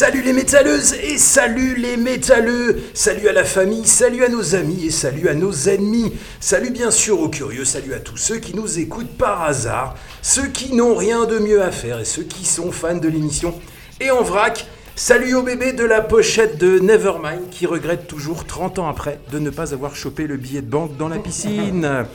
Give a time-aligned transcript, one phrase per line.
[0.00, 2.84] Salut les métalleuses et salut les métalleux.
[2.94, 6.14] Salut à la famille, salut à nos amis et salut à nos ennemis.
[6.40, 10.46] Salut bien sûr aux curieux, salut à tous ceux qui nous écoutent par hasard, ceux
[10.46, 13.52] qui n'ont rien de mieux à faire et ceux qui sont fans de l'émission.
[14.00, 18.78] Et en vrac, salut aux bébés de la pochette de Nevermind qui regrettent toujours 30
[18.78, 22.06] ans après de ne pas avoir chopé le billet de banque dans la piscine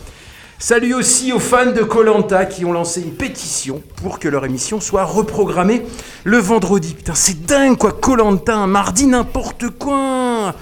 [0.58, 4.80] Salut aussi aux fans de Colanta qui ont lancé une pétition pour que leur émission
[4.80, 5.84] soit reprogrammée
[6.24, 6.94] le vendredi.
[6.94, 10.56] Putain, c'est dingue quoi, Colanta, mardi n'importe quoi.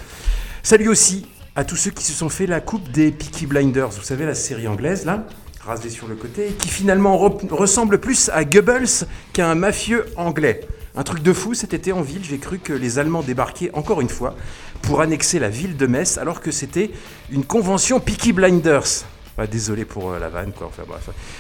[0.64, 4.02] Salut aussi à tous ceux qui se sont fait la coupe des Peaky Blinders, vous
[4.04, 5.26] savez la série anglaise là,
[5.64, 10.62] rasée sur le côté, qui finalement re- ressemble plus à Goebbels qu'à un mafieux anglais.
[10.96, 14.02] Un truc de fou, cet été en ville, j'ai cru que les Allemands débarquaient encore
[14.02, 14.36] une fois
[14.82, 16.90] pour annexer la ville de Metz alors que c'était
[17.32, 19.06] une convention Peaky Blinders.
[19.52, 20.54] Désolé pour euh, la vanne.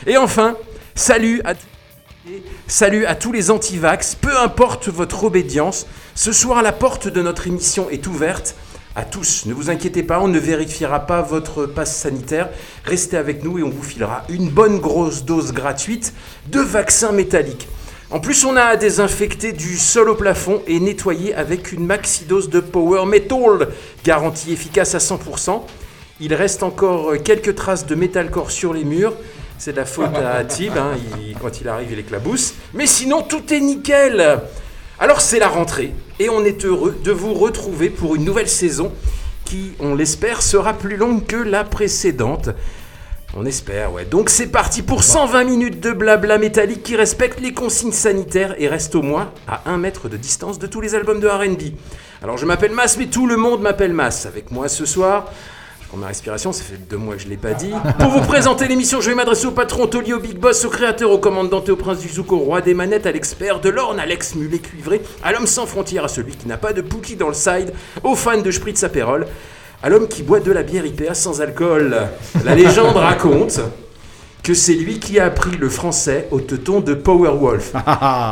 [0.07, 0.55] Et enfin,
[0.95, 1.53] salut à,
[3.07, 5.85] à tous les antivax, peu importe votre obédience.
[6.15, 8.55] Ce soir, la porte de notre émission est ouverte
[8.95, 9.45] à tous.
[9.45, 12.49] Ne vous inquiétez pas, on ne vérifiera pas votre passe sanitaire.
[12.83, 16.13] Restez avec nous et on vous filera une bonne grosse dose gratuite
[16.47, 17.67] de vaccin métallique.
[18.09, 22.59] En plus, on a désinfecté du sol au plafond et nettoyé avec une maxi-dose de
[22.59, 23.69] Power Metal,
[24.03, 25.61] garantie efficace à 100%.
[26.19, 29.13] Il reste encore quelques traces de metalcore sur les murs.
[29.57, 30.91] C'est de la faute à Tib, hein,
[31.41, 32.53] quand il arrive, il éclabousse.
[32.73, 34.39] Mais sinon, tout est nickel.
[34.99, 38.91] Alors, c'est la rentrée et on est heureux de vous retrouver pour une nouvelle saison
[39.45, 42.49] qui, on l'espère, sera plus longue que la précédente.
[43.35, 44.05] On espère, ouais.
[44.05, 48.67] Donc c'est parti pour 120 minutes de blabla métallique qui respecte les consignes sanitaires et
[48.67, 51.73] reste au moins à 1 mètre de distance de tous les albums de RB.
[52.21, 54.27] Alors je m'appelle Mas, mais tout le monde m'appelle Mas.
[54.27, 55.31] Avec moi ce soir,
[55.97, 57.71] ma respiration, ça fait deux mois que je l'ai pas dit.
[57.99, 61.11] Pour vous présenter l'émission, je vais m'adresser au patron, taulier, au big boss, au créateur,
[61.11, 64.05] au commandant, au prince du zouk, au roi des manettes, à l'expert de l'orne, à
[64.05, 67.33] l'ex-mulet cuivré, à l'homme sans frontières, à celui qui n'a pas de Pookie dans le
[67.33, 67.73] side,
[68.03, 69.27] aux fans de Spritz Aperol,
[69.81, 71.95] à l'homme qui boit de la bière IPA sans alcool.
[72.43, 73.59] La légende raconte
[74.43, 77.73] que c'est lui qui a appris le français au teuton de Powerwolf,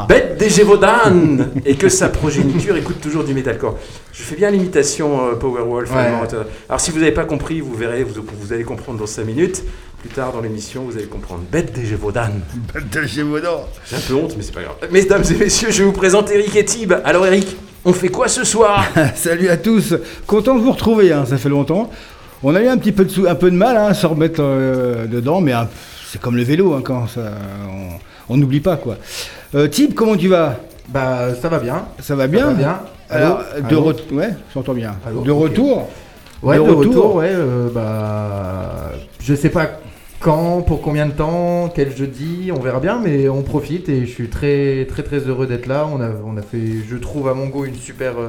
[0.09, 3.77] bête des Gévaudan, et que sa progéniture écoute toujours du metalcore.
[4.11, 5.89] Je fais bien l'imitation euh, Powerwolf.
[5.89, 6.11] Ouais.
[6.67, 9.63] Alors si vous n'avez pas compris, vous verrez, vous, vous allez comprendre dans 5 minutes.
[10.01, 11.43] Plus tard dans l'émission, vous allez comprendre.
[11.49, 12.27] Bête des Gévaudan.
[13.89, 14.75] J'ai un peu honte, mais c'est pas grave.
[14.91, 16.91] Mesdames et messieurs, je vous présente Eric et Tib.
[17.05, 17.55] Alors Eric,
[17.85, 18.83] on fait quoi ce soir?
[19.15, 19.95] Salut à tous,
[20.27, 21.89] content de vous retrouver, hein, ça fait longtemps.
[22.43, 24.05] On a eu un petit peu de, sou- un peu de mal hein, à se
[24.07, 25.53] remettre euh, dedans, mais
[26.11, 27.31] c'est comme le vélo, hein, quand ça,
[28.27, 28.97] on n'oublie pas quoi.
[29.55, 30.57] Euh, Tib, comment tu vas?
[30.89, 31.85] Bah ça va bien.
[31.99, 32.79] Ça va bien va bien.
[33.09, 33.67] Alors, Allô?
[33.69, 34.95] de retour, ouais, j'entends bien.
[35.07, 35.89] Allô, de retour,
[36.43, 36.79] Ouais, De de, retour.
[36.79, 37.15] retour?
[37.15, 38.91] ouais, euh, bah
[39.21, 39.69] je sais pas
[40.19, 44.11] quand, pour combien de temps, quel jeudi, on verra bien, mais on profite et je
[44.11, 45.87] suis très très très heureux d'être là.
[45.91, 48.27] On a on a fait, je trouve à mon goût une super euh,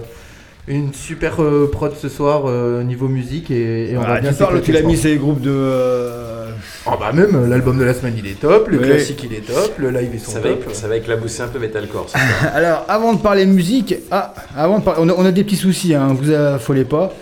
[0.68, 4.36] une super euh, prod ce soir euh, niveau musique et, et on va bien tu
[4.38, 5.02] parles, tu l'as mis pense.
[5.02, 5.50] ces groupes de.
[5.52, 6.50] euh,
[6.86, 8.86] Ah bah même l'album de la semaine il est top, le Ouais.
[8.86, 10.72] classique il est top, le live ils sont ça va, top.
[10.72, 12.08] ça va éclabousser un peu metalcore.
[12.08, 12.18] ça.
[12.54, 15.56] Alors, avant de parler musique, ah, avant de par- on, a, on a des petits
[15.56, 17.12] soucis, hein, vous affolez pas,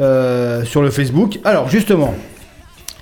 [0.00, 1.38] euh, sur le Facebook.
[1.44, 2.14] Alors, justement,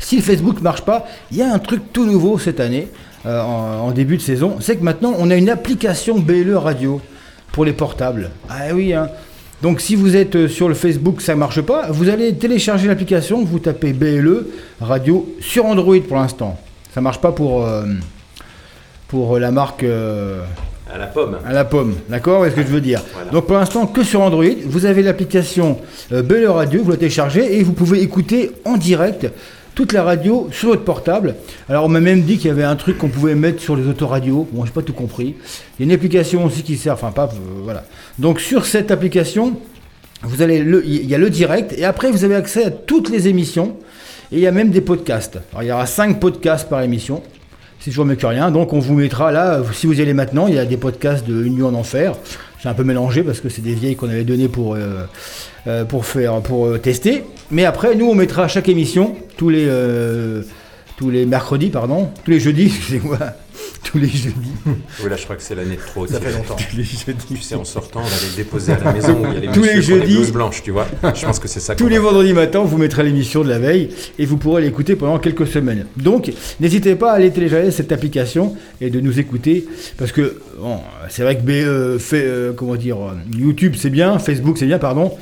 [0.00, 2.88] si le Facebook marche pas, il y a un truc tout nouveau cette année,
[3.25, 7.00] euh, en, en début de saison, c'est que maintenant on a une application BLE Radio.
[7.52, 8.31] pour les portables.
[8.50, 9.08] Ah oui, hein.
[9.62, 12.87] Donc si vous êtes euh, sur le Facebook, ça ne marche pas, vous allez télécharger
[12.87, 14.46] l'application, vous tapez BLE
[14.81, 16.58] Radio sur Android pour l'instant.
[16.94, 17.84] Ça marche pas pour, euh,
[19.08, 20.43] pour la marque euh,
[20.93, 21.38] À la pomme.
[21.44, 22.46] à la pomme, d'accord?
[22.46, 23.02] Est-ce que je veux dire?
[23.14, 23.31] Voilà.
[23.32, 25.78] Donc pour l'instant que sur Android, vous avez l'application
[26.12, 29.26] euh, BLE Radio, vous la téléchargez et vous pouvez écouter en direct
[29.78, 31.36] toute la radio sur votre portable.
[31.69, 33.86] Alors on m'a même dit qu'il y avait un truc qu'on pouvait mettre sur les
[33.86, 34.48] autoradios.
[34.50, 35.36] Bon, j'ai pas tout compris.
[35.78, 37.84] Il y a une application aussi qui sert, enfin pas, euh, voilà.
[38.19, 39.56] Donc sur cette application,
[40.25, 43.08] vous allez le, il y a le direct et après vous avez accès à toutes
[43.08, 43.76] les émissions
[44.32, 45.38] et il y a même des podcasts.
[45.52, 47.22] Alors il y aura 5 podcasts par émission.
[47.78, 48.50] C'est toujours mieux que rien.
[48.50, 51.25] Donc on vous mettra là, si vous y allez maintenant, il y a des podcasts
[51.25, 52.16] de Une nuit en enfer.
[52.60, 55.04] J'ai un peu mélangé parce que c'est des vieilles qu'on avait données pour, euh,
[55.66, 57.25] euh, pour, faire, pour euh, tester.
[57.50, 60.43] Mais après, nous, on mettra à chaque émission, tous les, euh,
[60.96, 63.19] tous les mercredis, pardon, tous les jeudis, excusez-moi,
[63.84, 64.52] tous les jeudis.
[64.66, 66.06] Oui, là, je crois que c'est l'année de trop.
[66.06, 66.56] Ça fait longtemps.
[66.56, 67.25] tous les jeudis.
[67.28, 69.40] Tu sais, en sortant, on va les déposer à la maison où il y a
[69.40, 70.14] les Tous les jeudis.
[70.14, 70.87] blouses blanches, tu vois.
[71.02, 71.75] Je pense que c'est ça.
[71.75, 74.96] Tous les vendredis matins, on vous mettra l'émission de la veille et vous pourrez l'écouter
[74.96, 75.87] pendant quelques semaines.
[75.96, 79.66] Donc, n'hésitez pas à aller télécharger cette application et de nous écouter
[79.96, 80.78] parce que bon,
[81.08, 84.78] c'est vrai que euh, fait, euh, comment dire, euh, YouTube c'est bien, Facebook c'est bien,
[84.78, 85.16] pardon.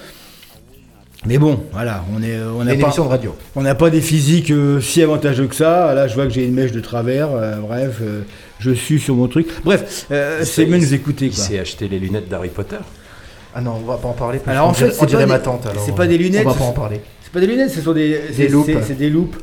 [1.26, 3.34] Mais bon, voilà, on est, euh, on n'a pas, de radio.
[3.56, 5.92] on n'a pas des physiques euh, si avantageux que ça.
[5.94, 7.28] Là, je vois que j'ai une mèche de travers.
[7.32, 8.20] euh, bref, euh,
[8.60, 9.48] je suis sur mon truc.
[9.64, 11.26] Bref, euh, c'est mieux nous écouter.
[11.26, 11.42] Il Quoi.
[11.44, 12.76] s'est acheté les lunettes d'Harry Potter.
[13.54, 14.38] Ah non, on va pas en parler.
[14.38, 15.66] parce Alors, en fait, on dirait pas ma des- tante.
[15.66, 17.00] alors, c'est pas des lunettes, On va pas en parler.
[17.22, 18.66] C'est pas des lunettes, ce sont des, c'est- loupes.
[18.66, 19.36] c'est- C'est des loupes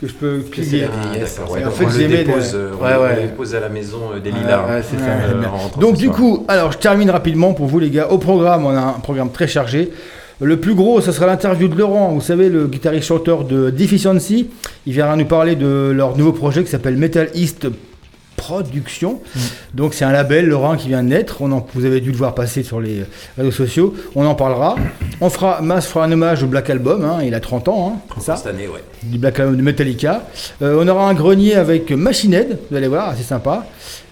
[0.00, 0.84] que je peux plier.
[0.84, 1.08] Ah,
[1.50, 3.16] ouais, en donc fait, on j'ai les aimé dépose, de- euh, on Ouais, ouais.
[3.16, 4.66] les dépose à la maison euh, des Ah, lilas.
[4.68, 5.04] ouais, c'est ça.
[5.06, 5.42] euh,
[5.80, 6.16] Donc ce du soir.
[6.18, 8.08] coup, alors je termine rapidement pour vous les gars.
[8.10, 9.90] Au programme, on a un programme très chargé.
[10.40, 14.48] Le plus gros, ce sera l'interview de Laurent, vous savez, le guitariste-chanteur de Deficiency.
[14.86, 17.66] Il viendra nous parler de leur nouveau projet qui s'appelle Metal East
[18.36, 19.20] Production.
[19.72, 21.38] Donc c'est un label, Laurent, qui vient de naître.
[21.40, 23.02] On en- vous avez dû le voir passer sur les
[23.38, 23.94] réseaux sociaux.
[24.14, 24.76] On en parlera.
[25.22, 27.02] On fera, Mas fera un hommage au Black Album.
[27.02, 27.20] hein.
[27.24, 28.36] Il a 30 ans, hein, c'est ça?
[28.36, 28.84] Cette année, ouais.
[29.04, 30.26] du Black Album de Metallica.
[30.60, 33.66] Euh, on aura un grenier avec Machine Head, vous allez voir, c'est sympa.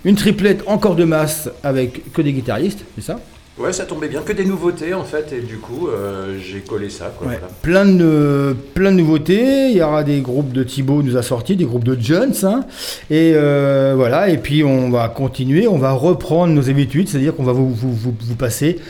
[0.06, 3.20] Une triplette encore de masse avec que des guitaristes, c'est ça?
[3.56, 4.22] Ouais, ça tombait bien.
[4.22, 5.32] Que des nouveautés, en fait.
[5.32, 7.28] Et du coup, euh, j'ai collé ça, quoi.
[7.28, 7.38] Ouais.
[7.38, 7.54] voilà.
[7.62, 9.70] plein, de, plein de nouveautés.
[9.70, 12.34] Il y aura des groupes de Thibaut nous a sorti, des groupes de Jones.
[12.42, 12.64] hein.
[13.10, 17.44] Et euh, voilà, et puis on va continuer, on va reprendre nos habitudes, c'est-à-dire qu'on
[17.44, 18.80] va vous, vous, vous, vous passer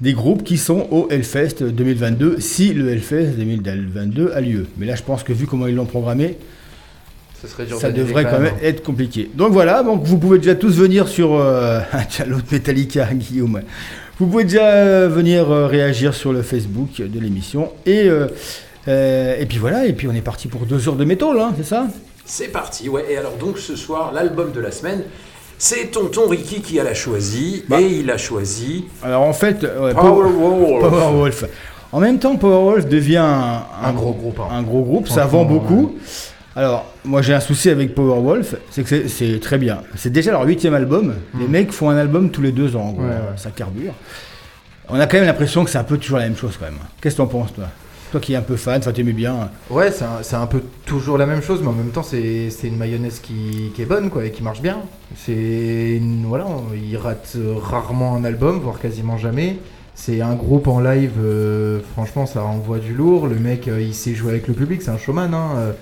[0.00, 4.66] des groupes qui sont au Hellfest 2022, si le Hellfest 2022 a lieu.
[4.78, 6.38] Mais là, je pense que vu comment ils l'ont programmé,
[7.42, 8.62] Ce serait dur Ça devrait quand même hein.
[8.62, 9.30] être compliqué.
[9.34, 11.80] Donc voilà, donc vous pouvez déjà tous venir sur euh,
[12.26, 13.60] l'autre Metallica, Guillaume.
[14.20, 17.72] Vous pouvez déjà euh, venir euh, réagir sur le Facebook de l'émission.
[17.84, 18.28] Et, euh,
[18.86, 21.66] et puis voilà, et puis on est parti pour deux heures de métal, hein, c'est
[21.66, 21.88] ça?
[22.24, 23.06] C'est parti, ouais.
[23.10, 25.02] Et alors, donc, ce soir, l'album de la semaine,
[25.58, 27.64] c'est Tonton Ricky qui a la choisi.
[27.68, 27.80] Bah.
[27.80, 30.88] Et il a choisi Alors en fait, ouais, Powerwolf.
[30.88, 31.44] Powerwolf.
[31.90, 34.48] En même temps, Powerwolf devient un, Un gros groupe, hein.
[34.50, 35.96] Un gros groupe, ça vend beaucoup.
[36.56, 39.80] Alors, moi j'ai un souci avec Powerwolf, c'est que c'est- très bien.
[39.96, 41.14] C'est déjà leur huitième album.
[41.38, 43.02] Les mecs font un album tous les deux ans, en gros.
[43.02, 43.06] Hmm.
[43.06, 43.36] Ouais, ouais.
[43.36, 43.92] ça carbure.
[44.88, 46.78] On a quand même l'impression que c'est un peu toujours la même chose quand même.
[47.00, 47.64] Qu'est-ce que t'en penses, toi?
[48.12, 49.50] Toi qui es un peu fan, toi t'aimais bien.
[49.70, 53.18] Ouais, c'est un, peu toujours la même chose, mais en même temps, c'est une mayonnaise
[53.18, 54.78] qui, qui est bonne, quoi, et qui marche bien.
[55.16, 59.56] C'est voilà, ils ratent rarement un album, voire quasiment jamais.
[59.96, 63.26] C'est un groupe en live, euh, franchement, ça envoie du lourd.
[63.26, 65.32] Le mec, euh, il sait jouer avec le public, c'est un showman.
[65.32, 65.72] Hein, euh,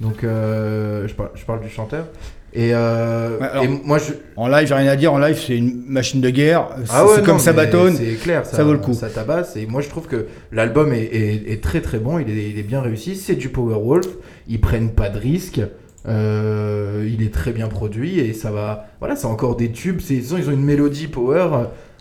[0.00, 2.06] donc, euh, je, parle, je parle du chanteur.
[2.52, 4.12] Et, euh, Ouais, alors- et moi, je.
[4.36, 5.12] En live, j'ai rien à dire.
[5.12, 6.68] En live, c'est une machine de guerre.
[6.84, 7.94] C'est Ah ouais, comme bâtonne.
[7.94, 8.92] C'est clair, ça, ça vaut le coup.
[8.92, 9.54] Ça tabasse.
[9.56, 12.18] Et moi, je trouve que l'album est, est- est très très bon.
[12.18, 13.14] Il est, il est bien réussi.
[13.14, 14.08] C'est du Powerwolf.
[14.48, 15.60] Ils prennent pas de risques.
[16.08, 18.86] Euh, il est très bien produit et ça va.
[19.00, 20.00] Voilà, c'est encore des tubes.
[20.10, 21.48] Ils ont, ils ont une mélodie power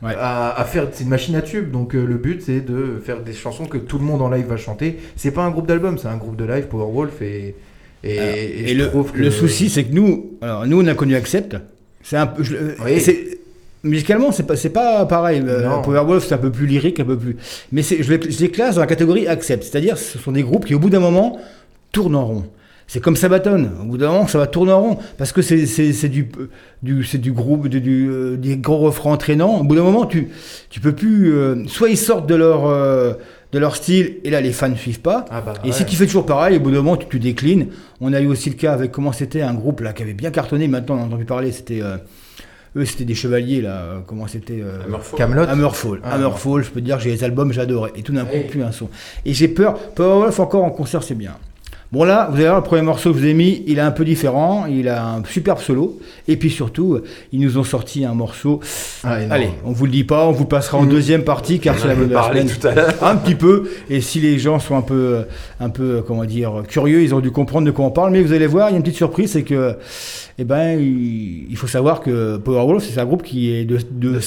[0.01, 0.13] Ouais.
[0.18, 0.88] à, à faire.
[0.94, 1.70] C'est une machine à tubes.
[1.72, 4.48] Donc euh, le but, c'est de faire des chansons que tout le monde en live
[4.48, 4.98] va chanter.
[5.15, 7.56] C'est pas un groupe d'album, c'est un groupe de live Powerwolf et.
[8.03, 10.82] Et, Alors, et Et, je le, trouve que- le souci, c'est que nous, alors nous,
[10.82, 11.58] on a connu Accept.
[12.03, 13.00] C'est un peu, je- Oui.
[13.01, 13.39] c'est-
[13.84, 15.44] musicalement, c'est pas, c'est pas pareil.
[15.46, 15.82] Euh, Non.
[15.82, 17.36] Powerwolf, c'est un peu plus lyrique, un peu plus.
[17.72, 20.65] Mais je, les, je les classe dans la catégorie Accept, c'est-à-dire, ce sont des groupes
[20.65, 21.39] qui, au bout d'un moment,
[21.91, 22.44] tournent en rond.
[22.88, 23.70] C'est comme Sabaton.
[23.84, 26.27] Au bout d'un moment, ça va tourner en rond parce que c'est, du,
[26.82, 29.60] du, c'est du groupe, du, du, euh, des gros refrains entraînants.
[29.60, 30.29] Au bout d'un moment, tu,
[30.72, 31.32] tu peux plus.
[31.36, 33.13] euh, soit ils sortent de leur, euh,
[33.51, 35.25] de leur style et là, les fans ne suivent pas.
[35.32, 35.74] Ah bah, Et ouais.
[35.74, 37.68] si tu fais toujours pareil, au bout d'un moment, tu, tu déclines.
[38.00, 40.29] On a eu aussi le cas avec comment c'était un groupe là qui avait bien
[40.32, 40.68] cartonné.
[40.68, 41.51] Maintenant, on en a entendu parler.
[41.51, 41.98] C'était euh,
[42.75, 43.72] eux, c'était des chevaliers là.
[43.82, 45.18] euh, Comment c'était euh, Hammerfall.
[45.18, 45.44] Camelot.
[45.50, 46.00] Hammerfall.
[46.03, 47.91] Ah, Hammerfall, je peux te dire, j'ai les albums, j'adorais.
[47.96, 48.44] Et tout d'un coup, Oui.
[48.48, 48.88] plus un son.
[49.25, 49.79] Et j'ai peur.
[49.96, 51.34] Powerwolf encore en concert, c'est bien.
[51.91, 53.81] Bon là, vous allez voir, le premier morceau que je vous ai mis, il est
[53.81, 57.00] un peu différent, il a un superbe solo, et puis surtout,
[57.31, 58.60] ils nous ont sorti un morceau.
[59.03, 59.17] Ah.
[59.31, 61.96] Allez, on vous le dit pas, on vous passera en deuxième partie, car c'est la
[61.96, 62.48] bonne semaine.
[62.48, 62.93] tout à l'heure.
[63.01, 65.24] Un petit peu, et si les gens sont un peu,
[65.60, 68.34] un peu, comment dire, curieux, ils ont dû comprendre de quoi on parle, mais vous
[68.34, 69.75] allez voir, il y a une petite surprise, c'est que,
[70.38, 74.19] eh ben, il, il faut savoir que Powerwolf, c'est un groupe qui est de, de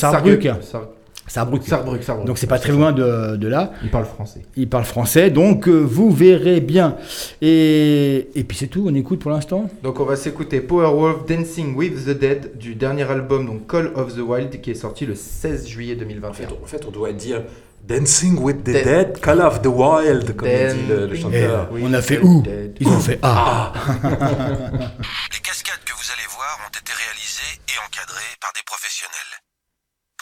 [1.26, 1.62] Saarbrück.
[1.64, 2.26] Saarbrück, Saarbrück.
[2.26, 3.72] Donc c'est pas très loin de, de là.
[3.82, 4.42] Il parle français.
[4.56, 6.96] Il parle français, donc euh, vous verrez bien.
[7.40, 9.68] Et, et puis c'est tout, on écoute pour l'instant.
[9.82, 14.14] Donc on va s'écouter Powerwolf Dancing with the Dead du dernier album donc Call of
[14.14, 16.32] the Wild qui est sorti le 16 juillet En 2021.
[16.32, 17.42] fait, en fait, on doit dire
[17.86, 18.84] Dancing with the Dead.
[18.84, 20.76] Dead, Call of the Wild, comme Dead.
[20.76, 21.68] dit le, le chanteur.
[21.72, 22.42] Oui, on a fait où?
[22.42, 22.76] Dead.
[22.80, 23.72] Ils ont fait Ah.
[24.02, 29.32] Les cascades que vous allez voir ont été réalisées et encadrées par des professionnels.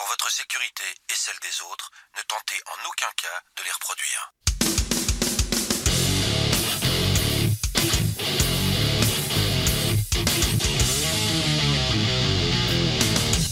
[0.00, 4.32] Pour votre sécurité et celle des autres, ne tentez en aucun cas de les reproduire.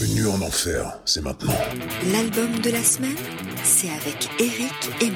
[0.01, 1.53] Une nuit en enfer, c'est maintenant.
[2.11, 3.15] L'album de la semaine,
[3.63, 5.11] c'est avec Eric et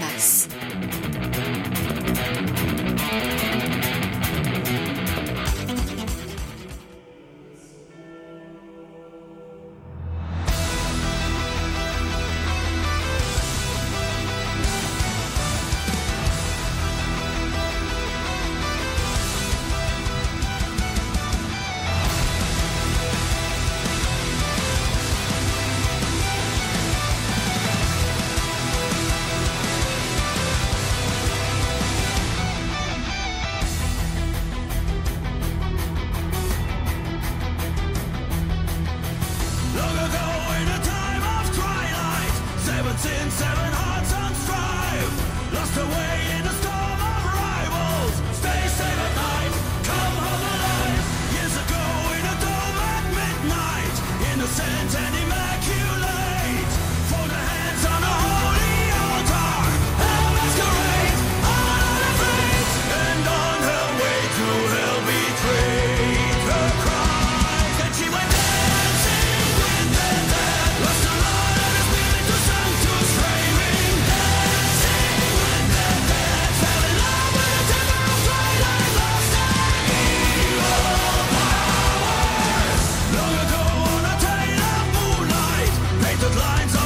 [86.34, 86.83] bloodlines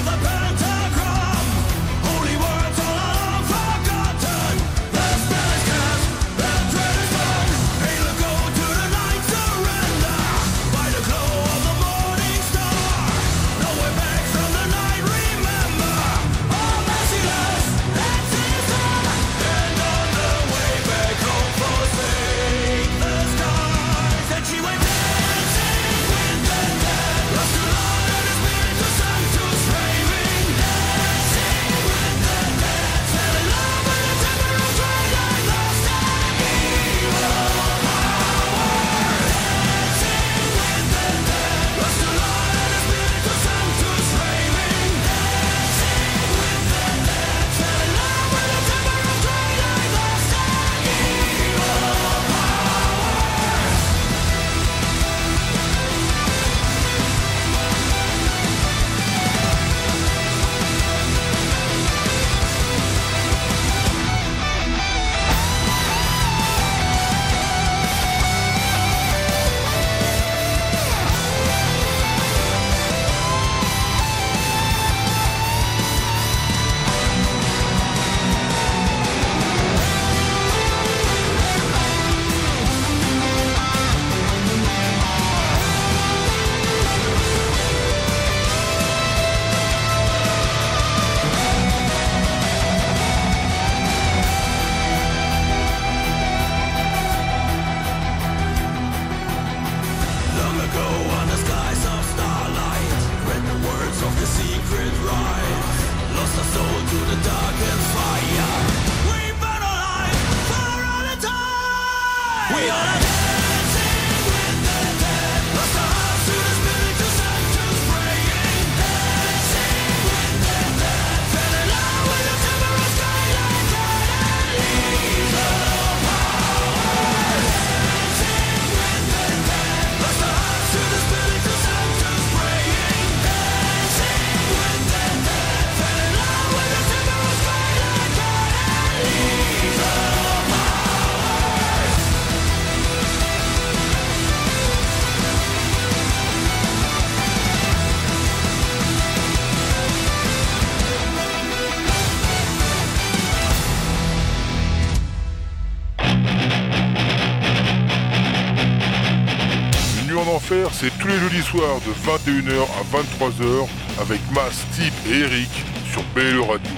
[161.51, 163.67] soirs de 21h à 23h
[164.01, 165.49] avec Mas, Tip et Eric
[165.89, 166.76] sur BLE Radio.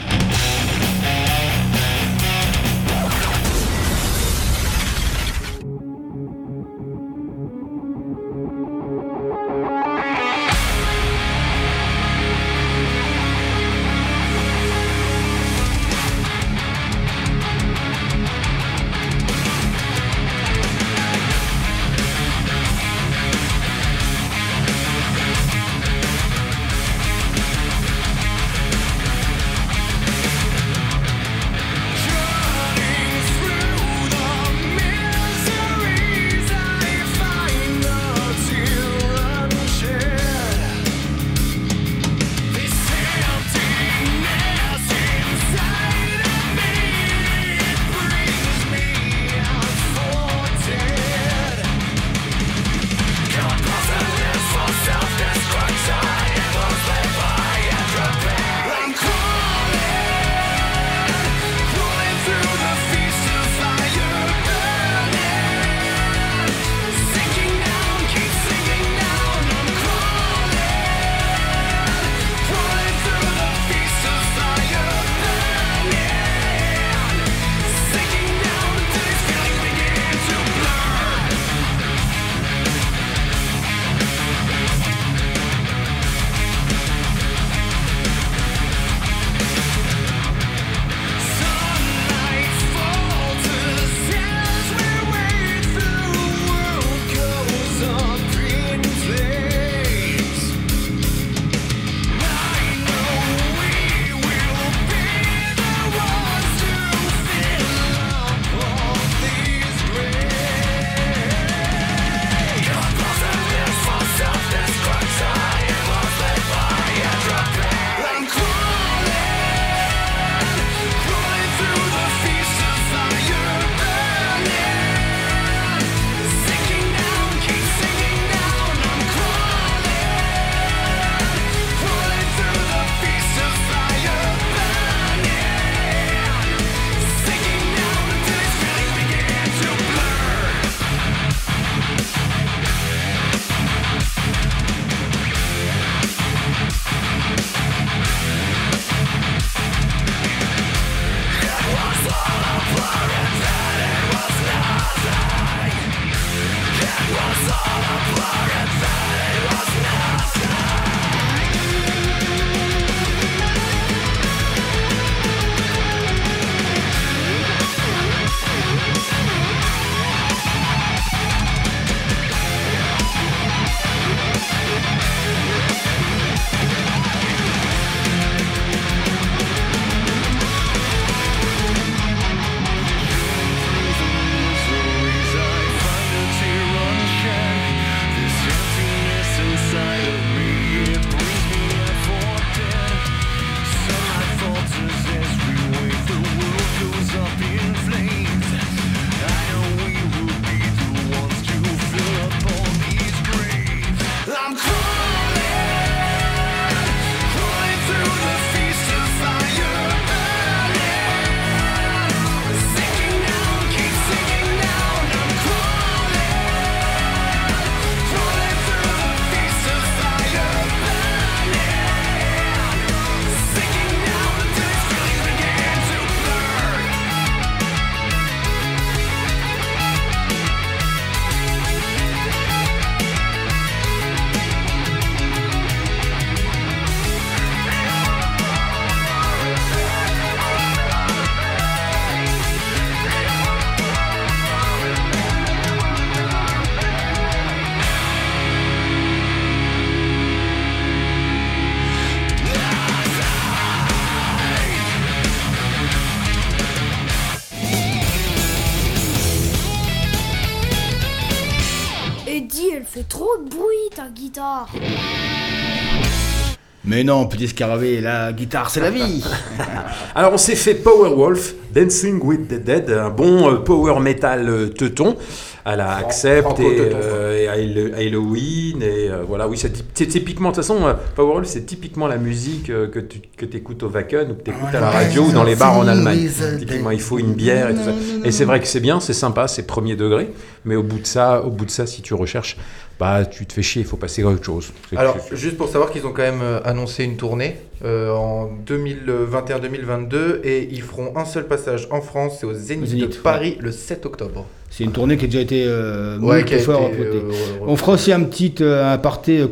[267.00, 269.24] Mais non, petit scarabée, la guitare, c'est la vie.
[270.16, 274.68] Alors on s'est fait Powerwolf, Dancing with the Dead, un bon euh, power metal euh,
[274.68, 275.16] teuton.
[275.64, 278.82] à la Accept Franco et, euh, et à Hall- à Halloween.
[278.84, 282.08] Et euh, voilà, oui, c'est typ- c'est typiquement, de toute façon, euh, Powerwolf, c'est typiquement
[282.08, 284.90] la musique euh, que tu que écoutes au Wacken ou que tu écoutes à la
[284.92, 286.30] radio ou dans les bars en Allemagne.
[286.58, 287.92] Typiquement, il faut une bière et tout ça.
[288.24, 290.30] Et c'est vrai que c'est bien, c'est sympa, c'est premier degré.
[290.64, 292.56] Mais au bout de ça, au bout de ça, si tu recherches,
[292.98, 294.72] bah, tu te fais chier, il faut passer à autre chose.
[294.96, 300.42] Alors, juste pour savoir qu'ils ont quand même euh, annoncé une tournée euh, en 2021-2022
[300.46, 304.06] et ils feront un seul passage en France, c'est au Zénith, de Paris le 7
[304.06, 304.46] octobre.
[304.70, 307.32] C'est une tournée qui a déjà été euh, Ouais, qui a été, euh,
[307.66, 309.48] On fera aussi un petit euh, aparté euh,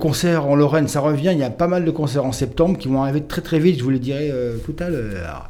[0.45, 1.29] en Lorraine, ça revient.
[1.33, 3.79] Il y a pas mal de concerts en septembre qui vont arriver très très vite,
[3.79, 5.49] je vous les dirai euh, tout à l'heure.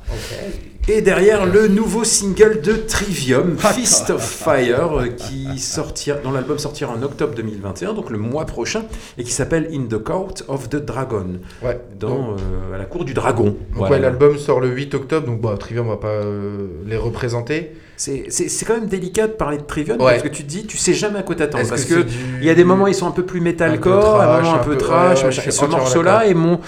[0.89, 6.58] Et derrière le nouveau single de Trivium, Fist of Fire, euh, qui sortira, dont l'album
[6.58, 8.84] sortira en octobre 2021, donc le mois prochain,
[9.17, 11.26] et qui s'appelle In the Court of the Dragon,
[11.62, 11.78] Ouais.
[12.00, 13.45] dans, Donc, euh, à la cour du dragon.
[13.47, 13.95] donc Voilà.
[13.95, 17.71] ouais, l'album sort le 8 octobre, donc bon, Trivium on va pas euh, les représenter.
[17.99, 20.12] C'est c'est- c'est quand même délicat de parler de Trivium, Ouais.
[20.12, 21.67] parce que tu te dis, tu sais jamais à quoi t'attendre.
[21.67, 23.41] Parce que que c'est du- il y a des moments, ils sont un peu plus
[23.41, 26.60] metalcore, Un un moment un peu trash, ouais, ce morceau-là est mon...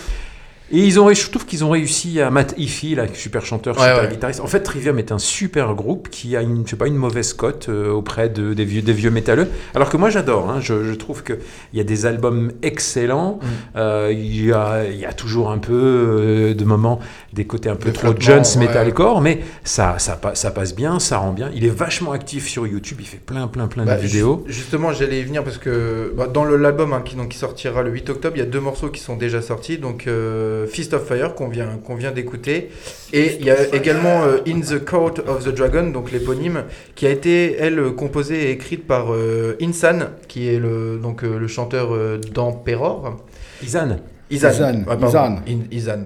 [0.72, 3.88] Et ils ont, je trouve qu'ils ont réussi à Matt Iffy, là, super chanteur, Ouais,
[3.88, 4.10] super ouais.
[4.10, 4.40] guitariste.
[4.40, 7.34] En fait, Trivium est un super groupe qui a une, je sais pas, une mauvaise
[7.34, 9.48] cote euh, auprès de, des, vieux, des vieux métalleux.
[9.74, 10.50] Alors que moi, j'adore.
[10.50, 10.60] hein.
[10.62, 11.38] je, je trouve qu'il
[11.74, 13.40] y a des albums excellents.
[13.42, 13.48] Mm.
[13.78, 17.00] Euh, Il y, a, il y a toujours un peu euh, de moments,
[17.34, 18.68] des côtés un peu trop Jones ouais.
[18.68, 21.50] metalcore, mais ça, ça, pa- ça passe bien, ça rend bien.
[21.56, 24.44] Il est vachement actif sur YouTube, il fait plein, plein, plein Bah, de vidéos.
[24.48, 27.82] ju- Justement, j'allais y venir parce que bah, dans l'album hein, qui, donc, qui sortira
[27.82, 29.78] le 8 octobre, il y a deux morceaux qui sont déjà sortis.
[29.80, 32.70] Donc euh, Fist of Fire qu'on vient, qu'on vient d'écouter.
[33.14, 36.64] Et il y a également euh, In the Court of the Dragon, donc l'éponyme,
[36.96, 41.24] qui a été, elle, euh, composée et écrite par euh, Insan, qui est le, donc,
[41.24, 43.18] euh, le chanteur euh, d'Emperor.
[43.64, 43.98] Izan,
[44.32, 44.50] Izan.
[44.52, 45.42] Izan, Ah, pardon.
[45.48, 46.06] In-.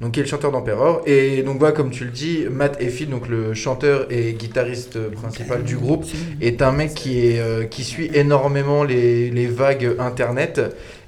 [0.00, 1.02] Donc, qui est le chanteur d'Emperor.
[1.06, 5.62] Et donc, voilà, comme tu le dis, Matt Effie, donc le chanteur et guitariste principal
[5.62, 6.04] du groupe,
[6.40, 10.60] est un mec qui, est, euh, qui suit énormément les, les vagues internet.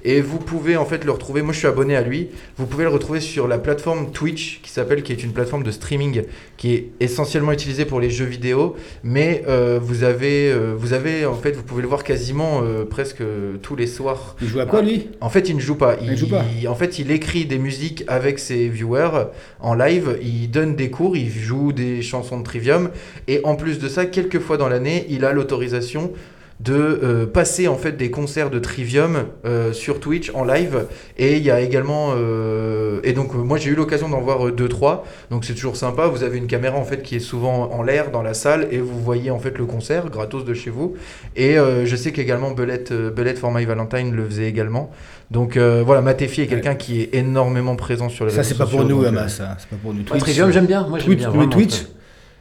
[0.05, 1.41] Et vous pouvez en fait le retrouver.
[1.41, 2.29] Moi, je suis abonné à lui.
[2.57, 5.71] Vous pouvez le retrouver sur la plateforme Twitch, qui s'appelle, qui est une plateforme de
[5.71, 6.21] streaming
[6.57, 8.75] qui est essentiellement utilisée pour les jeux vidéo.
[9.03, 12.85] Mais euh, vous avez, euh, vous avez en fait, vous pouvez le voir quasiment euh,
[12.85, 13.23] presque
[13.63, 14.35] tous les soirs.
[14.43, 15.09] Il joue à quoi lui?
[15.21, 15.97] En fait, il ne joue pas.
[15.99, 16.45] Il joue pas.
[16.67, 20.19] En fait, il écrit des musiques avec ses viewers en live.
[20.21, 22.91] Il donne des cours, il joue des chansons de Trivium.
[23.27, 26.11] Et en plus de ça, quelques fois dans l'année, il a l'autorisation
[26.59, 30.85] de euh, passer en fait des concerts de Trivium euh, sur Twitch en live
[31.17, 34.69] et il y a également euh, et donc moi j'ai eu l'occasion d'en voir 2
[34.69, 37.83] trois donc c'est toujours sympa vous avez une caméra en fait qui est souvent en
[37.83, 40.95] l'air dans la salle et vous voyez en fait le concert gratos de chez vous
[41.35, 44.91] et euh, je sais qu'également Belette euh, Belette for My Valentine le faisait également
[45.31, 48.57] donc euh, voilà Matefi est quelqu'un qui est énormément présent sur les Ça réseaux c'est
[48.57, 49.57] pas pour nous, euh, ça.
[49.59, 50.03] C'est pas pour nous.
[50.03, 50.87] Twitch, Trivium, j'aime bien.
[50.87, 51.29] Moi, j'aime bien.
[51.29, 51.49] vraiment.
[51.49, 51.85] Twitch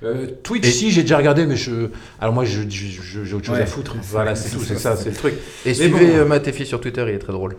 [0.04, 1.88] Euh, Twitch, Et- si, j'ai déjà regardé, mais je.
[2.20, 3.62] Alors, moi, je- je- je- j'ai autre chose Ouais.
[3.62, 3.96] à foutre.
[4.10, 5.34] Voilà, c'est tout, c'est ça, c'est le truc.
[5.34, 6.16] et Mais suivez bon.
[6.18, 7.56] euh, Matefi sur Twitter il est très drôle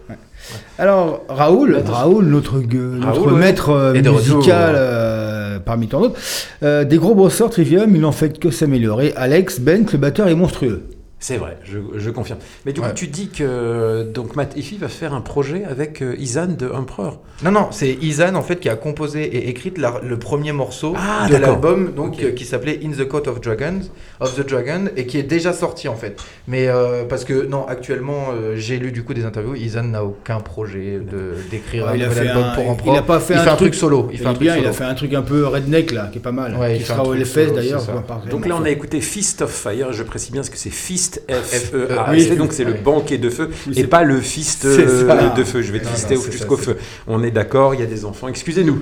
[0.77, 1.81] Alors, Raoul.
[1.85, 6.19] Raoul, notre, notre Raoul, maître euh, musical euh, parmi tant d'autres,
[6.63, 9.13] euh, des gros bosseurs Trivium, il n'en fait que s'améliorer.
[9.15, 10.83] Alex, Bent, le batteur est monstrueux.
[11.17, 12.39] C'est vrai, je, je confirme.
[12.65, 12.87] Mais du Ouais.
[12.89, 16.69] coup, tu dis que donc Matt Effie va faire un projet avec euh, Izan de
[16.69, 17.19] Emperor.
[17.43, 20.93] Non, non, c'est Izan en fait qui a composé et écrit la- le premier morceau
[20.95, 23.79] Ah, de l'album, donc euh, qui s'appelait In the Court of Dragons,
[24.19, 26.21] of the Dragon, et qui est déjà sorti en fait.
[26.47, 30.03] Mais euh, parce que non, actuellement, euh, j'ai lu du coup des interviews, Izan n'a
[30.03, 32.97] aucun projet de d'écrire Ouais, un il a nouvel album un- pour il Emperor.
[32.97, 34.07] a pas fait il un fait un truc- truc solo.
[34.11, 34.69] Il Il, fait un truc bien, il solo.
[34.69, 36.55] a fait un truc un peu redneck là, qui est pas mal.
[36.55, 37.83] Ouais, il qui un sera au solo, d'ailleurs.
[38.29, 39.91] Donc là, on a écouté Fist of Fire.
[39.93, 42.35] Je précise bien ce que c'est Fist F E A Oui.
[42.35, 45.61] Donc c'est le banquet de feu Oui, et pas le fist euh, de feu.
[45.61, 46.77] Je vais te fister jusqu'au feu.
[47.07, 47.73] On est d'accord.
[47.73, 48.27] Il y a des enfants.
[48.27, 48.81] Excusez-nous.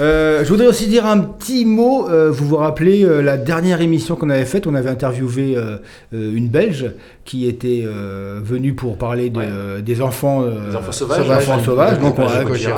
[0.00, 2.08] Euh, je voudrais aussi dire un petit mot.
[2.08, 5.56] euh, vous vous rappelez euh, la dernière émission qu'on avait faite On avait interviewé
[6.12, 6.90] une Belge
[7.24, 7.84] qui était
[8.42, 9.82] venue pour parler de, Ouais.
[9.82, 11.24] des enfants, Des enfants sauvages.
[11.26, 11.98] des enfants Sauvages.
[11.98, 12.16] donc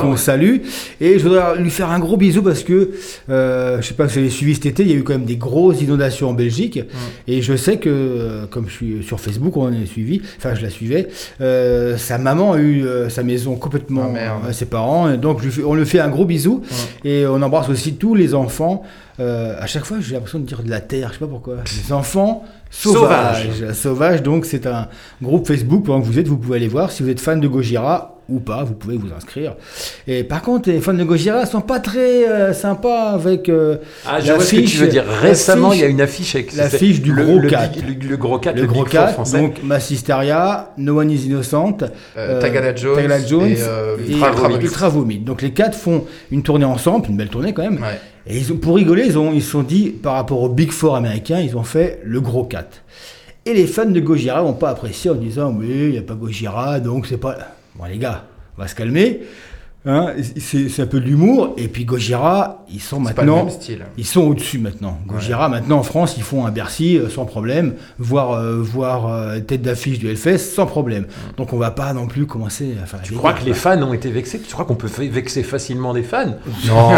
[0.00, 0.58] qu'on salue.
[1.00, 2.90] Et je voudrais lui faire un gros bisou parce que
[3.28, 5.24] je sais pas si vous avez suivi cet été, il y a eu quand même
[5.24, 6.80] des grosses inondations en Belgique.
[7.26, 10.70] Et je sais que, comme je suis sur Facebook, on est suivi, enfin je la
[10.70, 11.08] suivais,
[11.96, 14.12] sa maman a eu sa maison complètement
[14.46, 15.10] Ah, ses parents.
[15.12, 16.62] Et donc je on lui fait un gros bisou.
[17.06, 18.82] Et on embrasse aussi tous les enfants.
[19.20, 21.58] Euh, à chaque fois, j'ai l'impression de dire de la terre, je sais pas pourquoi.
[21.86, 23.72] Les enfants sauvages.
[23.74, 24.88] Sauvages, donc c'est un
[25.22, 26.90] groupe Facebook pendant que vous êtes, vous pouvez aller voir.
[26.90, 29.54] Si vous êtes fan de Gojira ou pas, vous pouvez vous inscrire.
[30.08, 34.20] Et par contre, les fans de Gojira sont pas très euh, sympas avec euh, Ah,
[34.20, 35.04] je La vois ce que tu veux dire.
[35.06, 37.68] la Récemment, il y a une affiche avec l'affiche du le, gros le, cat.
[37.68, 39.38] big- le, le gros 4, le gros Big Four 4, français.
[39.40, 41.78] donc Massisteria, No One is Innocent,
[42.16, 44.12] Euh, Tagada Jones, Tagada Jones et, euh, et
[44.62, 45.18] Ultra Vomit.
[45.18, 47.76] Donc les quatre font une tournée ensemble, une belle tournée quand même.
[47.80, 48.00] Ouais.
[48.26, 50.72] Et ils ont, pour rigoler, ils ont, ils se sont dit, par rapport au Big
[50.72, 52.66] Four américain, ils ont fait le gros 4.
[53.48, 56.14] Et les fans de Gojira n'ont pas apprécié en disant oui, il n'y a pas
[56.14, 57.36] Gojira, donc c'est pas.
[57.78, 58.24] Bon, les gars,
[58.56, 59.22] on va se calmer.
[59.88, 61.54] Hein, c'est c'est un peu de l'humour.
[61.56, 63.44] Et puis Gojira, ils sont C'est pas le maintenant.
[63.44, 63.84] même style.
[63.96, 64.98] Ils sont au-dessus maintenant.
[65.06, 69.38] Gojira, maintenant en France, ils font un Bercy euh, sans problème, voire, euh, voire euh,
[69.38, 71.06] tête d'affiche du Hellfest sans problème.
[71.36, 73.00] Donc on va pas non plus commencer à faire.
[73.02, 74.40] Tu crois que les fans ont été vexés?
[74.40, 76.34] Tu crois qu'on peut vexer facilement des fans?
[76.66, 76.90] Non.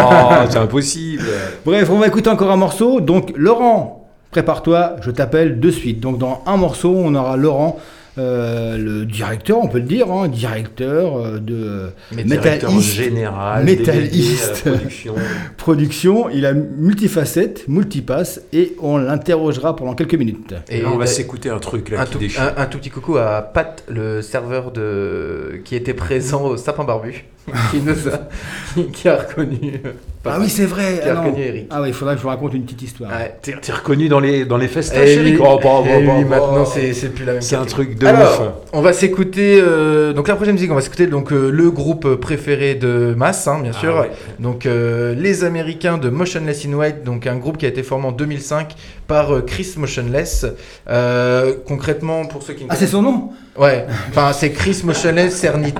[0.48, 1.24] c'est impossible.
[1.66, 3.02] Bref, on va écouter encore un morceau.
[3.02, 6.00] Donc, Laurent, prépare-toi, je t'appelle de suite.
[6.00, 7.78] Donc, dans un morceau, on aura Laurent,
[8.18, 12.94] le directeur, on peut le dire, hein, directeur euh, de Mais directeur Métalliste.
[12.94, 14.64] général, Métalliste.
[14.64, 15.14] production.
[15.56, 16.30] Production.
[16.30, 20.54] Il a multifacette, multipasse, et on l'interrogera pendant quelques minutes.
[20.68, 22.90] Et là, on va euh, s'écouter un truc là un qui tout, un tout petit
[22.90, 25.60] coucou à Pat, le serveur de...
[25.64, 27.24] qui était présent au Sapin Barbu,
[27.70, 29.80] qui nous a, qui, a reconnu.
[29.84, 29.90] euh,
[30.24, 31.00] Ah oui, c'est vrai.
[31.02, 31.66] Qui a ah reconnu Eric.
[31.70, 33.10] Ah oui, il faudra que je vous raconte une petite histoire.
[33.10, 33.34] Ouais.
[33.42, 36.00] T'es t'es reconnu dans les, dans les festins, Et chérie lui- Oh, bah, bah, bah,
[36.06, 36.24] bah.
[36.28, 38.48] maintenant, c'est c'est plus la même C'est un truc de Alors, ouf.
[38.72, 39.60] on va s'écouter.
[39.60, 43.46] euh, donc la prochaine musique, on va s'écouter donc euh, le groupe préféré de Mass,
[43.48, 43.96] hein, bien Ah sûr.
[43.96, 44.10] ouais.
[44.38, 48.06] Donc euh, les Américains de Motionless in White, donc un groupe qui a été formé
[48.06, 48.74] en 2005
[49.06, 50.46] par euh, Chris Motionless.
[50.88, 53.30] Euh, concrètement, pour ceux qui ne Ah, c'est son nom?
[53.58, 55.74] Ouais, enfin c'est Chris Motionless Cernit,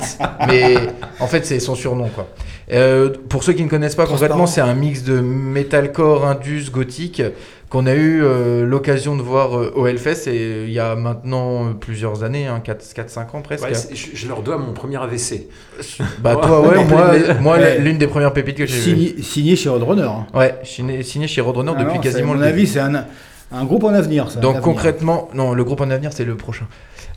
[0.48, 0.74] mais
[1.20, 2.26] en fait c'est son surnom quoi.
[2.70, 7.22] Euh, pour ceux qui ne connaissent pas concrètement, c'est un mix de metalcore, indus, gothique
[7.70, 11.74] qu'on a eu euh, l'occasion de voir euh, au Hellfest et il y a maintenant
[11.78, 13.64] plusieurs années, hein, 4-5 ans presque.
[13.64, 15.48] Ouais, je, je leur dois mon premier AVC.
[16.20, 17.78] bah toi ouais, moi, moi Ouais.
[17.78, 19.22] l'une des premières pépites que j'ai vues.
[19.22, 20.02] signé, chez Roadrunner.
[20.04, 20.26] hein.
[20.34, 23.04] Ouais, signé, signé chez Roadrunner Ah depuis non, quasiment À mon avis, c'est un,
[23.52, 24.30] un groupe en avenir.
[24.30, 26.66] ça, Donc concrètement, non, le groupe en avenir c'est le prochain.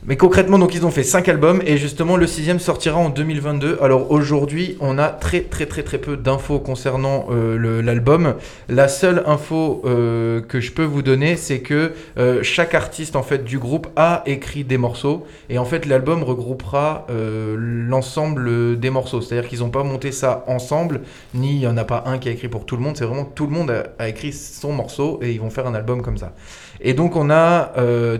[0.04, 3.78] Mais concrètement, donc ils ont fait 5 albums et justement le sixième sortira en 2022.
[3.80, 8.34] Alors aujourd'hui, on a très très très très peu d'infos concernant euh, l'album.
[8.68, 13.22] La seule info euh, que je peux vous donner, c'est que euh, chaque artiste en
[13.22, 19.20] fait du groupe a écrit des morceaux et en fait l'album regroupera l'ensemble des morceaux.
[19.20, 22.28] C'est-à-dire qu'ils n'ont pas monté ça ensemble, ni il y en a pas un qui
[22.28, 22.96] a écrit pour tout le monde.
[22.96, 26.02] C'est vraiment tout le monde a, écrit son morceau et ils vont faire un album
[26.02, 26.32] comme ça.
[26.80, 27.70] Et donc on a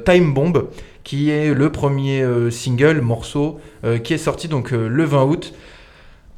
[0.05, 0.69] Time Bomb
[1.05, 5.25] qui est le premier euh, single morceau euh, qui est sorti donc euh, le 20
[5.25, 5.53] août.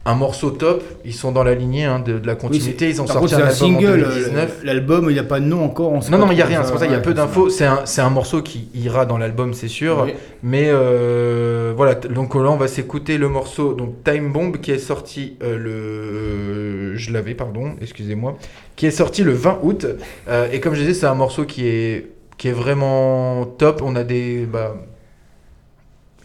[0.07, 3.07] Un morceau top, ils sont dans la lignée hein, de, de la continuité, ils ont
[3.07, 4.05] sorti contre, un un album single.
[4.05, 4.61] en 2019.
[4.63, 5.93] L'album, il n'y a pas de nom encore.
[5.93, 7.03] on sait Non, non, il n'y a rien, c'est pour ça, il y a ouais,
[7.03, 7.49] peu d'infos.
[7.49, 10.03] C'est un, morceau qui ira dans l'album, c'est sûr.
[10.05, 10.13] Oui.
[10.43, 14.79] Mais euh, voilà, donc là, on va s'écouter le morceau donc Time Bomb qui est
[14.79, 16.97] sorti euh, le.
[16.99, 18.37] Je l'avais, pardon, excusez-moi.
[18.77, 19.87] Qui est sorti le 20 août.
[20.53, 23.83] Et comme je disais, c'est un morceau qui est, qui est vraiment top.
[23.85, 24.47] On a des.
[24.47, 24.75] Bah,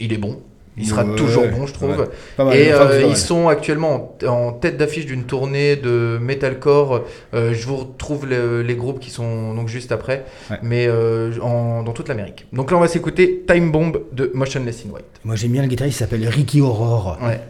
[0.00, 0.40] il est bon.
[0.76, 1.90] Il sera Ouais, toujours bon, je trouve.
[1.90, 2.06] ouais.
[2.38, 7.02] Pas mal, Et euh, ils sont actuellement en, en tête d'affiche d'une tournée de metalcore.
[7.34, 10.56] Euh, je vous retrouve le- les groupes qui sont donc juste après, Ouais.
[10.62, 12.46] mais euh, en- dans toute l'Amérique.
[12.54, 15.04] Donc là, on va s'écouter Time Bomb de Motionless in White.
[15.24, 17.18] Moi, j'aime bien le guitariste, il s'appelle Ricky Aurore.
[17.20, 17.40] Ouais.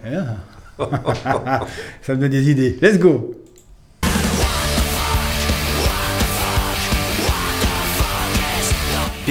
[2.03, 2.79] Ça me donne des idées.
[2.83, 3.35] Let's go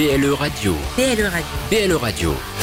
[0.00, 0.74] BLE Radio.
[0.96, 1.44] BLE Radio.
[1.68, 2.59] BLE Radio.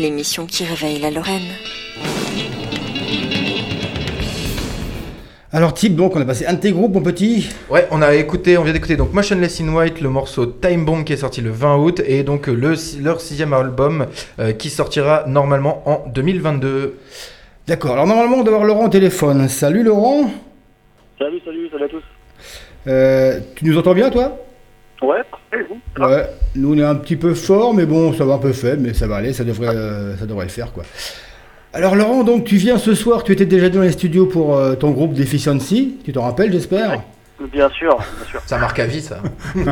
[0.00, 1.52] L'émission qui réveille la Lorraine.
[5.52, 7.48] Alors, type, donc, on a passé un de tes groupes, mon petit.
[7.70, 11.02] Ouais, on a écouté, on vient d'écouter donc Motionless in White, le morceau Time Bomb
[11.04, 14.06] qui est sorti le 20 août et donc euh, le, leur sixième album
[14.38, 16.98] euh, qui sortira normalement en 2022.
[17.66, 19.48] D'accord, alors normalement, on doit avoir Laurent au téléphone.
[19.48, 20.30] Salut Laurent.
[21.18, 22.02] Salut, salut, salut à tous.
[22.86, 24.38] Euh, tu nous entends bien, toi?
[25.02, 25.22] Ouais,
[25.68, 28.52] vous Ouais, nous on est un petit peu fort, mais bon, ça va un peu
[28.52, 30.84] faible, mais ça va aller, ça devrait, euh, ça devrait le faire, quoi.
[31.72, 34.74] Alors Laurent, donc tu viens ce soir, tu étais déjà dans les studios pour euh,
[34.74, 37.02] ton groupe Deficiency, tu t'en rappelles, j'espère?
[37.52, 38.42] Bien sûr, bien sûr.
[38.44, 39.22] Ça marque à vie, ça.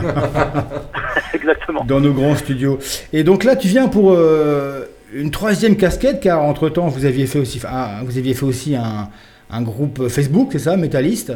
[1.34, 1.84] Exactement.
[1.84, 2.78] Dans nos grands studios.
[3.12, 7.40] Et donc là, tu viens pour euh, une troisième casquette, car entre-temps, vous aviez fait
[7.40, 9.08] aussi, ah, vous aviez fait aussi un,
[9.50, 11.32] un groupe Facebook, c'est ça, Métalliste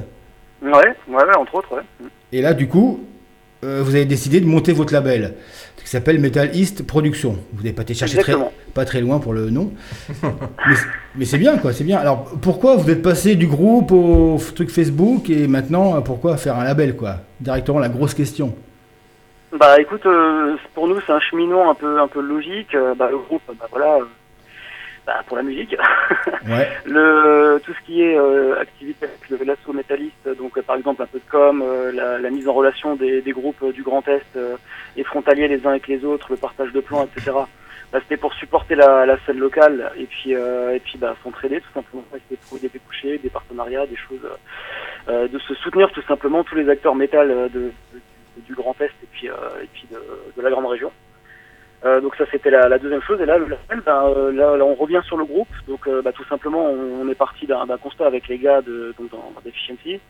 [0.62, 1.82] Ouais, ouais, ouais, entre autres, ouais.
[2.32, 3.04] Et là, du coup,
[3.62, 5.34] vous avez décidé de monter votre label,
[5.76, 7.38] qui s'appelle Metal East Production.
[7.52, 8.34] Vous n'avez pas été chercher très,
[8.74, 9.72] pas très loin pour le nom.
[10.22, 11.98] mais c'est- mais c'est bien, quoi, c'est bien.
[11.98, 16.56] Alors, pourquoi vous êtes passé du groupe au truc Facebook et maintenant, euh, pourquoi faire
[16.56, 17.16] un label, quoi?
[17.40, 18.54] Directement, la grosse question.
[19.58, 22.74] Bah écoute, euh, pour nous c'est un cheminement un peu un peu logique.
[22.74, 24.04] Euh, bah, le groupe, bah voilà, euh,
[25.06, 25.76] bah, pour la musique.
[26.48, 26.68] Ouais.
[26.84, 31.00] le tout ce qui est euh, activité avec le l'assaut métalliste, donc euh, par exemple
[31.02, 33.82] un peu de com, euh, la, la mise en relation des, des groupes euh, du
[33.84, 34.56] Grand Est euh,
[34.96, 37.36] et frontaliers les uns avec les autres, le partage de plans, etc.
[37.92, 41.60] Bah, c'était pour supporter la, la scène locale et puis euh, et puis bah, s'entraider
[41.60, 44.28] tout simplement, essayer de trouver des débouchés, des partenariats, des choses,
[45.08, 47.72] de se soutenir tout simplement tous les acteurs métal de, de-
[48.46, 49.96] du Grand Est et puis euh, et puis de,
[50.36, 50.90] de la grande région.
[51.84, 53.20] Euh, donc ça c'était la, la deuxième chose.
[53.20, 55.48] Et là le label, euh, là, là, on revient sur le groupe.
[55.66, 59.10] Donc euh, bah, tout simplement on, est parti d'un constat avec les gars de donc
[59.10, 60.00] dans, Deficiency.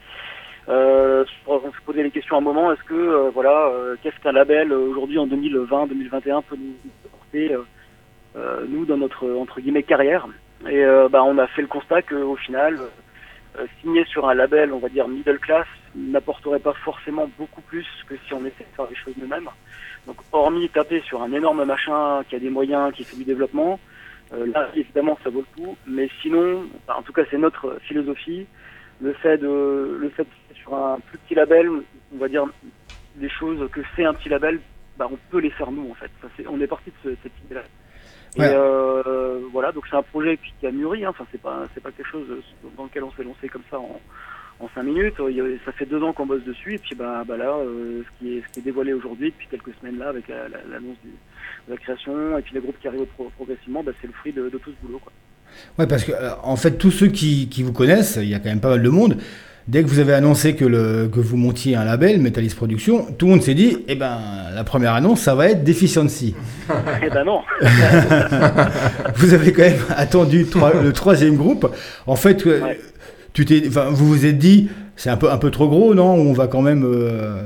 [0.68, 2.72] Euh, on s'est posé les questions à un moment.
[2.72, 3.70] Est-ce que euh, voilà
[4.02, 7.64] qu'est-ce qu'un label aujourd'hui en 2020 2021 peut nous
[8.36, 10.26] euh, nous dans notre entre guillemets carrière?
[10.68, 12.78] Et bah, on a fait le constat qu'au final
[13.58, 17.86] euh, signer sur un label on va dire middle class n'apporterait pas forcément beaucoup plus
[18.06, 19.48] que si on essayait de faire les choses nous-mêmes
[20.06, 23.78] donc hormis taper sur un énorme machin qui a des moyens, qui fait du développement,
[24.32, 25.76] euh, là évidemment ça vaut le coup.
[25.86, 28.46] Mais sinon, en tout cas c'est notre philosophie,
[29.00, 31.68] le fait de le fait de sur un plus petit label,
[32.12, 32.46] on va dire
[33.14, 34.60] des choses que fait un petit label,
[34.96, 36.10] bah, on peut les faire nous en fait.
[36.36, 37.62] C'est- on est parti de ce- cette idée-là.
[38.38, 38.46] Ouais.
[38.50, 41.04] Et euh, voilà, donc c'est un projet qui, a mûri.
[41.04, 41.10] hein.
[41.10, 42.26] Enfin, c'est pas c'est pas quelque chose
[42.76, 44.00] dans lequel on s'est lancé comme ça en,
[44.60, 45.16] en cinq minutes.
[45.66, 48.38] Ça fait deux ans qu'on bosse dessus et puis bah, bah là, euh, ce, qui
[48.38, 51.10] est, ce qui est dévoilé aujourd'hui depuis quelques semaines là avec la- la- l'annonce de
[51.72, 54.48] la création et puis les groupes qui arrivent pro- progressivement, bah, c'est le fruit de,
[54.48, 54.98] de tout ce boulot.
[54.98, 55.12] Quoi.
[55.78, 58.38] Ouais, parce que, euh, en fait, tous ceux qui, qui vous connaissent, il y a
[58.38, 59.18] quand même pas mal de monde.
[59.68, 63.26] Dès que vous avez annoncé que, le, que vous montiez un label, Metalist Production, tout
[63.26, 64.18] le monde s'est dit, eh ben,
[64.54, 66.34] la première annonce, ça va être Deficiency.
[67.02, 67.42] Eh ben non.
[69.16, 71.66] vous avez quand même attendu trois- le troisième groupe.
[72.06, 72.80] En fait, euh, Ouais.
[73.34, 76.12] tu t'es, enfin, vous vous êtes dit, c'est un peu, un peu trop gros, non
[76.12, 76.84] On va quand même.
[76.84, 77.42] euh,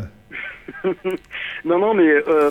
[1.65, 2.51] non, non, mais euh,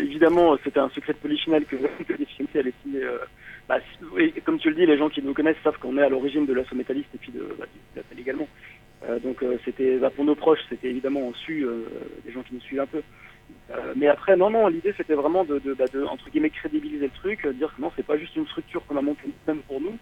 [0.00, 1.76] évidemment, c'était un secret de polichinelle que,
[2.06, 3.00] que Deficiency allait signer.
[3.68, 6.02] bah, si- et comme tu le dis, les gens qui nous connaissent savent qu'on est
[6.02, 8.48] à l'origine de l'assaut métalliste et puis de, bah, du label également.
[9.08, 11.84] Euh, donc euh, c'était bah, pour nos proches, c'était évidemment su, euh,
[12.24, 13.02] des gens qui nous suivent un peu.
[13.96, 17.72] Mais après, non, non, l'idée c'était vraiment de, bah, entre guillemets, crédibiliser le truc, dire
[17.74, 19.96] que non, c'est pas juste une structure qu'on a montée même pour nous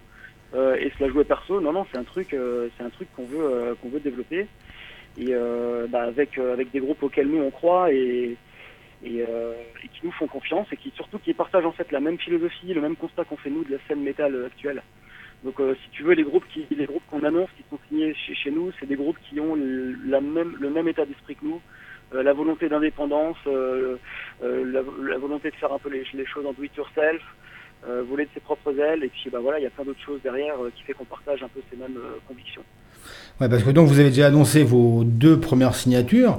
[0.77, 1.61] et se la jouer perso.
[1.61, 4.47] Non, non, c'est un truc, c'est truc qu'on veut, qu'on veut développer
[5.19, 5.35] et
[5.89, 8.37] bah, avec avec des groupes auxquels nous on croit et
[9.05, 9.25] et,
[9.93, 12.81] qui nous font confiance et qui surtout qui partagent en fait la même philosophie, le
[12.81, 14.83] même constat qu'on fait nous de la scène métal actuelle.
[15.45, 18.15] Donc euh, si tu veux les groupes qui les groupes qu'on annonce qui sont signés
[18.15, 21.35] chez, chez nous, c'est des groupes qui ont le, la même le même état d'esprit
[21.37, 21.61] que nous,
[22.15, 23.97] euh, la volonté d'indépendance, euh,
[24.43, 27.23] la, la volonté de faire un peu les, les choses en do it yourself,
[28.09, 30.21] voler de ses propres ailes et puis bah voilà, il y a plein d'autres choses
[30.23, 32.63] derrière qui fait qu'on partage un peu ces mêmes convictions.
[33.41, 36.39] Ouais, parce que donc vous avez déjà annoncé vos deux premières signatures.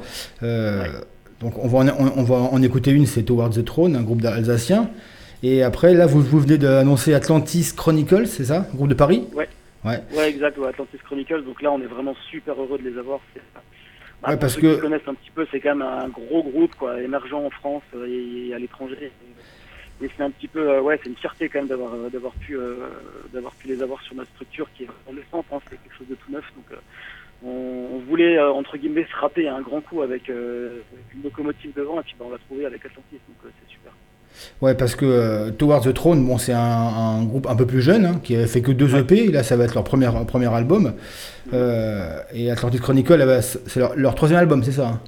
[1.39, 4.03] Donc on va, en, on, on va en écouter une, c'est Towards the Throne, un
[4.03, 4.91] groupe d'Alsaciens.
[5.43, 9.47] Et après, là, vous, vous venez d'annoncer Atlantis Chronicles, c'est ça Groupe de Paris Ouais.
[9.83, 9.99] Ouais.
[10.15, 11.43] Ouais, exact, ouais, Atlantis Chronicles.
[11.43, 13.19] Donc là, on est vraiment super heureux de les avoir.
[13.35, 16.07] Bah, Ouais, pour parce ceux que- qui connaissent un petit peu, c'est quand même un
[16.09, 19.11] gros groupe, quoi, émergent en France euh, et, et à l'étranger.
[20.03, 22.33] Et, c'est un petit peu, euh, ouais, c'est une fierté quand même d'avoir euh, d'avoir
[22.33, 22.75] pu euh,
[23.33, 25.45] d'avoir pu les avoir sur notre structure qui est en naissante.
[25.51, 26.43] Hein, c'est quelque chose de tout neuf.
[26.55, 26.75] Donc euh,
[27.43, 32.03] on, on voulait entre guillemets se râper un grand coup avec, une locomotive devant et
[32.03, 33.19] puis bah, on l'a trouvé avec Atlantis.
[33.27, 33.91] Donc c'est super.
[34.61, 37.81] Ouais, parce que euh, Towards the Throne, bon, c'est un, un groupe un peu plus
[37.81, 40.09] jeune, hein, qui a fait que deux EP, et là, ça va être leur premier,
[40.27, 40.93] premier album.
[41.53, 45.01] Euh, et Atlantis Chronicle, c'est leur, leur troisième album, c'est ça hein?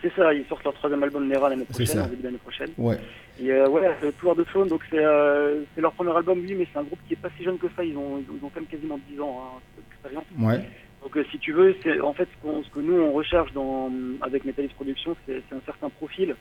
[0.00, 2.68] C'est ça, ils sortent leur troisième album Nera l'année C'est prochaine, début prochaine.
[2.78, 2.98] Ouais.
[3.42, 3.82] Et euh, ouais,
[4.20, 7.14] Tour de Faune, donc c'est euh, leur premier album, oui, mais c'est un groupe qui
[7.14, 9.40] est pas si jeune que ça, ils ont, ils ont quand même quasiment 10 ans
[9.42, 10.24] hein, d'expérience.
[10.38, 10.64] Ouais.
[11.02, 13.52] Donc euh, si tu veux, c'est en fait ce, qu'on- ce que nous on recherche
[13.52, 13.90] dans,
[14.20, 16.36] avec Metalis Productions, c'est un certain profil.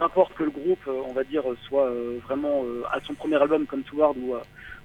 [0.00, 3.36] N'importe que le groupe, euh, on va dire, soit euh, vraiment euh, à son premier
[3.36, 4.34] album comme Toward ou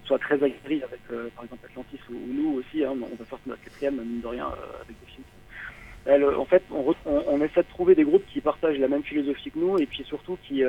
[0.03, 0.99] soit très aguerri avec
[1.35, 4.27] par exemple Atlantis ou, ou nous aussi, hein, on va sortir notre quatrième, mine de
[4.27, 4.47] rien,
[4.81, 6.37] avec des films.
[6.37, 9.57] En fait, on, on, essaie de trouver des groupes qui partagent la même philosophie que
[9.57, 10.63] nous et puis surtout qui,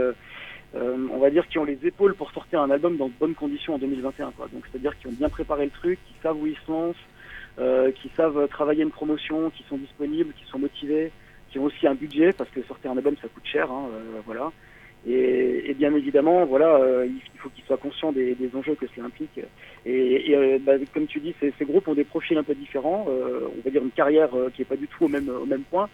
[0.75, 3.75] on va dire, qui ont les épaules pour sortir un album dans de bonnes conditions
[3.75, 4.31] en 2021.
[4.31, 4.49] Quoi.
[4.51, 8.11] Donc, c'est-à-dire qui ont bien préparé le truc, qui savent où ils se lancent, qui
[8.17, 11.13] savent travailler une promotion, qui sont disponibles, qui sont motivés,
[11.57, 14.53] qui aussi un budget parce que sortir un album ça coûte cher, hein, euh, voilà.
[15.09, 19.41] Et, bien évidemment, voilà, euh, il faut qu'ils soient conscients des, enjeux que cela implique.
[19.85, 23.07] Et, euh, bah, comme tu dis, ces, ces groupes ont des profils un peu différents,
[23.09, 25.89] on va dire une carrière qui est pas du tout au même au même point,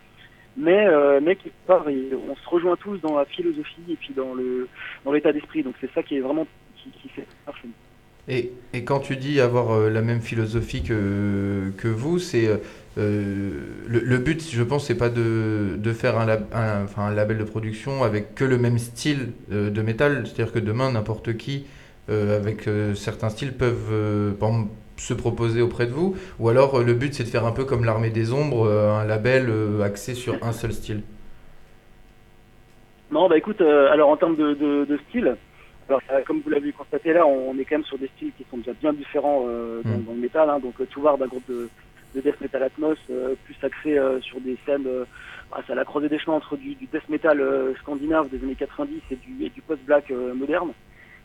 [0.56, 4.68] mais euh, qui part, on se rejoint tous dans la philosophie et puis dans le
[5.04, 5.62] dans l'état d'esprit.
[5.62, 6.46] Donc c'est ça qui est vraiment
[6.76, 7.68] qui, qui fait marcher.
[8.28, 12.48] Et, et quand tu dis avoir la même philosophie que, que vous, c'est
[12.98, 13.50] euh,
[13.86, 17.14] le, le but, je pense, c'est pas de, de faire un, lab- un- enfin, un
[17.14, 20.24] label de production avec que le même style euh, de métal.
[20.26, 21.64] C'est-à-dire que demain, n'importe qui
[22.10, 23.92] euh, avec certains styles peuvent
[24.36, 26.16] exemple, se proposer auprès de vous.
[26.38, 29.50] Ou alors le but, c'est de faire un peu comme l'armée des ombres, un label
[29.84, 31.02] axé sur un seul style.
[33.10, 35.36] Non, bah écoute, alors en termes de, de, de style,
[35.88, 38.56] alors comme vous l'avez constaté là, on est quand même sur des styles qui sont
[38.56, 40.48] déjà bien différents euh, dans, dans le métal.
[40.48, 41.68] Hein, donc euh, Touvard, un groupe de,
[42.14, 45.04] de death metal Atmos, euh, plus axé euh, sur des scènes, euh,
[45.50, 47.42] ah, à la croisée des chemins entre du, du death metal
[47.80, 50.72] scandinave des années 90 et du, et du post-black moderne.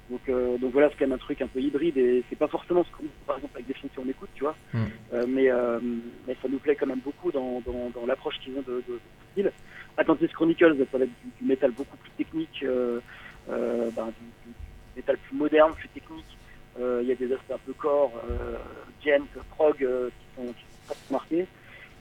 [0.10, 2.48] Donc, euh, donc voilà, c'est quand même un truc un peu hybride et c'est pas
[2.48, 4.56] forcément ce qu'on, par exemple, avec des films qu'on écoute, tu vois.
[4.74, 4.86] Mm.
[5.14, 5.80] Euh, mais, euh,
[6.26, 9.00] mais ça nous plaît quand même beaucoup dans, dans, dans l'approche qu'ils ont de, de,
[9.32, 9.52] style.
[9.98, 12.64] Atlantis Chronicles, ça va être du, du métal beaucoup plus technique,
[13.48, 14.56] ben, du, du
[14.96, 16.38] métal plus moderne, plus technique.
[16.80, 18.58] Il y a des aspects un peu euh,
[19.04, 19.86] gent, prog, qui
[20.36, 21.48] sont, qui sont très marqués.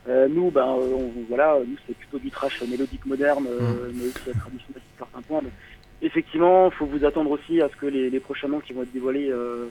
[0.08, 4.04] Euh, nous, ben, euh, on, voilà, nous c'est plutôt du trash mélodique moderne, euh, mais
[4.04, 5.40] aussi traditionnel sur certains points.
[5.42, 5.50] Mais
[6.06, 8.82] effectivement, il faut vous attendre aussi à ce que les, les prochains noms qui vont
[8.82, 9.68] être dévoilés euh,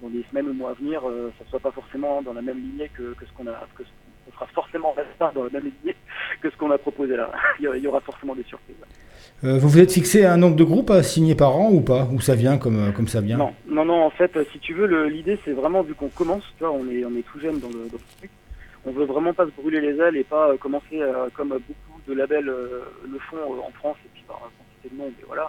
[0.00, 1.02] dans les semaines ou mois à venir,
[1.38, 4.32] ça soit pas forcément dans la même lignée que, que ce qu'on a, que ce
[4.34, 5.96] sera forcément pas dans la même lignée
[6.40, 7.30] que ce qu'on a proposé là.
[7.60, 8.76] il, y aura, forcément des surprises.
[9.42, 12.08] Vous vous êtes fixé un nombre de groupes à signer par an ou pas?
[12.12, 13.36] Ou ça vient comme, comme ça vient?
[13.36, 14.04] Non, non, non.
[14.04, 17.04] En fait, si tu veux, l'idée c'est vraiment vu qu'on commence, tu vois, on est,
[17.04, 18.30] on est tout jeune dans le, dans le truc.
[18.84, 22.00] On veut vraiment pas se brûler les ailes et pas euh, commencer euh, comme beaucoup
[22.06, 25.48] de labels euh, le font en France et puis par quantité de monde et voilà.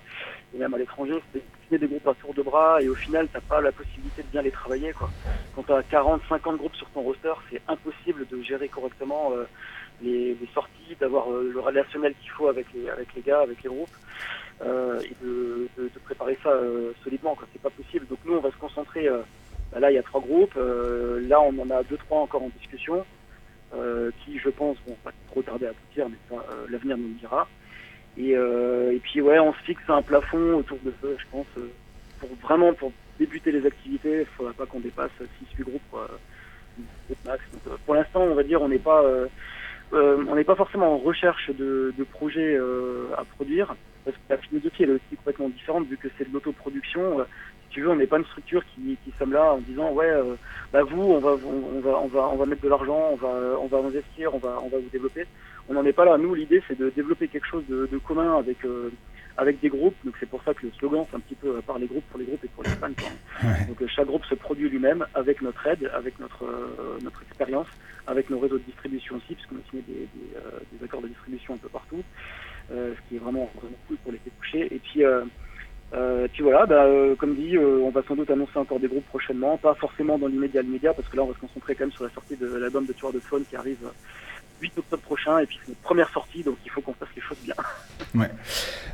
[0.54, 3.42] Et même à l'étranger, c'est des groupes à tour de bras et au final t'as
[3.42, 5.10] pas la possibilité de bien les travailler quoi.
[5.56, 9.32] Quand t'as 40, 50 groupes sur ton roster, c'est impossible de gérer correctement
[10.04, 13.96] les, sorties, d'avoir le relationnel qu'il faut avec les, avec les gars, avec les groupes
[14.62, 16.52] et de, de, de préparer ça
[17.04, 17.34] solidement.
[17.34, 17.48] quoi.
[17.52, 18.06] C'est pas possible.
[18.06, 19.10] Donc nous, on va se concentrer.
[19.72, 20.56] bah là, il y a trois groupes.
[20.56, 23.04] là, on en a deux, trois encore en discussion,
[24.24, 27.14] qui, je pense, vont pas trop tarder à aboutir, mais ça, euh, l'avenir nous le
[27.16, 27.48] dira.
[28.18, 31.48] Et, euh, et puis, ouais, on se fixe un plafond autour de ça, je pense,
[31.58, 31.72] euh,
[32.20, 34.22] pour vraiment pour débuter les activités.
[34.22, 35.12] Il faudra pas qu'on dépasse
[35.60, 37.44] 6-8 groupes, quoi, euh, max.
[37.68, 39.28] Euh, pour l'instant, on va dire, on n'est pas euh,
[39.94, 44.84] euh, on pas forcément en recherche de, projets euh, à produire, parce que la philosophie
[44.84, 47.20] est aussi complètement différente vu que c'est de l'autoproduction.
[47.20, 47.24] Euh,
[47.74, 50.36] tu veux, on n'est pas une structure qui, qui sommes là en disant ouais, euh,
[50.72, 53.16] bah vous, on va, on, on va, on va, on va mettre de l'argent, on
[53.16, 55.26] va, on va investir, on va, on va vous développer.
[55.68, 56.18] On n'en est pas là.
[56.18, 58.92] Nous, l'idée c'est de développer quelque chose de, de commun avec euh,
[59.38, 59.96] avec des groupes.
[60.06, 62.20] Donc c'est pour ça que le slogan c'est un petit peu par les groupes, pour
[62.20, 62.90] les groupes et pour les fans.
[63.68, 67.68] Donc chaque groupe se produit lui-même avec notre aide, avec notre euh, notre expérience,
[68.06, 71.56] avec nos réseaux de distribution aussi, puisqu'on a signé des, des, des accords de distribution
[71.56, 72.04] un peu partout,
[72.72, 74.68] euh, ce qui est vraiment vraiment cool pour les toucher.
[74.76, 75.24] Et puis euh,
[75.94, 78.88] euh, puis voilà, bah, euh, comme dit, euh, on va sans doute annoncer encore des
[78.88, 81.84] groupes prochainement, pas forcément dans l'immédiat l'immédiat, parce que là on va se concentrer quand
[81.86, 83.90] même sur la sortie de l'album de Tueur de Faune qui arrive euh,
[84.62, 87.22] 8 octobre prochain, et puis c'est notre première sortie, donc il faut qu'on fasse les
[87.22, 87.56] choses bien.
[88.16, 88.30] Ouais.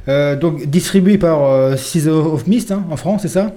[0.07, 3.53] Euh, donc distribué par euh, Season of Mist hein, en France, c'est ça?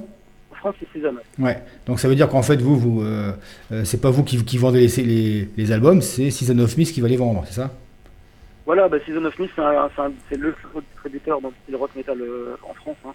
[0.50, 1.14] En France, c'est Season.
[1.38, 1.62] Ouais.
[1.86, 3.32] Donc ça veut dire qu'en fait vous, vous, euh,
[3.70, 6.94] euh, c'est pas vous qui, qui vendez les, les, les albums, c'est Season of Mist
[6.94, 7.70] qui va les vendre, c'est ça?
[8.66, 9.52] Voilà, bah, Season of Mist,
[10.28, 10.54] c'est le
[10.92, 12.96] distributeur dans le rock metal euh, en France.
[13.06, 13.12] hein.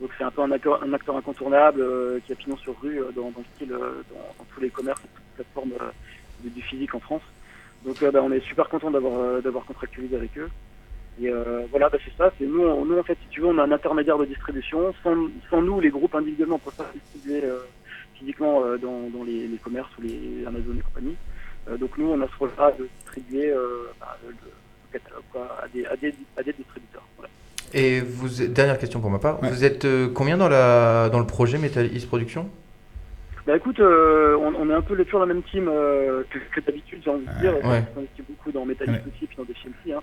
[0.00, 0.82] Donc c'est un peu un acteur,
[1.16, 4.60] incontournable euh, qui a pignon sur rue euh, dans, dans le style, euh, dans, tous
[4.60, 5.72] les commerces toutes les plateformes
[6.42, 7.22] du, physique en France.
[7.84, 10.50] Donc bah, on est super content d'avoir contractualisé avec eux.
[11.20, 11.30] Et
[11.70, 12.32] voilà, bah, c'est ça.
[12.40, 14.94] Nous, en fait, si tu veux, on a un intermédiaire de distribution.
[15.02, 17.42] Sans, nous, les groupes individuellement, on peut pas distribuer
[18.14, 21.16] physiquement dans, les, commerces ou les Amazon et compagnie.
[21.78, 23.54] Donc nous, on a ce rôle-là de distribuer
[23.98, 25.24] bah, le, le catalogue
[25.60, 27.04] à, des, à des distributeurs.
[27.72, 31.26] Et vous, dernière question pour ma part, vous êtes euh, combien dans, la, dans le
[31.26, 32.50] projet Metal East Production?
[33.46, 36.38] Bah écoute, euh, on, on est un peu le- toujours la même team euh, que,
[36.54, 37.54] que d'habitude, j'ai envie de dire.
[37.64, 37.82] Ouais.
[37.96, 39.54] On investit beaucoup dans Metallic aussi, puis dans des.
[39.92, 40.00] Hein.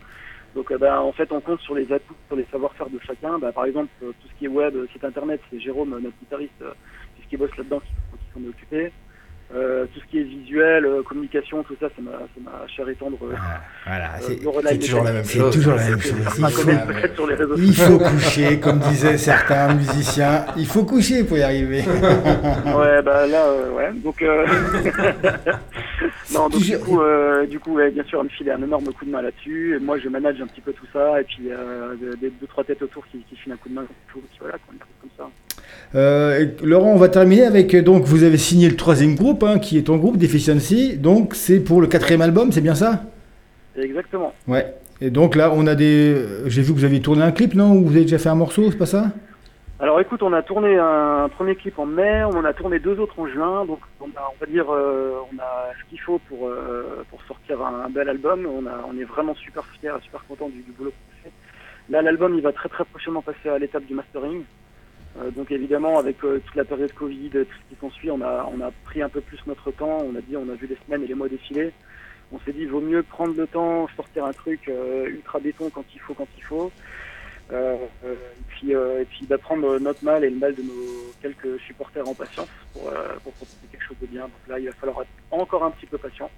[0.55, 3.37] Donc euh, bah, en fait, on compte sur les atouts, sur les savoir-faire de chacun.
[3.37, 6.71] Bah, par exemple, tout ce qui est web, site internet, c'est Jérôme, notre guitariste, euh,
[7.29, 7.87] qui bosse là-dedans, qui,
[8.17, 8.91] qui s'en est occupé.
[9.55, 12.11] Euh, tout ce qui est visuel, euh, communication, tout ça, c'est ma,
[12.43, 13.17] ma chère et tendre.
[13.23, 13.33] euh,
[13.85, 14.59] Voilà, c'est toujours
[15.03, 15.51] la même chose.
[15.53, 16.17] C'est toujours la même C'est- chose.
[16.35, 17.99] c'est un Il faut, commerce peut-être sur les réseaux il sociaux.
[17.99, 20.45] faut coucher, comme disaient certains musiciens.
[20.57, 21.81] Il faut coucher pour y arriver.
[21.87, 23.91] ouais, bah là, euh, ouais.
[23.93, 24.21] Donc,
[26.33, 26.99] non, donc du coup,
[27.49, 29.79] du coup, ouais, bien sûr, elle me filait un énorme coup de main là-dessus.
[29.81, 31.43] Moi, je manage un petit peu tout ça, et puis
[32.19, 35.09] des deux trois têtes autour qui, qui filent un coup de main, puis voilà, comme
[35.17, 35.29] ça.
[35.95, 39.57] Euh, Laurent, on va terminer avec euh, donc vous avez signé le troisième groupe, hein,
[39.57, 40.97] qui est ton groupe Deficiency.
[40.97, 43.03] Donc c'est pour le quatrième album, c'est bien ça?
[43.75, 44.33] Exactement.
[44.47, 44.73] Ouais.
[44.99, 46.13] Et donc là, on a des.
[46.13, 47.71] euh, J'ai vu que vous aviez tourné un clip, non?
[47.71, 49.11] Ou vous avez déjà fait un morceau, c'est pas ça?
[49.79, 52.99] Alors écoute, on a tourné un premier clip en mai, on en a tourné deux
[52.99, 56.19] autres en juin, donc on, a, on va dire euh, on a ce qu'il faut
[56.27, 58.47] pour, euh, pour sortir un, un bel album.
[58.47, 61.31] On, a, on est vraiment super fiers, super contents du, du boulot qu'on fait.
[61.91, 64.41] Là, l'album, il va très très prochainement passer à l'étape du mastering.
[65.19, 68.49] Euh, donc évidemment, avec euh, toute la période Covid, tout ce qui s'ensuit, on a,
[68.53, 69.97] on a pris un peu plus notre temps.
[70.01, 71.71] On a dit, on a vu les semaines et les mois défiler.
[72.31, 75.69] On s'est dit, il vaut mieux prendre le temps, sortir un truc euh, ultra béton
[75.69, 76.71] quand il faut, quand il faut.
[77.53, 81.57] Euh, et puis, euh, puis bah, prendre notre mal et le mal de nos quelques
[81.61, 82.83] supporters en patience pour,
[83.23, 84.23] pour proposer quelque chose de bien.
[84.23, 86.29] Donc là, il va falloir être encore un petit peu patient.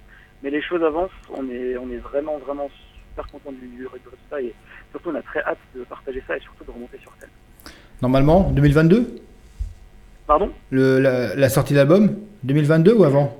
[0.42, 1.10] Mais les choses avancent.
[1.30, 2.70] On est, on est vraiment, vraiment
[3.08, 4.54] super content du, du résultat et
[4.92, 7.28] surtout, on a très hâte de partager ça et surtout de remonter sur scène.
[8.02, 9.16] Normalement, 2022
[10.26, 10.50] Pardon?
[10.70, 13.36] Le, la, la sortie de l'album 2022 ou avant?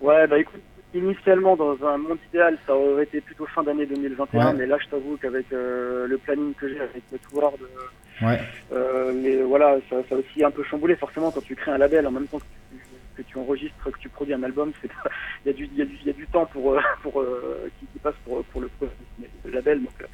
[0.00, 0.60] Ouais, bah écoute,
[0.92, 4.52] initialement, dans un monde idéal, ça aurait été plutôt fin d'année 2021, Ouais.
[4.58, 8.40] mais là, je t'avoue qu'avec euh, le planning que j'ai avec euh, Ouais.
[8.72, 10.96] euh, mais voilà, ça, ça a aussi un peu chamboulé.
[10.96, 12.78] Forcément, quand tu crées un label en même temps que tu,
[13.16, 16.10] que tu enregistres, que tu produis un album, il y a du, il y y
[16.10, 18.70] a du temps pour, euh, pour euh, qui, qui passe pour, pour le,
[19.44, 19.80] le label.
[19.82, 20.08] Donc,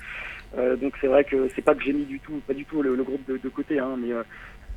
[0.59, 2.83] euh, donc c'est vrai que c'est pas que j'ai mis du tout, pas du tout
[2.83, 4.23] le, le groupe de, de côté, hein, mais euh,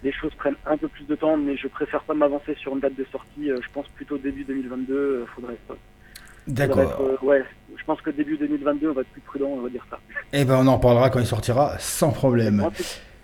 [0.04, 2.80] les choses prennent un peu plus de temps, mais je préfère pas m'avancer sur une
[2.80, 3.50] date de sortie.
[3.52, 4.94] euh, je pense plutôt début 2022.
[4.94, 5.58] euh, faudrait.
[6.48, 7.18] D'accord.
[7.24, 7.44] ouais,
[7.76, 9.98] je pense que début 2022, on va être plus prudent, on va dire ça.
[10.32, 12.70] Eh ben, on en parlera quand il sortira, sans problème.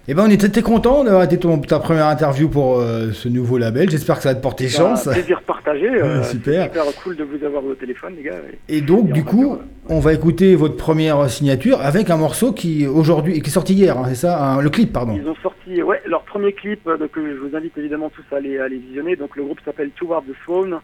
[0.08, 3.30] Eh ben, on était très content d'avoir été ton, ta première interview pour euh, ce
[3.30, 3.90] nouveau label.
[3.90, 5.08] J'espère que ça va te porter chance.
[5.08, 5.88] Un plaisir partagé.
[5.90, 6.64] euh, super.
[6.64, 8.36] super cool de vous avoir au téléphone, les gars.
[8.68, 12.88] et- Et donc, du coup, on va écouter votre première signature avec un morceau qui
[12.88, 14.42] aujourd'hui qui est sorti hier, hein, c'est ça?
[14.44, 15.14] Un- Le clip, pardon.
[15.16, 18.24] Ils ont sorti ouais, leur premier clip euh, donc, que je vous invite évidemment tous
[18.34, 19.16] à aller, à aller visionner.
[19.16, 20.80] Donc le groupe s'appelle Toward the Throne.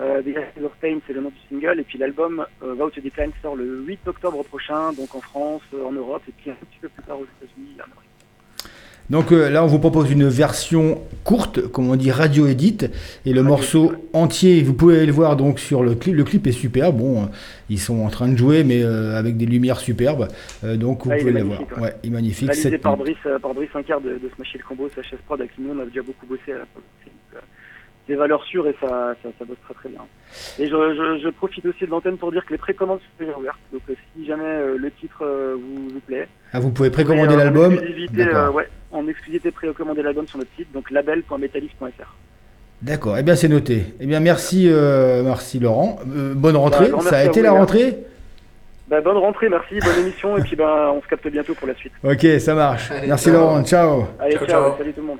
[0.00, 1.78] Euh, The Pain, c'est le nom du single.
[1.80, 5.62] Et puis l'album euh, Vow to Decline sort le 8 octobre prochain, donc en France,
[5.74, 7.76] euh, en Europe, et puis un petit peu plus tard aux États-Unis.
[7.80, 8.05] en Amérique.
[9.08, 12.78] Donc euh, là, on vous propose une version courte, comme on dit radio edit,
[13.24, 16.14] et le morceau entier, vous pouvez aller le voir donc sur le clip.
[16.16, 16.92] Le clip est super.
[16.92, 17.26] Bon, euh,
[17.70, 20.28] ils sont en train de jouer, mais euh, avec des lumières superbes.
[20.62, 21.60] Donc vous Ah, pouvez le voir.
[21.80, 22.48] Ouais, il est magnifique.
[22.48, 22.96] Réalisé par.
[22.96, 25.80] Brice, par Brice Incard de, de Smashy le Combo, sa chaise prod avec nous on
[25.82, 26.64] a déjà beaucoup bossé à la
[28.08, 30.00] Des valeurs sûres et ça, ça, ça bosse très très bien.
[30.58, 33.36] Et je, je, je profite aussi de l'antenne pour dire que les précommandes sont déjà
[33.38, 33.58] ouvertes.
[33.72, 33.82] Donc
[34.16, 37.74] si jamais euh, le titre euh, vous, vous plaît, Ah, vous pouvez précommander l'album.
[38.18, 42.16] Euh, ouais, en exclusivité précommander l'album sur notre site, donc label.metalist.fr.
[42.82, 43.16] D'accord.
[43.18, 43.94] Eh bien, c'est noté.
[44.00, 45.98] Eh bien, merci, euh, merci Laurent.
[46.14, 46.90] Euh, bonne rentrée.
[46.90, 47.98] Bah, ça a été vous, la rentrée?
[48.88, 51.74] Bah, bonne rentrée, merci, bonne émission, et puis bah, on se capte bientôt pour la
[51.74, 51.92] suite.
[52.04, 52.90] Ok, ça marche.
[52.90, 53.34] Allez, merci ciao.
[53.34, 53.64] Laurent.
[53.64, 54.04] Ciao.
[54.20, 55.18] Allez, ciao, salut tout le monde.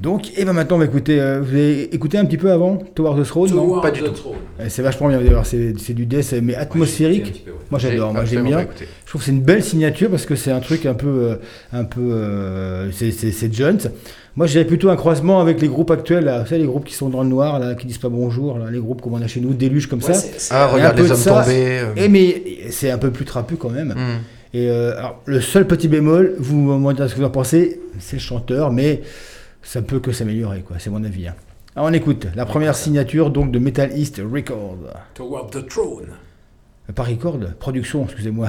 [0.00, 1.20] Donc, et ben maintenant, on va écouter.
[1.20, 4.00] euh, vous avez écouté un petit peu avant Tower the Throne non Toward pas du
[4.00, 4.12] the tout.
[4.12, 4.34] Throne.
[4.58, 7.24] Eh, C'est vachement bien d'ailleurs, c'est c'est du death mais atmosphérique.
[7.24, 7.56] Ouais, peu, ouais.
[7.70, 8.58] Moi j'adore, J'ai moi j'aime bien.
[8.60, 8.88] écouté.
[9.04, 11.36] Je trouve que c'est une belle signature parce que c'est un truc un peu, euh,
[11.72, 13.78] un peu, euh, c'est- c'est c'est Jones.
[14.34, 16.94] Moi j'ai plutôt un croisement avec les groupes actuels, là, vous savez les groupes qui
[16.94, 19.28] sont dans le noir, là, qui disent pas bonjour, là, les groupes comme on a
[19.28, 20.14] chez nous, déluge comme Ouais, ça.
[20.14, 21.42] c'est- c'est- Ah, regarde les hommes ça.
[21.44, 21.78] tombés.
[21.78, 21.92] euh.
[21.96, 23.90] Et mais c'est un peu plus trapu quand même.
[23.90, 24.18] Hmm.
[24.56, 27.80] Et euh, alors, le seul petit bémol, vous me direz ce que vous en pensez,
[28.00, 29.02] c'est le chanteur, mais
[29.64, 30.76] ça peut que s'améliorer, quoi.
[30.78, 31.26] C'est mon avis.
[31.28, 31.34] hein.
[31.76, 34.78] Alors on écoute la première signature donc de Metal East Record.
[35.14, 36.10] Toward the Throne.
[36.88, 38.48] Euh, Pas Record, production, excusez-moi.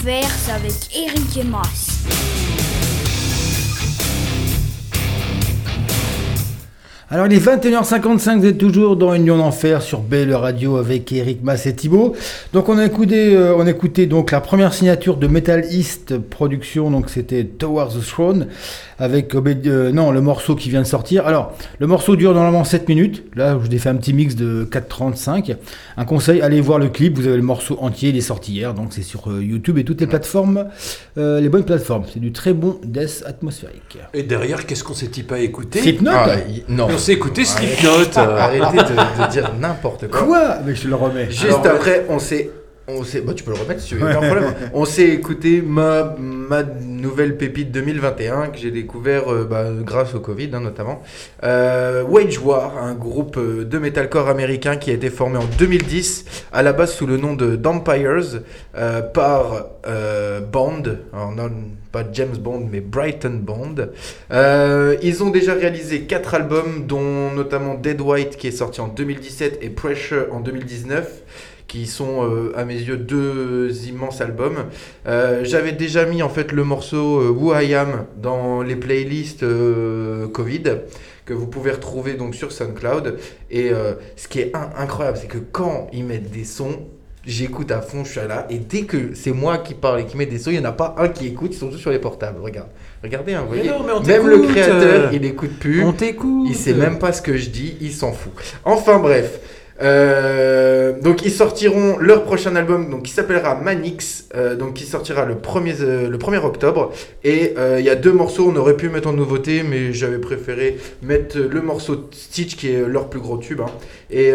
[0.00, 2.31] C'est avec Eric et Mas.
[7.14, 11.42] Alors il est 21h55, vous êtes toujours dans Union d'Enfer sur Belle Radio avec Eric
[11.44, 12.14] Mass et Thibaut.
[12.54, 16.16] Donc on a écouté, euh, on a écouté donc la première signature de Metal East
[16.16, 18.46] Production, donc c'était Towards the Throne,
[18.98, 21.26] avec Obed- euh, non, le morceau qui vient de sortir.
[21.26, 24.34] Alors le morceau dure normalement 7 minutes, là je vous ai fait un petit mix
[24.34, 25.56] de 4.35.
[25.98, 28.72] Un conseil, allez voir le clip, vous avez le morceau entier, il est sorti hier,
[28.72, 30.64] donc c'est sur euh, YouTube et toutes les plateformes,
[31.18, 32.04] euh, les bonnes plateformes.
[32.10, 33.98] C'est du très bon death atmosphérique.
[34.14, 35.80] Et derrière, qu'est-ce qu'on s'est-il pas écouté?
[35.80, 36.36] Slipknot Ah,
[36.70, 36.88] non.
[37.02, 38.16] On s'est écouté Arrêtez- Slipknot.
[38.20, 38.38] euh.
[38.38, 40.22] Arrêtez de, de dire n'importe quoi.
[40.22, 40.58] Quoi?
[40.64, 41.28] Mais je te le remets.
[41.30, 42.48] Juste Alors, après, on s'est.
[42.98, 44.54] On s'est, bah tu peux le remettre si tu veux, aucun problème.
[44.74, 50.20] On s'est écouté ma, ma nouvelle pépite 2021 que j'ai découvert euh, bah, grâce au
[50.20, 51.02] Covid hein, notamment.
[51.44, 56.24] Euh, Wage War, un groupe euh, de metalcore américain qui a été formé en 2010,
[56.52, 58.42] à la base sous le nom de Dampires,
[58.76, 59.66] euh, par
[60.52, 60.82] Bond,
[61.12, 61.50] alors non
[61.90, 63.88] pas James Bond mais Brighton Bond.
[65.02, 69.58] Ils ont déjà réalisé quatre albums, dont notamment Dead White qui est sorti en 2017
[69.60, 71.22] et Pressure en 2019
[71.72, 74.66] qui sont euh, à mes yeux deux immenses albums.
[75.06, 79.42] Euh, J'avais déjà mis en fait le morceau euh, Who I Am dans les playlists
[80.34, 80.62] Covid
[81.24, 83.16] que vous pouvez retrouver donc sur SoundCloud.
[83.50, 83.70] Et
[84.16, 86.80] ce qui est in- incroyable, c'est que quand ils mettent des sons,
[87.24, 88.46] j'écoute à fond, je suis là.
[88.50, 90.68] Et dès que c'est moi qui parle et qui met des sons, il n'y en
[90.68, 92.38] a pas un qui écoute, ils sont tous sur les portables.
[92.42, 92.68] Regarde.
[93.02, 93.70] Regardez, hein, vous voyez.
[93.70, 95.82] non, même le créateur, il écoute plus.
[95.84, 96.46] On t'écoute.
[96.50, 98.32] Il sait même pas ce que je dis, il s'en fout.
[98.64, 99.40] Enfin bref.
[99.82, 105.24] Euh, donc ils sortiront leur prochain album donc qui s'appellera Manix euh, donc qui sortira
[105.24, 106.92] le 1er euh, le 1er octobre
[107.24, 110.78] et il y a deux morceaux on aurait pu mettre en nouveauté mais j'avais préféré
[111.02, 113.70] mettre le morceau Stitch qui est leur plus gros tube hein.
[114.10, 114.32] et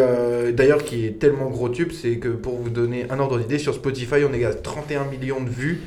[0.54, 3.74] d'ailleurs qui est tellement gros tube c'est que pour vous donner un ordre d'idée sur
[3.74, 5.82] Spotify on est à 31 millions de vues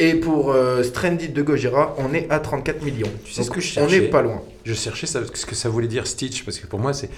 [0.00, 3.60] et pour euh, Stranded de Gojira on est à 34 millions Tu sais ce que
[3.60, 6.44] je on cherchais n'est pas loin Je cherchais ça, ce que ça voulait dire Stitch,
[6.44, 7.10] parce que pour moi, c'est.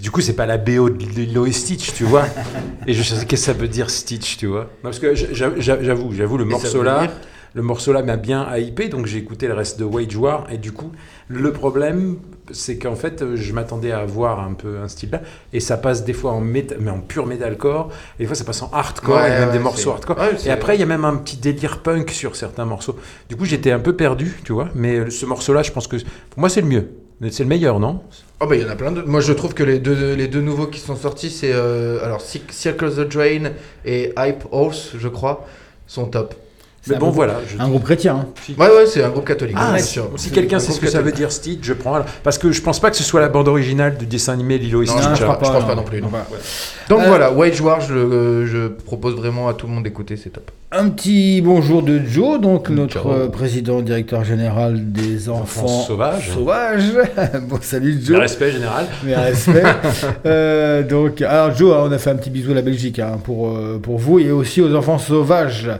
[0.00, 2.24] Du coup, c'est pas la BO de Lilo et Stitch, tu vois.
[2.86, 4.62] et je cherchais qu'est-ce que ça veut dire Stitch, tu vois?
[4.82, 7.00] Non, parce que j'a- j'a- j'avoue, j'avoue, le morceau là.
[7.02, 7.12] dire
[7.54, 10.58] Le morceau là m'a bien hypé, donc j'ai écouté le reste de Wage War, et
[10.58, 10.90] du coup,
[11.28, 12.16] le problème,
[12.50, 16.04] c'est qu'en fait, je m'attendais à voir un peu un style là, et ça passe
[16.04, 19.14] des fois en, méta- mais en pur metalcore, et des fois ça passe en hardcore,
[19.14, 20.18] Ouais, et même ouais, des morceaux hardcore.
[20.18, 22.96] ouais, et après, il y a même un petit délire punk sur certains morceaux.
[23.28, 25.96] Du coup, j'étais un peu perdu, tu vois, mais ce morceau là, je pense que
[25.96, 26.88] pour moi, c'est le mieux.
[27.30, 28.00] C'est le meilleur, non?
[28.40, 29.08] Oh bah il y en a plein d'autres.
[29.08, 32.20] Moi je trouve que les deux, les deux nouveaux qui sont sortis, c'est euh, alors
[32.20, 33.52] Cir- Circle the Drain
[33.84, 35.46] et Hype Horse, je crois,
[35.86, 36.34] sont top.
[36.86, 37.36] Mais bon, voilà.
[37.46, 38.16] je- Un groupe chrétien.
[38.16, 38.54] hein.
[38.58, 39.56] Ouais ouais, c'est un groupe catholique.
[39.58, 40.10] Ah, bien si, sûr.
[40.16, 41.94] si quelqu'un un sait ce que ça veut dire Stitch, je prends.
[41.94, 42.06] alors.
[42.22, 44.82] Parce que je pense pas que ce soit la bande originale du dessin animé Lilo
[44.82, 45.04] et Non, Stitch.
[45.04, 45.14] je, hein.
[45.14, 45.66] crois, je pas, pense non.
[45.68, 46.02] pas non plus.
[46.02, 46.10] non.
[46.88, 49.84] Donc Euh, voilà, Wage War, je, le- euh, je propose vraiment à tout le monde
[49.84, 50.50] d'écouter, c'est top.
[50.76, 53.12] Un petit bonjour de Joe, donc notre Ciao.
[53.12, 56.30] euh, président directeur général des enfants, enfants sauvages.
[56.30, 56.92] sauvages.
[57.48, 58.18] bon, salut Joe.
[58.18, 58.86] respect général.
[59.04, 59.62] Mes respects.
[60.26, 63.18] Euh, donc, alors Joe, hein, on a fait un petit bisou à la Belgique hein,
[63.22, 65.70] pour, euh, pour vous et aussi aux enfants sauvages.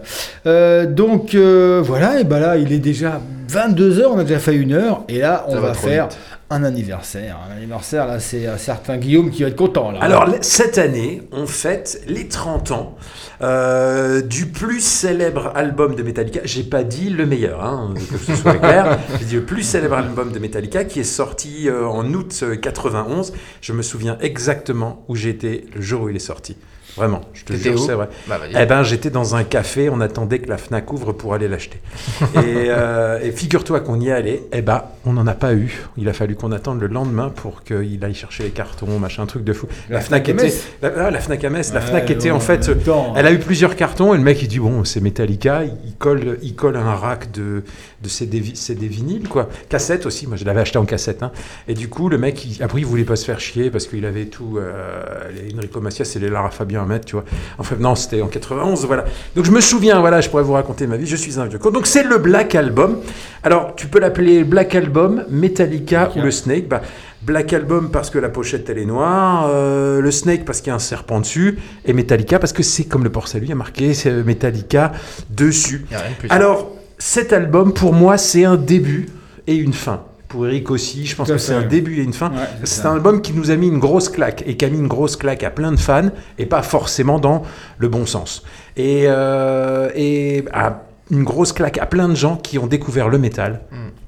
[0.47, 3.20] Euh, donc euh, voilà, et ben là, il est déjà
[3.51, 6.18] 22h, on a déjà fait une heure, et là, on Ça va, faire vite.
[6.51, 7.38] Un anniversaire.
[7.49, 9.90] Un anniversaire, là, c'est un certain Guillaume qui va être content.
[9.90, 10.01] Là.
[10.03, 12.97] Alors, cette année, on fête les 30 ans
[13.42, 16.40] euh, du plus célèbre album de Metallica.
[16.45, 18.99] J'ai pas dit le meilleur, hein, que ce soit clair.
[19.18, 22.57] J'ai dit le plus célèbre album de Metallica qui est sorti euh, en août euh,
[22.57, 23.32] 91.
[23.61, 26.57] Je me souviens exactement où j'étais le jour où il est sorti.
[26.97, 28.09] Vraiment, je te jure, c'est vrai.
[28.28, 28.38] Bah.
[28.59, 31.80] Eh ben, j'étais dans un café, on attendait que la Fnac ouvre pour aller l'acheter.
[32.36, 35.82] et euh, et figure-toi qu'on y est allé, eh ben, on n'en a pas eu.
[35.97, 39.26] Il a fallu qu'on attende le lendemain pour qu'il aille chercher les cartons, machin, un
[39.26, 39.66] truc de fou.
[39.88, 42.30] La, La Fnac Fnac était, la, ah, la Fnac à Metz, la Ouais, Fnac était
[42.30, 45.01] en fait, temps, elle a eu plusieurs cartons et le mec il dit bon, c'est
[45.01, 47.62] Metallica, il colle, il colle un rack de
[48.03, 50.26] de CD, CD vinyles quoi, cassette aussi.
[50.26, 51.22] Moi, je l'avais acheté en cassette.
[51.22, 51.32] hein.
[51.68, 54.05] Et du coup, le mec, il, après, il voulait pas se faire chier parce qu'il
[54.05, 55.03] avait tout, euh,
[55.34, 57.24] les Enrico Macias et les Lara Fabian à mettre, tu vois.
[57.59, 59.05] Enfin, non, c'était en 91, voilà.
[59.35, 61.07] Donc, je me souviens, voilà, je pourrais vous raconter ma vie.
[61.07, 61.70] Je suis un vieux con.
[61.70, 62.99] Donc, c'est le Black Album.
[63.43, 66.68] Alors, tu peux l'appeler Black Album, Metallica ou le Snake.
[66.68, 66.82] Bah,
[67.22, 70.72] Black Album parce que la pochette elle est noire, euh, le Snake parce qu'il y
[70.72, 73.57] a un serpent dessus, et Metallica parce que c'est comme le port-salut, il y a
[73.57, 74.93] marqué c'est Metallica
[75.30, 75.87] dessus.
[75.91, 76.26] De.
[76.28, 79.09] Alors, cet album, pour moi, c'est un début
[79.47, 80.03] et une fin.
[80.35, 82.30] Pour Eric aussi, je pense que c'est un début et une fin.
[82.30, 84.78] Ouais, c'est un album qui nous a mis une grosse claque et qui a mis
[84.80, 87.45] une grosse claque à plein de fans et pas forcément dans
[87.78, 88.43] le bon sens.
[88.76, 90.82] Et, euh, et à
[91.12, 93.61] une grosse claque à plein de gens qui ont découvert le métal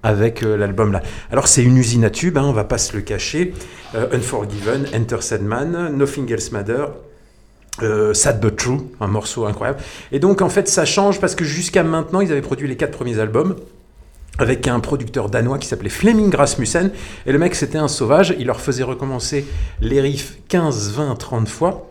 [0.03, 1.01] avec euh, l'album là.
[1.31, 3.55] Alors c'est une usine à tubes, hein, on va pas se le cacher.
[3.95, 6.87] Euh, Unforgiven, Enter Sandman, Nothing Else Matter,
[7.85, 9.79] euh, Sad But True, un morceau incroyable.
[10.11, 12.97] Et donc en fait ça change parce que jusqu'à maintenant ils avaient produit les quatre
[12.97, 13.55] premiers albums
[14.39, 16.91] avec un producteur danois qui s'appelait Fleming Rasmussen.
[17.27, 19.47] Et le mec c'était un sauvage, il leur faisait recommencer
[19.81, 21.91] les riffs 15, 20, 30 fois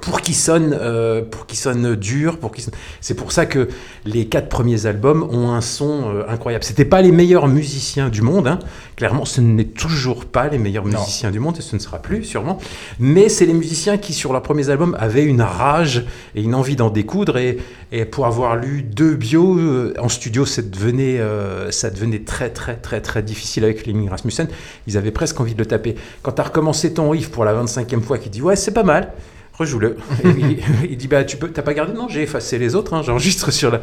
[0.00, 3.68] pour qu'ils sonnent, euh, pour qu'ils sonnent durs, pour sonnent- C'est pour ça que
[4.04, 6.64] les quatre premiers albums ont un son euh, incroyable.
[6.64, 8.58] C'était pas les meilleurs musiciens du monde, hein.
[8.96, 12.24] clairement, ce n'est toujours pas les meilleurs musiciens du monde et ce ne sera plus
[12.24, 12.58] sûrement.
[12.98, 16.76] Mais c'est les musiciens qui sur leurs premiers albums avaient une rage et une envie
[16.76, 17.58] d'en découdre et,
[17.92, 22.50] et pour avoir lu deux bios euh, en studio, ça devenait, euh, ça devenait très
[22.50, 24.48] très très très difficile avec Fleming Rasmussen.
[24.86, 25.94] Ils avaient presque envie de le taper.
[26.22, 28.82] Quand tu as recommencé ton riff pour la 25e fois, qui dit ouais c'est pas
[28.82, 29.12] mal.
[29.58, 29.96] Rejoue-le.
[30.24, 30.58] Il,
[30.90, 32.94] il dit bah tu peux, t'as pas gardé Non, j'ai effacé les autres.
[32.94, 33.80] hein, J'enregistre sur la.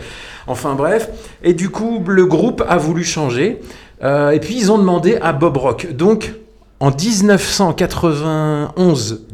[0.48, 1.10] Enfin bref.
[1.44, 3.60] Et du coup, le groupe a voulu changer.
[4.04, 5.92] Euh, et puis ils ont demandé à Bob Rock.
[5.94, 6.34] Donc
[6.80, 9.26] en 1991,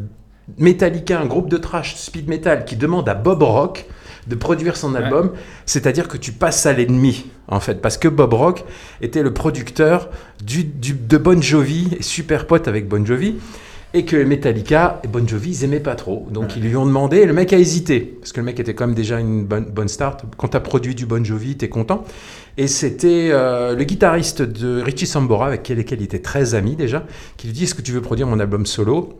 [0.57, 3.85] Metallica, un groupe de trash speed metal, qui demande à Bob Rock
[4.27, 5.31] de produire son album,
[5.65, 8.63] c'est-à-dire que tu passes à l'ennemi, en fait, parce que Bob Rock
[9.01, 10.09] était le producteur
[10.45, 13.37] du, du- de Bon Jovi, et super pote avec Bon Jovi,
[13.93, 16.27] et que Metallica et Bon Jovi, ils aimaient pas trop.
[16.31, 18.73] Donc ils lui ont demandé, et le mec a hésité, parce que le mec était
[18.73, 20.23] quand même déjà une bonne, bonne start.
[20.37, 22.03] Quand tu as produit du Bon Jovi, tu es content.
[22.57, 27.05] Et c'était euh, le guitariste de Richie Sambora, avec lequel il était très ami déjà,
[27.37, 29.13] qui lui dit, est-ce que tu veux produire mon album solo?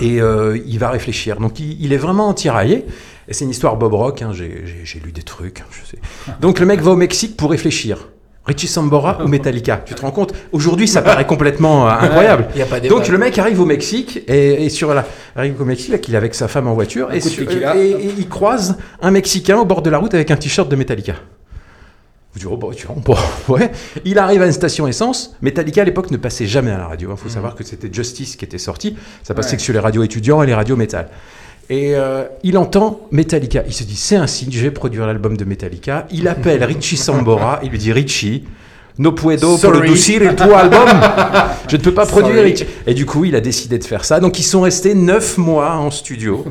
[0.00, 1.38] Et euh, il va réfléchir.
[1.38, 2.84] Donc il, il est vraiment tiraillé.
[3.28, 4.22] Et c'est une histoire Bob Rock.
[4.22, 5.62] hein, J'ai lu des trucs.
[5.70, 5.98] je sais.
[6.40, 8.08] Donc le mec va au Mexique pour réfléchir.
[8.46, 12.46] Richie Sambora ou Metallica Tu te rends compte Aujourd'hui, ça paraît complètement euh, incroyable.
[12.54, 12.78] Il y a pas.
[12.80, 16.14] Donc le mec arrive au Mexique et, et sur la arrive au Mexique, là, qu'il
[16.14, 17.74] est avec sa femme en voiture et, sur- tequila.
[17.76, 20.76] et- et il croise un Mexicain au bord de la route avec un t-shirt de
[20.76, 21.14] Metallica.
[22.34, 22.68] Vous dites, oh, bah,
[23.04, 23.16] bon,
[23.54, 23.70] ouais.
[24.04, 25.34] Il arrive à une station essence.
[25.40, 27.10] Metallica à l'époque ne passait jamais à la radio.
[27.12, 28.96] Il faut savoir que c'était Justice qui était sorti.
[29.22, 29.56] Ça passait Ouais.
[29.56, 31.08] que sur les radios étudiants et les radios métal.
[31.70, 33.62] Et euh, il entend Metallica.
[33.66, 36.06] Il se dit, c'est un signe, je vais produire l'album de Metallica.
[36.10, 37.60] Il appelle Richie Sambora.
[37.62, 38.44] Il lui dit, Richie,
[38.98, 39.78] no puedo Sorry.
[39.78, 40.88] producir el tu album.
[41.68, 42.50] Je ne peux pas produire Sorry.
[42.52, 42.66] Richie.
[42.86, 44.20] Et du coup, il a décidé de faire ça.
[44.20, 46.44] Donc, ils sont restés neuf mois en studio.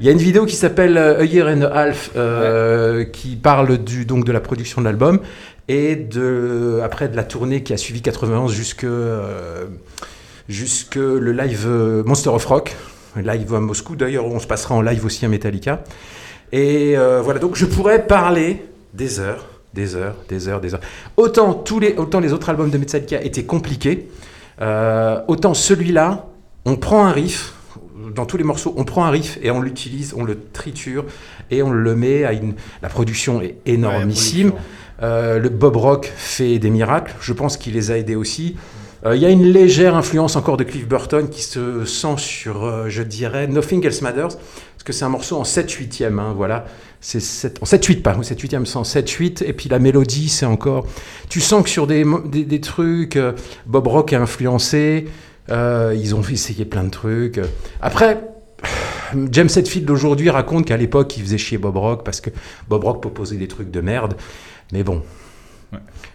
[0.00, 3.36] Il y a une vidéo qui s'appelle euh, A Year and a Half euh, qui
[3.36, 5.20] parle du, donc de la production de l'album
[5.68, 9.64] et de, après de la tournée qui a suivi 91 jusque, euh,
[10.48, 11.66] jusque le live
[12.04, 12.76] Monster of Rock,
[13.16, 13.96] live à Moscou.
[13.96, 15.82] D'ailleurs, on se passera en live aussi à Metallica.
[16.52, 20.80] Et euh, voilà, donc je pourrais parler des heures, des heures, des heures, des heures.
[21.16, 24.08] Autant, tous les, autant les autres albums de Metallica étaient compliqués,
[24.60, 26.26] euh, autant celui-là,
[26.64, 27.54] on prend un riff,
[28.14, 31.04] dans tous les morceaux, on prend un riff et on l'utilise, on le triture
[31.50, 32.54] et on le met à une.
[32.82, 34.52] La production est énormissime.
[35.02, 37.14] Euh, le Bob Rock fait des miracles.
[37.20, 38.56] Je pense qu'il les a aidés aussi.
[39.06, 42.64] Euh, Il y a une légère influence encore de Cliff Burton qui se sent sur,
[42.64, 46.66] euh, je dirais, Nothing Else Matters, parce que c'est un morceau en 7-8e, hein, voilà.
[47.00, 50.86] C'est 7, en 7-8, pas, 7-8e, c'est en 7-8, et puis la mélodie, c'est encore...
[51.30, 53.32] Tu sens que sur des, trucs, euh,
[53.66, 55.08] Bob Rock a influencé,
[55.48, 57.40] ils ont essayé plein de trucs.
[57.80, 58.20] Après,
[59.32, 62.30] James Hetfield d'aujourd'hui raconte qu'à l'époque, il faisait chier Bob Rock parce que
[62.68, 64.14] Bob Rock proposait des trucs de merde.
[64.72, 65.02] Mais bon.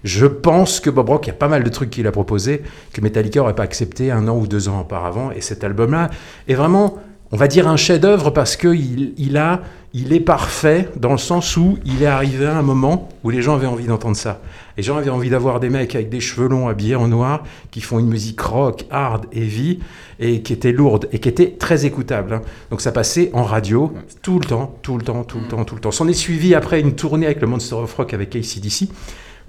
[0.03, 2.61] Je pense que Bob Rock, il y a pas mal de trucs qu'il a proposé
[2.93, 5.31] que Metallica n'aurait pas accepté un an ou deux ans auparavant.
[5.31, 6.09] Et cet album-là
[6.47, 6.97] est vraiment,
[7.31, 12.03] on va dire, un chef-d'œuvre parce qu'il il est parfait dans le sens où il
[12.03, 14.41] est arrivé à un moment où les gens avaient envie d'entendre ça.
[14.75, 17.79] Les gens avaient envie d'avoir des mecs avec des cheveux longs habillés en noir qui
[17.79, 19.79] font une musique rock, hard, heavy
[20.19, 22.33] et qui était lourde et qui était très écoutable.
[22.33, 22.41] hein.
[22.71, 25.75] Donc ça passait en radio tout le temps, tout le temps, tout le temps, tout
[25.75, 25.91] le temps.
[25.91, 28.89] S'en est suivi après une tournée avec le Monster of Rock avec ACDC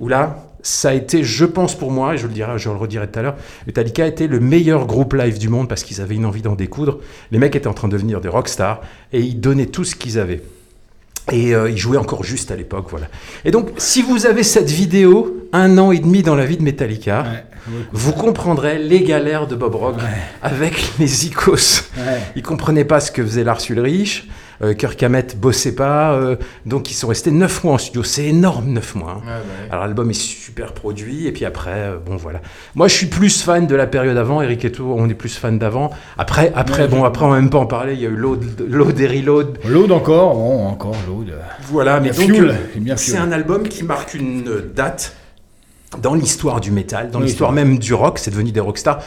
[0.00, 2.76] où là, ça a été, je pense pour moi, et je le dirai, je le
[2.76, 3.36] redirai tout à l'heure,
[3.66, 6.54] Metallica a été le meilleur groupe live du monde parce qu'ils avaient une envie d'en
[6.54, 6.98] découdre.
[7.30, 8.80] Les mecs étaient en train de devenir des rockstars
[9.12, 10.42] et ils donnaient tout ce qu'ils avaient.
[11.32, 13.06] Et euh, ils jouaient encore juste à l'époque, voilà.
[13.44, 16.62] Et donc, si vous avez cette vidéo, un an et demi dans la vie de
[16.62, 17.24] Metallica,
[17.92, 19.96] vous comprendrez les galères de Bob Rock
[20.42, 21.90] avec les icos.
[21.96, 22.20] Ouais.
[22.36, 24.28] Ils comprenaient pas ce que faisait Lars Ulrich.
[24.62, 28.02] Euh, Kirk Hammett bossait pas, euh, donc ils sont restés 9 mois en studio.
[28.02, 29.22] C'est énorme, 9 mois.
[29.26, 29.30] hein.
[29.70, 32.40] Alors l'album est super produit, et puis après, euh, bon voilà.
[32.74, 35.36] Moi je suis plus fan de la période avant, Eric et tout, on est plus
[35.36, 35.90] fan d'avant.
[36.18, 38.16] Après, après Ouais, bon, après on va même pas en parler, il y a eu
[38.16, 39.58] Load, et Reload.
[39.66, 41.32] Load encore, bon, encore Load.
[41.70, 44.44] Voilà, mais euh, c'est un album qui marque une
[44.74, 45.14] date
[46.00, 49.00] dans l'histoire du métal, dans Oui, l'histoire même du rock, c'est devenu des rockstars.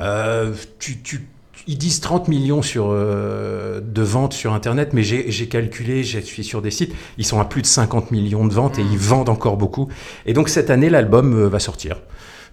[0.00, 1.26] Euh, tu, tu-
[1.66, 6.44] ils disent 30 millions sur, euh, de ventes sur Internet, mais j'ai calculé, je suis
[6.44, 9.28] sur des sites, ils sont à plus de 50 millions de ventes et ils vendent
[9.28, 9.88] encore beaucoup.
[10.26, 11.96] Et donc cette année, l'album euh, va sortir.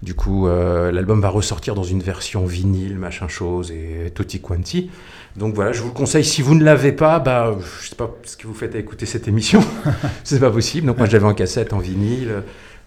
[0.02, 4.90] Du coup, euh, l'album va ressortir dans une version vinyle, machin chose, et tutti quanti.
[5.38, 6.26] Donc voilà, je vous le conseille.
[6.26, 9.06] Si vous ne l'avez pas, bah, je sais pas ce que vous faites à écouter
[9.06, 9.64] cette émission.
[10.26, 10.88] c'est pas possible.
[10.88, 12.44] Donc moi, je l'avais en cassette, en vinyle.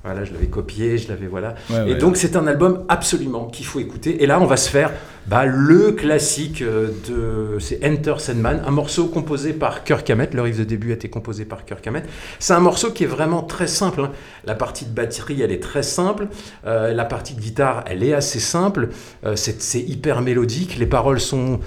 [0.07, 1.57] Voilà, je l'avais copié, je l'avais voilà.
[1.69, 1.99] Ouais, et ouais.
[1.99, 4.23] donc c'est un album absolument qu'il faut écouter.
[4.23, 4.93] Et là, on va se faire
[5.27, 10.33] bah, le classique euh, de c'est Enter Sandman, un morceau composé par Kirk Hammett.
[10.33, 12.05] Le riff de début a été composé par Kirk Hammett.
[12.39, 14.03] C'est un morceau qui est vraiment très simple.
[14.03, 14.13] hein.
[14.45, 16.29] La partie de batterie, elle est très simple.
[16.67, 18.91] Euh, la partie de guitare, elle est assez simple.
[19.25, 20.77] Euh, c'est hyper mélodique.
[20.79, 21.59] Les paroles sont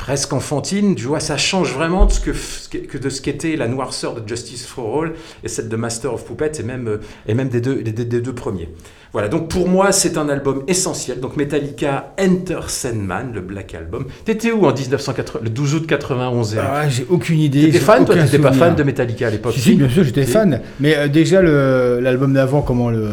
[0.00, 0.94] presque enfantines.
[0.94, 4.66] Tu vois, ça change vraiment de ce que, de ce qu'était la noirceur de Justice
[4.66, 5.12] for All
[5.44, 8.34] et celle de Master of Puppets et même, euh, et même des, deux, des deux
[8.34, 8.70] premiers.
[9.12, 11.18] Voilà, donc pour moi, c'est un album essentiel.
[11.18, 14.06] Donc Metallica Enter Sandman, le Black Album.
[14.24, 17.62] T'étais où en 1980, le 12 août 91 Eric Ah, j'ai aucune idée.
[17.66, 20.24] T'étais fan, toi T'étais pas fan de Metallica à l'époque Si, si, bien sûr, j'étais
[20.24, 20.60] fan.
[20.78, 23.08] Mais euh, déjà, l'album d'avant, comment le.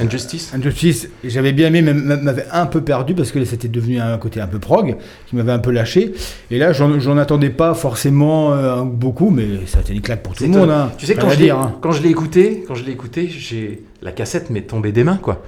[0.00, 4.18] Injustice Injustice, j'avais bien aimé, mais m'avait un peu perdu parce que c'était devenu un
[4.18, 4.96] côté un peu prog,
[5.28, 6.12] qui m'avait un peu lâché.
[6.50, 10.34] Et là, j'en attendais pas forcément euh, beaucoup, mais ça a été une claque pour
[10.34, 10.70] tout le monde.
[10.70, 10.90] hein.
[10.98, 11.76] Tu sais, quand je dire, hein.
[11.80, 15.18] quand je l'ai écouté, quand je l'ai écouté, j'ai la cassette m'est tombée des mains,
[15.20, 15.42] quoi.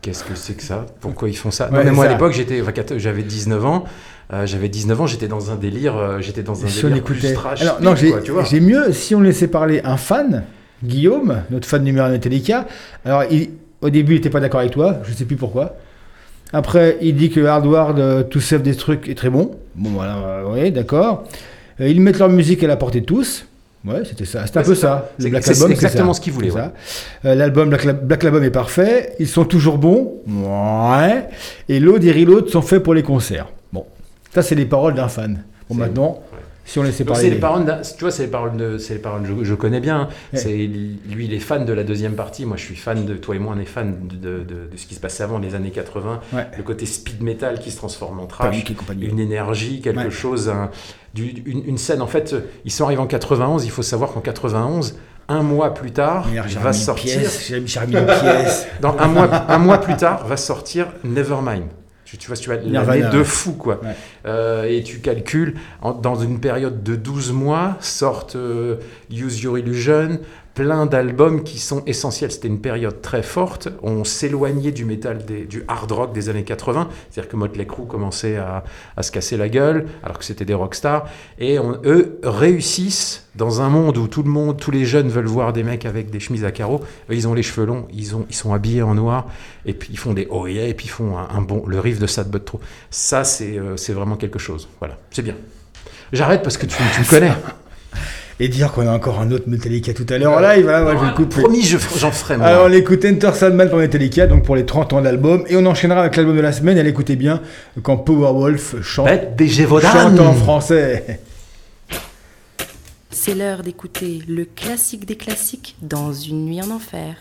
[0.00, 0.86] Qu'est-ce que c'est que ça?
[1.00, 1.68] Pourquoi ils font ça?
[1.70, 3.84] Non, mais moi, à l'époque, j'étais, enfin, quat- j'avais 19 ans.
[4.32, 7.16] euh, j'avais 19 ans, j'étais dans un délire, euh, j'étais dans un Si délire plus
[7.18, 7.34] écoutait.
[7.34, 7.60] trash.
[7.62, 10.44] Alors, non, j'ai mieux si on laissait parler un fan,
[10.82, 12.66] Guillaume, notre fan numéro un de Metallica.
[13.04, 13.50] Alors, il-
[13.82, 15.76] au début, il n'était pas d'accord avec toi, je sais plus pourquoi.
[16.52, 19.52] Après, il dit que Hardware de To Save des trucs est très bon.
[19.74, 21.24] Bon, voilà, euh, oui, d'accord.
[21.80, 23.46] Euh, ils mettent leur musique à la portée de tous.
[23.84, 24.46] Ouais, c'était ça.
[24.46, 25.10] C'était un Ouais, peu c'est ça.
[25.18, 26.16] Le C'est- Black c'est Album, c'est exactement ça.
[26.18, 26.70] ce qu'ils voulaient, C'est ouais.
[27.24, 29.14] Euh, L'album Black, Black Album est parfait.
[29.18, 30.14] Ils sont toujours bons.
[30.28, 31.28] Ouais.
[31.68, 33.48] Et l'aude et Reload sont faits pour les concerts.
[33.72, 33.84] Bon,
[34.32, 35.42] ça, c'est les paroles d'un fan.
[35.68, 36.20] Bon, maintenant,
[36.64, 37.20] si on laissait parler.
[37.22, 37.64] c'est les les- paroles,
[37.96, 40.08] tu vois, c'est les paroles de, c'est les paroles que je, je connais bien.
[40.32, 40.38] Ouais.
[40.38, 42.46] C'est lui, il est fan de la deuxième partie.
[42.46, 44.94] Moi, je suis fan de toi et moi, on est fan de, de, ce qui
[44.94, 46.20] se passait avant les années 80.
[46.32, 46.46] Ouais.
[46.56, 48.64] Le côté speed metal qui se transforme en trash,
[49.00, 50.10] une énergie, quelque Ouais.
[50.10, 50.70] chose, un-
[51.14, 52.00] du- une, une scène.
[52.00, 52.34] En fait,
[52.64, 53.64] ils sont arrivés en 91.
[53.64, 54.96] Il faut savoir qu'en 91,
[55.28, 56.26] un mois plus tard,
[56.60, 57.18] va sortir.
[57.18, 58.66] pièce, remis une pièce.
[58.80, 61.64] Dans un mois, un mois plus tard, va sortir Nevermind.
[62.12, 62.58] Tu, tu vois, tu vois
[62.90, 63.80] l'année de fou, quoi.
[63.82, 63.96] Ouais.
[64.26, 68.76] Euh, et tu calcules, en- dans une période de 12 mois, sortent euh,
[69.10, 70.18] Use Your Illusion,
[70.54, 72.30] plein d'albums qui sont essentiels.
[72.30, 73.68] C'était une période très forte.
[73.82, 76.88] On s'éloignait du métal, des- du hard rock des années 80.
[77.10, 78.64] C'est-à-dire que Motley Crue commençait à,
[78.96, 81.06] à se casser la gueule, alors que c'était des rockstars.
[81.38, 85.24] Et on- eux réussissent dans un monde où tout le monde, tous les jeunes veulent
[85.26, 86.80] voir des mecs avec des chemises à carreaux.
[87.10, 89.26] Eux, ils ont les cheveux longs, ils, ont, ils sont habillés en noir,
[89.64, 91.98] et puis ils font des oh yeah, et puis ils font un, bon, le riff
[91.98, 92.58] de Sad But True.
[92.90, 94.68] Ça, c'est euh, vraiment quelque chose.
[94.80, 95.34] Voilà, c'est bien.
[96.12, 97.32] J'arrête parce que tu, tu me connais.
[98.44, 100.94] Et dire qu'on a encore un autre Metallica tout à l'heure en live, hein, moi
[100.96, 101.42] je vais le couper.
[101.42, 102.46] Promis, je- j'en ferai moi.
[102.48, 105.64] Alors on écoute Enter Sandman pour Metallica, donc pour les 30 ans d'album, et on
[105.64, 107.40] enchaînera avec l'album de la semaine, elle écoutez bien,
[107.84, 109.06] quand Powerwolf chante,
[109.92, 111.20] chante en français.
[113.10, 117.14] C'est l'heure d'écouter le classique des classiques dans une nuit en enfer.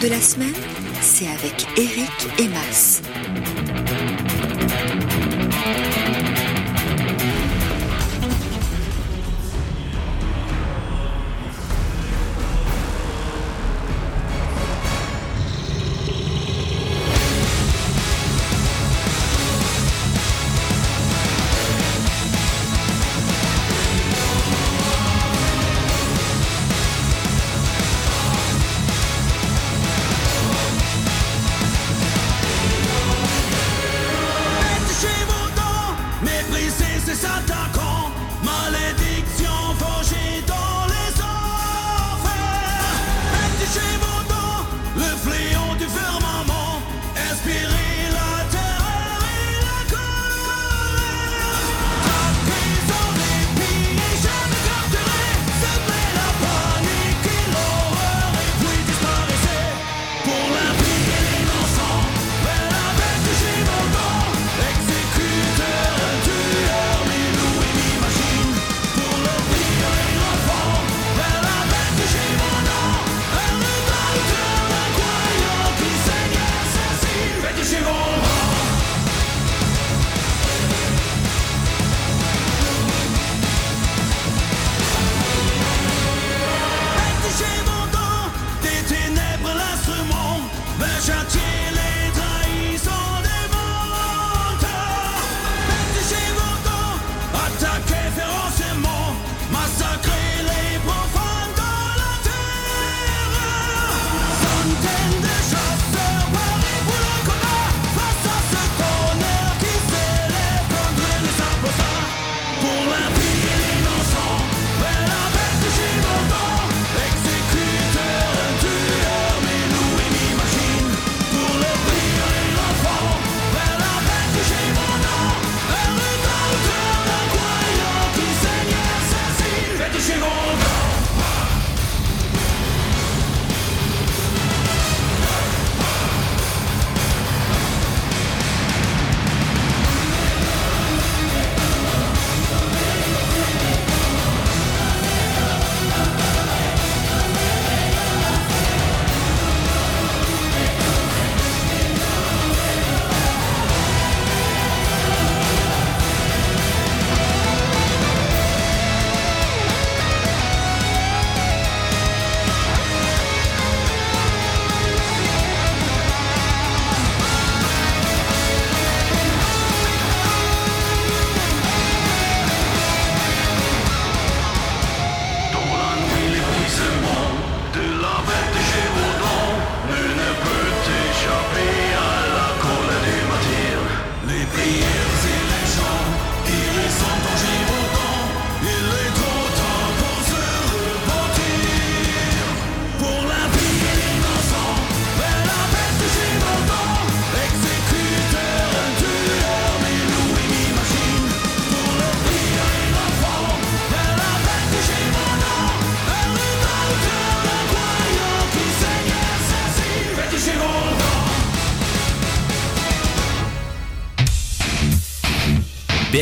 [0.00, 0.54] De la semaine,
[1.02, 2.48] c'est avec Eric et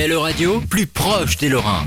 [0.08, 1.84] BLE Radio, plus proche des Lorrains.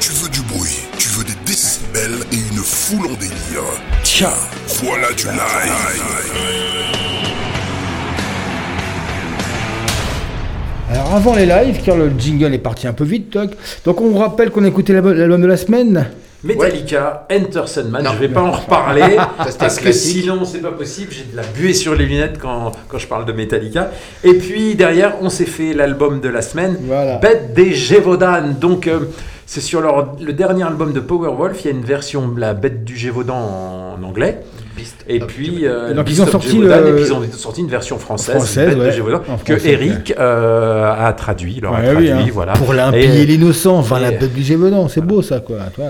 [0.00, 3.62] Tu veux du bruit, tu veux des décibels et une foule en délire.
[4.02, 4.30] Tiens,
[4.82, 5.38] voilà du live.
[10.90, 13.50] Alors avant les lives, car le jingle est parti un peu vite, toc.
[13.84, 16.06] donc on vous rappelle qu'on a écouté l'album de la semaine.
[16.44, 19.16] Metallica, Enter Sandman, je vais pas en reparler
[19.58, 22.98] parce que sinon c'est pas possible, j'ai de la buée sur les lunettes quand, quand
[22.98, 23.90] je parle de Metallica.
[24.24, 26.76] Et puis derrière, on s'est fait l'album de la semaine,
[27.20, 28.54] Bête des Gévaudan.
[28.60, 29.00] Donc euh,
[29.46, 32.54] c'est sur leur, le dernier album de Powerwolf, il y a une version de la
[32.54, 34.40] Bête du Gévaudan en, anglais.
[35.08, 37.60] Et puis, euh, Donc, ils ont of sorti Gévaudan, le- et puis ils ont sorti
[37.60, 41.60] une version française, de ouais, Gévaudan, en que français, Eric euh, a traduit.
[41.60, 42.26] leur a Ouais, oui, traduit, hein.
[42.32, 42.52] voilà.
[42.54, 45.56] Pour l'impie Et- et l'innocent, enfin la bête du Gévaudan, c'est beau ça quoi.
[45.74, 45.84] Toi.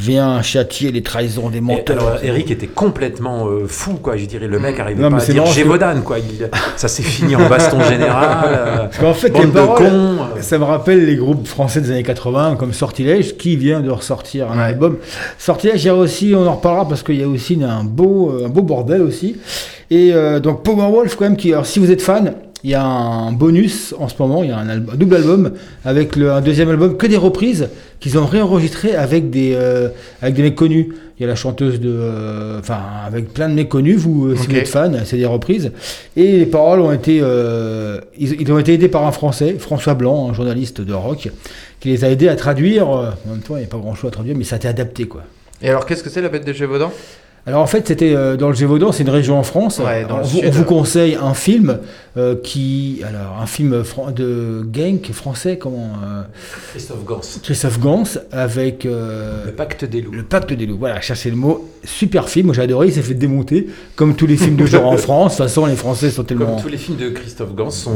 [0.00, 1.96] Viens châtier les trahisons des Et menteurs.
[1.98, 4.16] alors, Eric était complètement euh, fou, quoi.
[4.16, 6.18] Je dirais, le mec arrivait Non, pas à dire Gévaudan, quoi.
[6.20, 8.38] Il- ça s'est fini en baston général.
[8.46, 10.16] euh, Parce qu'en fait, les de paroles, cons.
[10.40, 14.50] ça me rappelle les groupes français des années 80 comme Sortilège qui vient de ressortir
[14.52, 14.98] un album.
[15.38, 18.27] Sortilège, il y a aussi, on en reparlera parce qu'il y a aussi un beau,
[18.30, 19.36] euh, un beau bordel aussi.
[19.90, 22.34] Et euh, donc Powerwolf quand même, qui, alors si vous êtes fan,
[22.64, 25.14] il y a un bonus en ce moment, il y a un, album- un double
[25.16, 25.52] album
[25.84, 27.68] avec le, un deuxième album que des reprises
[28.00, 29.88] qu'ils ont réenregistrées avec des, euh,
[30.20, 30.88] avec des mecs connus.
[31.18, 31.88] Il y a la chanteuse de.
[31.90, 35.72] euh, Enfin, avec plein de mecs connus, vous, si vous êtes fan, c'est des reprises.
[36.16, 37.20] Et les paroles ont été.
[37.22, 41.30] euh, ils, ils ont été aidés par un Français, François Blanc, un journaliste de rock,
[41.80, 42.88] qui les a aidés à traduire.
[42.88, 44.68] En même temps, il n'y a pas grand chose à traduire, mais ça a été
[44.68, 45.22] adapté, quoi.
[45.60, 46.92] Et alors, qu'est-ce que c'est la bête de Gévaudan
[47.48, 49.78] Alors en fait, c'était euh, dans le Gévaudan, c'est une région en France.
[49.78, 50.44] Ouais, dans on, le vous, sud.
[50.46, 51.78] on vous conseille un film
[52.18, 53.82] euh, qui, alors un film
[54.14, 56.22] de gang français, comment euh,
[56.72, 57.20] Christophe Gans.
[57.42, 60.12] Christophe Gans avec Le pacte des loups.
[60.12, 60.76] le Pacte des loups.
[60.78, 61.66] Voilà, cherchez le mot.
[61.84, 62.88] Super film, moi j'ai adoré.
[62.88, 65.32] Il s'est fait démonter comme tous les films de genre en France.
[65.32, 66.46] De toute façon, les Français sont tellement.
[66.56, 67.92] Comme tous les films de Christophe Gans sont.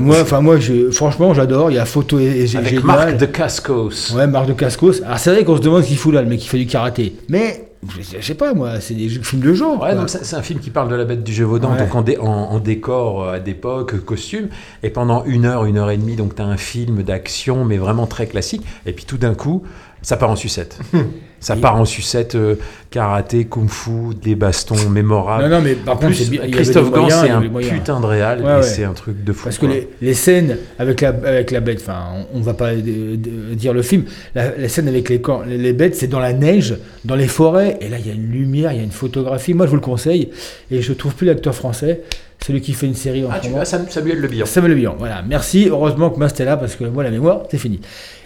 [0.00, 1.70] Moi, enfin moi, je- franchement, j'adore.
[1.70, 2.84] Il y a photo et, et avec génial.
[2.84, 4.14] Marc de Cascos.
[4.16, 5.02] Ouais, Marc de Cascos.
[5.04, 6.66] Alors c'est vrai qu'on se demande ce qu'il fout là, le mec qui fait du
[6.66, 7.14] karaté.
[7.28, 7.64] Mais
[8.00, 9.82] je, sais pas, moi, c'est des films de genre.
[9.82, 11.78] Ouais, donc c'est un film qui parle de la bête du Gévaudan, Ouais.
[11.78, 14.48] donc en, dé- en- en décor euh, à d'époque, costume,
[14.82, 17.76] et pendant une heure, une heure et demie, donc tu as un film d'action, mais
[17.78, 19.62] vraiment très classique, et puis tout d'un coup,
[20.02, 20.78] ça part en sucette.
[21.44, 22.56] ça part en sucette, euh,
[22.90, 25.44] karaté, kung-fu, des bastons mémorables.
[25.44, 28.06] Non, non, mais par En contre, plus, il y Christophe Gans, c'est un putain de
[28.06, 29.44] réal, Ouais, c'est un truc de fou.
[29.44, 32.74] Parce que les, les scènes avec la, avec la bête, enfin, on, on va pas
[32.74, 34.04] de- de- dire le film,
[34.34, 37.76] la, la scène avec les, les, les bêtes, c'est dans la neige, dans les forêts,
[37.82, 39.52] et là, il y a une lumière, il y a une photographie.
[39.52, 40.30] Moi, je vous le conseille,
[40.70, 42.00] et je trouve plus l'acteur français,
[42.46, 44.44] celui qui fait une série en Ah, tu Sam- Samuel Le Bihan.
[44.46, 45.22] Samuel Le Bihan, voilà.
[45.26, 47.80] Merci, heureusement que Mast est là, parce que moi, la mémoire, c'est fini.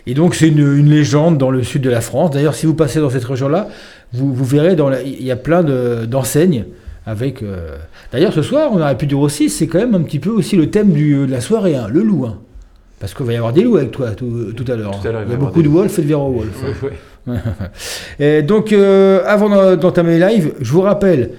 [0.07, 2.31] Et donc, c'est une, une légende dans le sud de la France.
[2.32, 3.69] D'ailleurs, si vous passez dans cette région-là,
[4.12, 6.65] vous, vous verrez, il y a plein de- d'enseignes
[7.07, 7.43] avec...
[7.43, 7.77] euh,
[8.12, 10.57] D'ailleurs, ce soir, on aurait pu dire aussi, c'est quand même un petit peu aussi
[10.57, 12.24] le thème du- de la soirée, hein, le loup.
[12.27, 12.39] hein.
[13.01, 14.99] Parce qu'il va y avoir des loups avec toi tout, tout à l'heure.
[15.05, 16.65] L'heure, il y a beaucoup de wolf et de Vero Wolf.
[18.19, 21.31] Et donc, euh, avant d'en- d'entamer les lives, je vous rappelle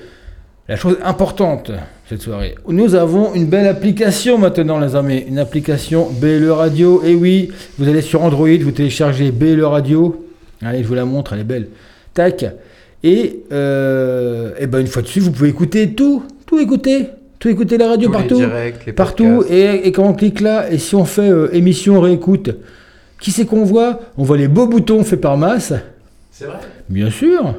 [0.67, 1.71] la chose importante
[2.09, 2.55] cette soirée.
[2.67, 5.23] Nous avons une belle application maintenant, les amis.
[5.27, 7.03] Une application BLE Radio.
[7.03, 10.25] Et oui, vous allez sur Android, vous téléchargez BLE Radio.
[10.63, 11.67] Allez, je vous la montre, elle est belle.
[12.15, 12.45] Tac.
[13.03, 17.05] Et, euh, et ben une fois dessus, vous pouvez écouter tout, tout écouter,
[17.37, 19.43] tout écouter la radio Tous les partout, directs, les partout.
[19.49, 22.49] et quand on clique là, et si on fait euh, émission réécoute,
[23.21, 23.99] qui c'est qu'on voit?
[24.17, 25.73] On voit les beaux boutons faits par masse.
[26.31, 26.57] C'est vrai?
[26.89, 27.55] Bien sûr.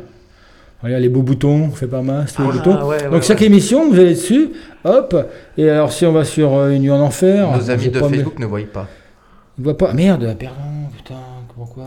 [0.83, 2.87] Regarde les beaux boutons par masse, tous les Ah, boutons.
[2.89, 3.47] ouais, ouais, Donc chaque ouais.
[3.47, 4.49] émission, vous allez dessus,
[4.85, 5.15] hop.
[5.59, 8.09] Et alors si on va sur euh, Une nuit en enfer, Nos amis de pas-
[8.09, 8.89] Facebook ne voient pas.
[9.59, 9.93] Ils voient pas.
[9.93, 10.55] Merde, pardon,
[10.97, 11.15] putain,
[11.55, 11.85] pourquoi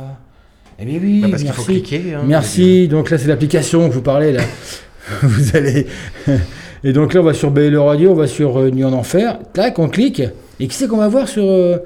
[0.78, 1.62] Eh bien oui, Bah, parce qu'il merci.
[1.62, 2.88] faut cliquer, hein, merci.
[2.88, 4.42] Donc là c'est l'application que vous parlez là.
[5.24, 5.88] vous allez.
[6.84, 9.40] Et donc là on va sur BL Radio, on va sur euh, Nuit en enfer.
[9.54, 10.22] Tac, on clique.
[10.60, 11.78] Et qui c'est qu'on va voir sur euh,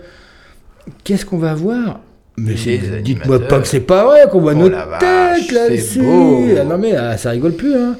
[1.05, 2.01] Qu'est-ce qu'on va voir?
[2.37, 2.53] Mais
[3.01, 6.57] dites-moi pas que c'est pas vrai qu'on voit Oh vache, têtes c'est là-dessus.
[6.59, 7.75] Ah non mais ah, ça rigole plus.
[7.75, 7.95] Hein.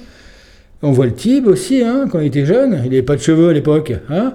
[0.83, 2.81] On voit le Tib aussi, hein, quand il était jeune.
[2.85, 3.93] Il n'avait pas de cheveux à l'époque.
[4.09, 4.33] Hein.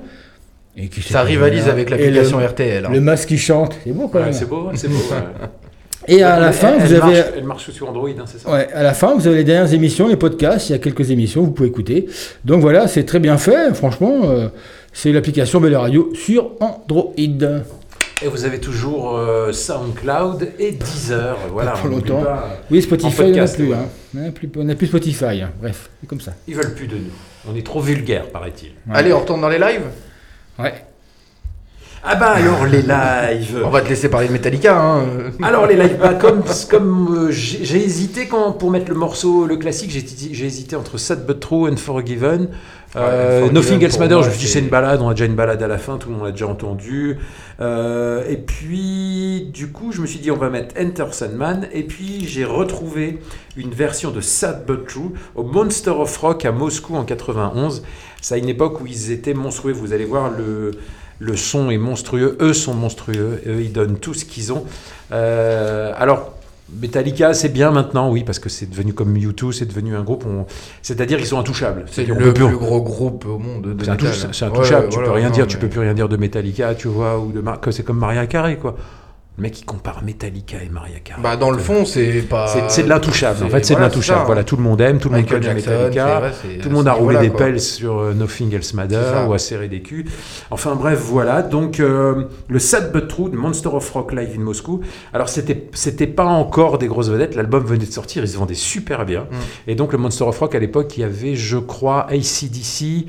[0.76, 2.84] Et qui Ça rivalise avec l'application RTL.
[2.86, 2.88] hein.
[2.92, 4.32] Le masque qui chante, c'est beau quand Ouais, même.
[4.32, 4.94] c'est beau, c'est beau.
[4.96, 5.48] ouais.
[6.08, 6.98] Et à Elle- la elle- fin, elle vous avez.
[7.14, 9.44] marche- elle marche sur Android, hein, c'est ça Ouais, à la fin, vous avez les
[9.44, 10.68] dernières émissions, les podcasts.
[10.68, 12.06] Il y a quelques émissions, vous pouvez écouter.
[12.44, 13.72] Donc voilà, c'est très bien fait.
[13.74, 14.48] Franchement, euh,
[14.92, 17.12] c'est l'application Belle Radio sur Android.
[18.24, 21.36] Et vous avez toujours euh, SoundCloud et Deezer.
[21.52, 22.24] Voilà, n'oublie longtemps.
[22.70, 23.68] Oui, Spotify, plus.
[23.70, 23.74] ouais.
[23.76, 23.86] hein.
[24.16, 25.42] On n'a plus, on n'a plus Spotify.
[25.42, 25.50] hein.
[25.60, 26.32] Bref, c'est comme ça.
[26.46, 27.10] Ils veulent plus de nous.
[27.50, 28.70] On est trop vulgaires, paraît-il.
[28.92, 29.86] Allez, on retourne dans les lives?
[30.58, 30.74] Ouais.
[32.04, 33.62] Ah bah alors les lives.
[33.64, 34.76] On va te laisser parler de Metallica.
[34.76, 35.04] Hein.
[35.42, 39.56] Alors les lives, bah, comme, comme euh, j'ai hésité quand pour mettre le morceau, le
[39.56, 40.04] classique, j'ai
[40.34, 42.48] j'ai hésité entre Sad But True and Forgiven.
[42.94, 45.14] Euh, Unforgiven, Nothing Else Matters, je me suis dit c'est- c'est une balade, on a
[45.14, 47.16] déjà une balade à la fin, tout le monde l'a déjà entendu.
[47.60, 51.85] Euh, et puis du coup je me suis dit on va mettre Enter Sandman et
[51.85, 53.19] puis j'ai retrouvé
[53.56, 57.82] une version de Sad But True au Monster of Rock à Moscou en 91.
[58.20, 60.73] C'est à une époque où ils étaient monstrueux, vous allez voir le,
[61.19, 64.64] le son est monstrueux, eux sont monstrueux, eux ils donnent tout ce qu'ils ont.
[65.12, 66.35] Euh, alors
[66.80, 70.24] Metallica, c'est bien maintenant, oui, parce que c'est devenu comme U2, c'est devenu un groupe,
[70.26, 70.46] on-
[70.82, 71.84] c'est-à-dire ils sont intouchables.
[71.90, 75.28] C'est le plus gros groupe au monde de c'est Ouais, intouchable, tu voilà, peux rien
[75.28, 77.70] non, dire, tu peux plus rien dire de Metallica, tu vois, ou de Mar- que
[77.70, 78.76] c'est comme Maria Carey, quoi.
[79.38, 81.22] Le mec, il compare Metallica et Maria Carey.
[81.22, 82.68] Bah, dans le fond, c'est pas.
[82.68, 84.20] C'est- de l'intouchable, en fait, c'est de l'intouchable.
[84.20, 84.24] ça.
[84.26, 86.92] Voilà, tout le monde aime, tout le monde connaît Metallica, vrai, tout le monde a
[86.92, 87.38] roulé des quoi.
[87.38, 90.04] pelles sur euh, Nothing Else Matter ou a serré des culs.
[90.50, 91.40] Enfin bref, voilà.
[91.40, 94.82] Donc euh, le Sad But True de Monster of Rock Live in Moscou.
[95.14, 97.34] Alors c'était c'était pas encore des grosses vedettes.
[97.34, 99.22] L'album venait de sortir, ils se vendaient super bien.
[99.22, 99.36] Mm.
[99.68, 103.06] Et donc le Monster of Rock à l'époque, il y avait, je crois, ACDC.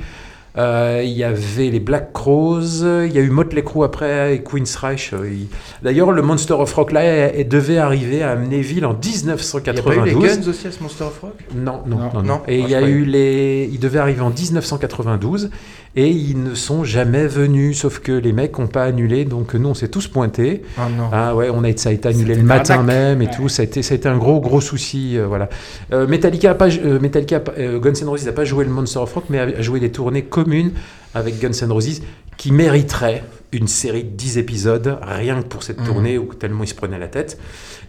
[0.58, 2.62] Euh, Il y avait les Black Crows,
[3.06, 5.12] il y a eu Motley Crue après et Queen's Reich.
[5.14, 5.48] euh, il-
[5.82, 9.34] D'ailleurs, le Monster of Rock là est- devait arriver à Amnéville en Il n'y a
[9.34, 9.84] 1992.
[9.84, 11.34] pas eu les Guns aussi à ce Monster of Rock?
[11.56, 12.10] Non, non, non.
[12.14, 12.22] Non.
[12.24, 12.42] non.
[12.48, 12.94] Et Ah, il y a croyais.
[12.96, 13.70] eu les.
[13.74, 15.50] Ils devaient arriver en 1992
[15.95, 19.70] et ils ne sont jamais venus, sauf que les mecs n'ont pas annulé, donc nous
[19.70, 20.64] on s'est tous pointés.
[20.78, 21.10] Ah non.
[21.11, 22.88] Ah ouais, on a, ça a été annulé le matin arnaque.
[22.95, 23.32] même et Ouais.
[23.36, 23.48] tout.
[23.49, 25.18] Ça a, été, ça a été un gros, gros souci.
[25.18, 25.49] euh, voilà.
[25.91, 29.14] Euh, Metallica, a pas, euh, Metallica Guns N' Roses n'a pas joué le Monster of
[29.14, 30.72] Rock, mais a, a joué des tournées communes
[31.14, 32.02] avec Guns N' Roses
[32.38, 35.86] qui mériteraient une série de 10 épisodes rien que pour cette Mhm.
[35.86, 37.38] tournée où tellement ils se prenaient la tête.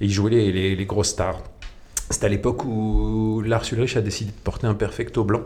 [0.02, 1.40] Et ils jouaient les, les- les grosses stars.
[2.10, 5.40] C'était à l'époque où Lars Ulrich a décidé de porter un perfecto blanc.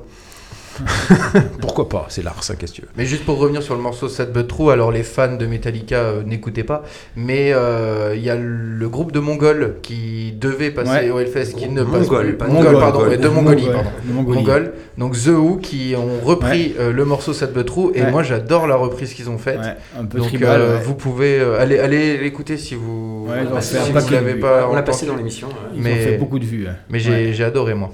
[1.61, 2.89] Pourquoi pas C'est Lars, hein, qu'est-ce que tu veux.
[2.97, 5.97] Mais juste pour revenir sur le morceau Sad But True, alors les fans de Metallica
[5.97, 6.83] euh, n'écoutez pas,
[7.17, 11.11] mais euh, il y a le groupe de Mongols qui devait passer Ouais.
[11.11, 12.37] au Hellfest, qui ne Mongol, passe plus.
[12.37, 12.81] pas de Mongol, Mongol.
[12.81, 13.45] pardon, ouais, de Mongol.
[13.57, 13.91] Mongolie, pardon.
[14.07, 14.39] De Mongolie.
[14.39, 14.73] Mongol.
[14.97, 18.11] Donc The Who qui ont repris euh, le morceau Sad But True, et Ouais.
[18.11, 19.59] moi j'adore la reprise qu'ils ont faite.
[19.61, 20.61] Ouais, un peu Donc tribal.
[20.61, 20.83] euh, ouais.
[20.85, 25.07] vous pouvez euh, aller, aller l'écouter si vous Ouais, si vous pas on l'a passé
[25.07, 25.49] dans l'émission.
[25.49, 25.55] ouais.
[25.75, 26.67] Ils mais- ont fait beaucoup de vues.
[26.69, 26.77] hein.
[26.89, 27.43] Mais j'ai Ouais.
[27.45, 27.91] adoré moi.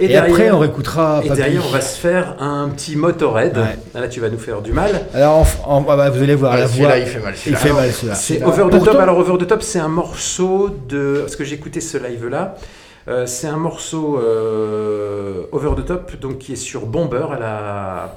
[0.00, 3.56] Et, après, on réécoutera Et derrière, on va se faire un petit Motorhead.
[3.56, 3.76] Ouais.
[3.94, 5.06] Ah, Là, tu vas nous faire du mal.
[5.14, 6.98] Alors, ah bah, vous allez voir, Ah, la voix.
[6.98, 7.58] il fait mal, Il celui-là.
[7.58, 8.14] fait mal, celui-là.
[8.14, 8.96] C'est Over the Top.
[8.96, 11.18] Alors, Over the Top, c'est un morceau de.
[11.20, 12.56] Parce que j'ai écouté ce live-là.
[13.08, 18.16] Euh, c'est un morceau euh, Over the Top, donc qui est sur Bomber à la.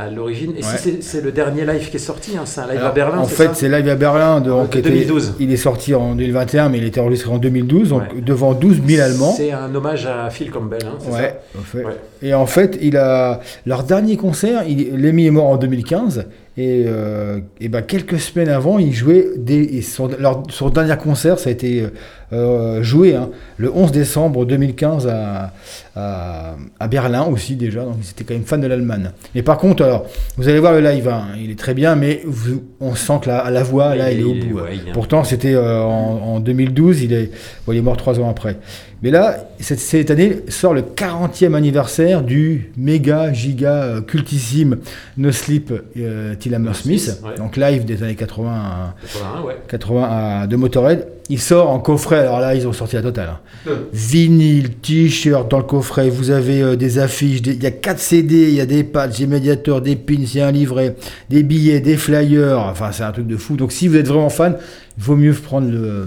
[0.00, 0.52] À l'origine.
[0.52, 0.78] Et Ouais.
[0.78, 3.18] si c'est- le dernier live qui est sorti, hein, c'est un live Alors, à Berlin.
[3.18, 4.40] En fait, ça c'est live à Berlin.
[4.40, 5.34] Donc, De était- 2012.
[5.40, 8.20] il est sorti en 2021, mais il était enregistré en 2012, donc Ouais.
[8.20, 9.32] devant 12 000 Allemands.
[9.36, 10.78] C'est un hommage à Phil Campbell.
[10.86, 11.84] Hein, c'est Ouais, en fait.
[11.84, 11.96] Ouais.
[12.22, 16.26] Et en fait, il a leur dernier concert, il, Lemmy est mort en 2015,
[16.56, 20.96] et, euh, et ben quelques semaines avant, il jouait des, et son, leur, son dernier
[20.96, 21.86] concert, ça a été
[22.32, 25.52] euh, joué hein, le 11 décembre 2015 à,
[25.96, 29.10] à, à Berlin aussi déjà, donc c'était quand même fan de l'Allemagne.
[29.34, 30.06] Mais par contre, alors,
[30.36, 33.28] vous allez voir le live, hein, il est très bien, mais vous- on sent que
[33.28, 34.60] la, la voix, là, Il est au bout.
[34.60, 37.30] ouais, Pourtant, c'était euh, en, en 2012, il est,
[37.66, 38.56] bon, il est mort trois ans après.
[39.02, 44.78] Mais là, cette, cette année sort le 40e anniversaire du méga, giga, euh, cultissime
[45.16, 47.36] No Sleep euh, Till Smith, ouais.
[47.38, 49.56] donc live des années 80 à, 81, ouais.
[49.68, 51.06] 80 à- de Motorhead.
[51.30, 53.28] Il sort en coffret, alors là, ils ont sorti la totale.
[53.28, 53.40] hein.
[53.66, 53.76] Euh.
[53.92, 57.98] Vinyle, t-shirt dans le coffret, vous avez euh, des affiches, des- il y a 4
[57.98, 60.96] CD, il y a des patchs, des médiateurs, des pins, il y a un livret,
[61.28, 63.56] des billets, des flyers, enfin c'est un truc de fou.
[63.56, 64.56] Donc si vous êtes vraiment fan,
[64.96, 66.06] il vaut mieux prendre le...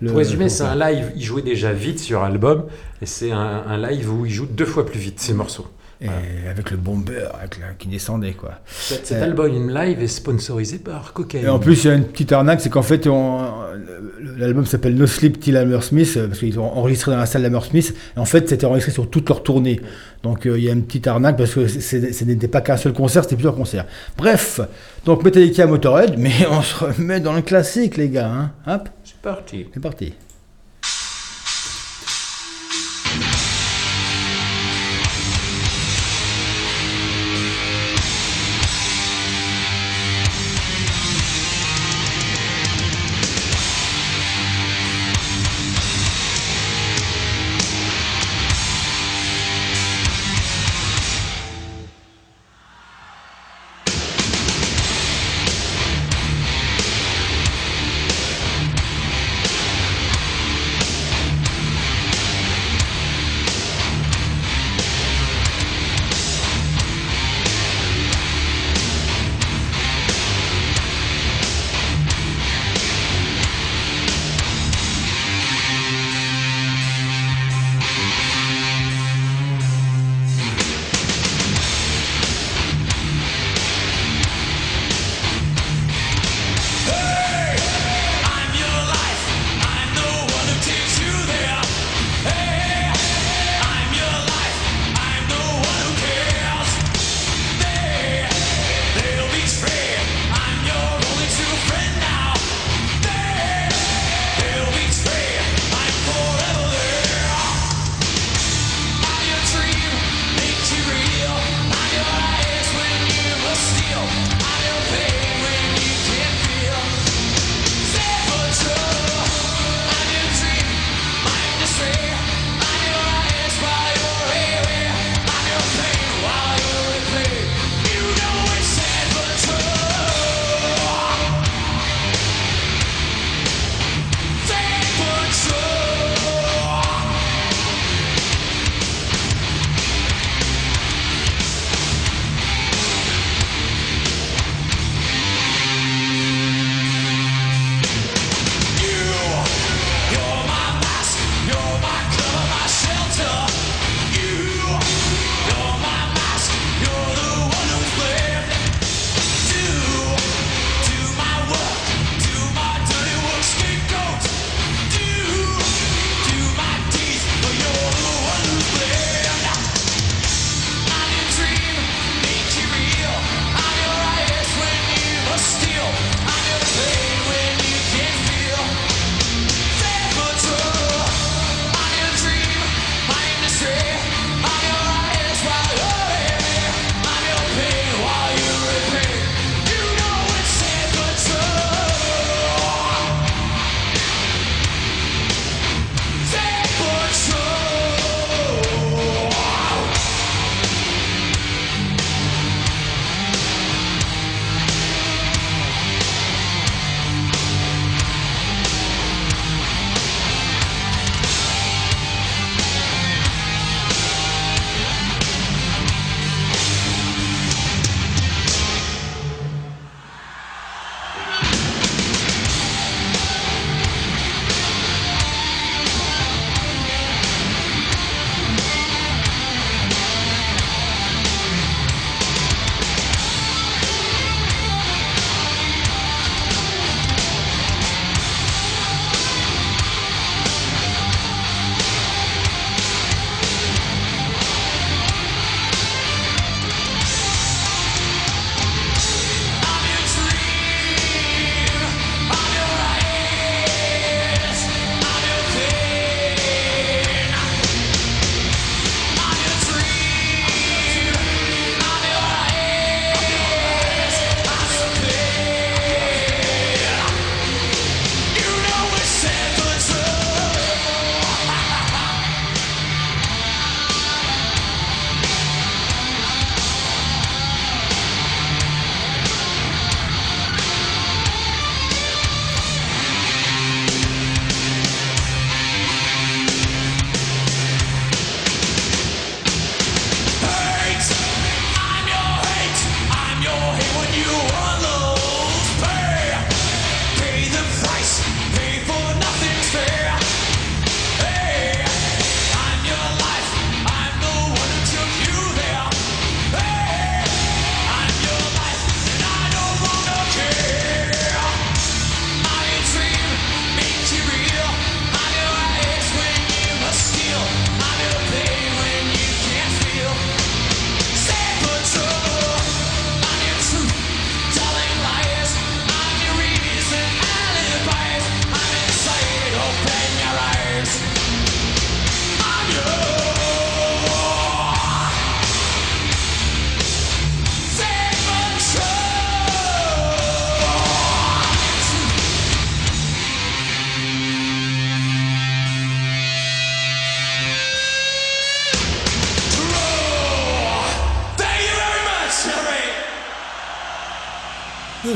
[0.00, 1.10] le Pour résumer, c'est un live.
[1.16, 2.64] Il jouait déjà vite sur album,
[3.02, 5.66] et c'est un, un live où il joue deux fois plus vite ces morceaux.
[6.04, 8.52] Et avec le bomber avec la- qui descendait quoi.
[8.66, 11.44] Cet, cet Euh, album live est sponsorisé par Cocaine.
[11.44, 13.06] Et en plus, il y a une petite arnaque, c'est qu'en fait,
[14.36, 17.94] l'album s'appelle No Sleep Till Hammersmith, euh, parce qu'ils ont enregistré dans la salle d'Hammersmith.
[18.16, 19.80] Et en fait, c'était enregistré sur toute leur tournée.
[20.22, 22.92] Donc, euh, il y a une petite arnaque, parce que ce n'était pas qu'un seul
[22.92, 23.86] concert, c'était plusieurs concerts.
[24.16, 24.60] Bref,
[25.04, 28.30] donc Metallica Motorhead, mais on se remet dans le classique, les gars.
[28.30, 28.50] Hein.
[28.66, 29.66] Hop, c'est parti.
[29.72, 30.14] C'est parti.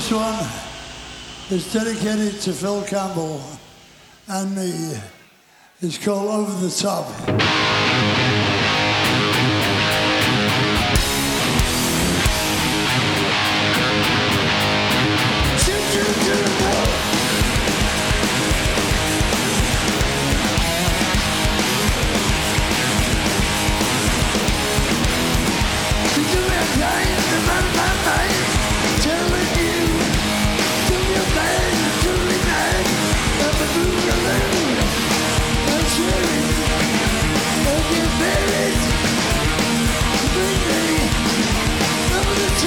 [0.08, 3.42] This one is dedicated to Phil Campbell
[4.26, 4.98] and me.
[5.82, 7.67] It's called Over the Top.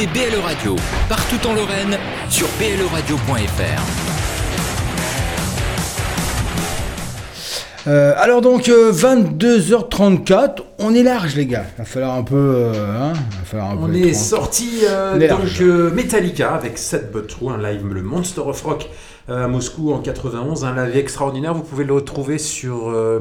[0.00, 0.76] écoutez BLE Radio,
[1.08, 1.96] partout en Lorraine,
[2.28, 3.82] sur bleradio.fr.
[7.86, 11.64] Euh, alors donc euh, 22h34, on est large les gars.
[11.76, 12.36] Il va falloir un peu.
[12.36, 15.90] euh, hein, il va falloir un On peu est sorti euh, On est donc euh,
[15.90, 18.88] Metallica avec Set But True, un live, le Monster of Rock
[19.30, 21.54] euh, à Moscou en 91, un live extraordinaire.
[21.54, 23.20] Vous pouvez le retrouver sur euh,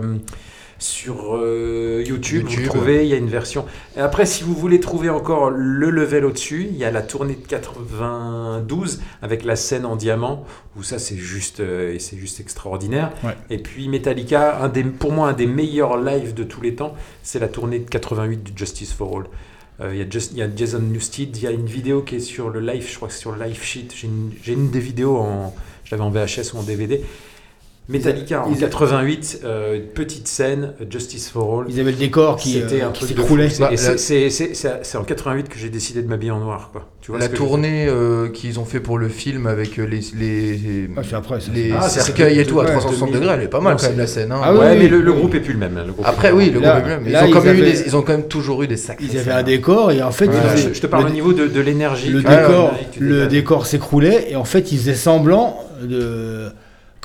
[0.80, 2.46] sur euh, YouTube.
[2.46, 2.68] Vous YouTube.
[2.68, 3.66] trouvez, il y a une version.
[3.96, 7.36] Et après, si vous voulez trouver encore le level au-dessus, il y a la tournée
[7.36, 10.46] de 92 avec la scène en diamant
[10.78, 13.12] où ça c'est juste euh, c'est juste extraordinaire.
[13.24, 13.36] Ouais.
[13.50, 16.94] Et puis Metallica, un des, pour moi un des meilleurs lives de tous les temps,
[17.24, 19.24] c'est la tournée de 88 de Justice for All.
[19.80, 22.50] Euh, Il y, a y Jason Newsted, il y a une vidéo qui est sur
[22.50, 23.90] le live, je crois que c'est sur le live sheet.
[23.96, 27.04] J'ai une, une des vidéos en, je l'avais en VHS ou en DVD.
[27.90, 31.66] Metallica en Ils- 88, euh, une petite scène, Justice for All.
[31.70, 33.48] Ils avaient le décor qui, C'était euh, un qui truc s'écroulait.
[33.60, 36.70] Bah, c'est- en 88 que j'ai décidé de m'habiller en noir.
[36.74, 36.86] Quoi.
[37.02, 40.90] Tu vois la tournée euh, qu'ils ont fait pour le film avec euh, les, les,
[40.98, 43.22] Ah, c'est après, les c'est- Ah, cercueils et tout à de- 360 2000.
[43.22, 44.32] degrés, elle est pas mal Non, quand même la scène.
[44.34, 44.42] hein.
[44.44, 45.18] Ah oui, ouais, oui, mais le, le oui.
[45.20, 45.78] groupe est plus le même.
[45.78, 47.34] hein, le groupe Après oui, plus le Là- groupe est bien, mais là, ils ont,
[47.34, 49.06] quand ils même eu avaient- des- ils ont quand même toujours eu des sacrés.
[49.10, 50.30] Ils avaient un décor et en fait,
[50.74, 52.10] je, te parle le, au niveau de, l'énergie.
[52.10, 53.28] le le dégages.
[53.30, 56.50] décor s'écroulait et en fait, ils faisaient semblant de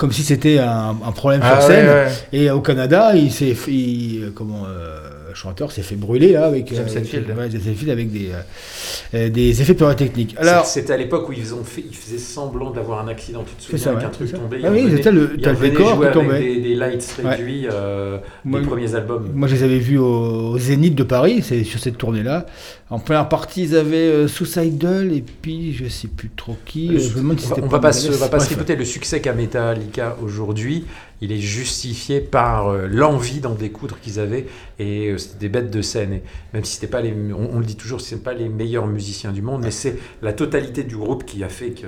[0.03, 1.87] comme si c'était un, un problème Ah sur scène.
[1.87, 2.07] ouais.
[2.33, 4.97] Et au Canada, il s'est, fait- il- comment, euh,
[5.29, 9.61] le chanteur s'est fait brûler là avec James euh, ouais, avec des, euh, euh, des
[9.61, 10.35] effets pyrotechniques.
[10.37, 13.45] Alors, C'était à l'époque où ils, ont fait, ils faisaient semblant d'avoir un accident.
[13.47, 15.53] Tu te C'est souviens ça, avec ouais, un truc tombé Ah oui, c'était le- t'as
[15.53, 16.39] le décor qui avec tombait.
[16.41, 17.29] Des, des lights Ouais.
[17.31, 19.29] réduits euh, Moi, des premiers albums.
[19.33, 22.45] Moi, je les avais vus au, au Zénith de Paris, c'est sur cette tournée-là.
[22.93, 26.95] En première partie, ils avaient euh, Suicidal et puis je sais plus trop qui.
[26.95, 28.37] Euh, je me demande si on on va pas se, va pas.
[28.37, 30.85] Le succès qu'a Metallica aujourd'hui,
[31.19, 34.45] il est justifié par euh, l'envie d'en découdre qu'ils avaient
[34.77, 36.13] et euh, c'était des bêtes de scène.
[36.13, 36.21] Et
[36.53, 39.31] même si c'était pas les, on, on le dit toujours, c'est pas les meilleurs musiciens
[39.31, 41.87] du monde, mais c'est la totalité du groupe qui a fait que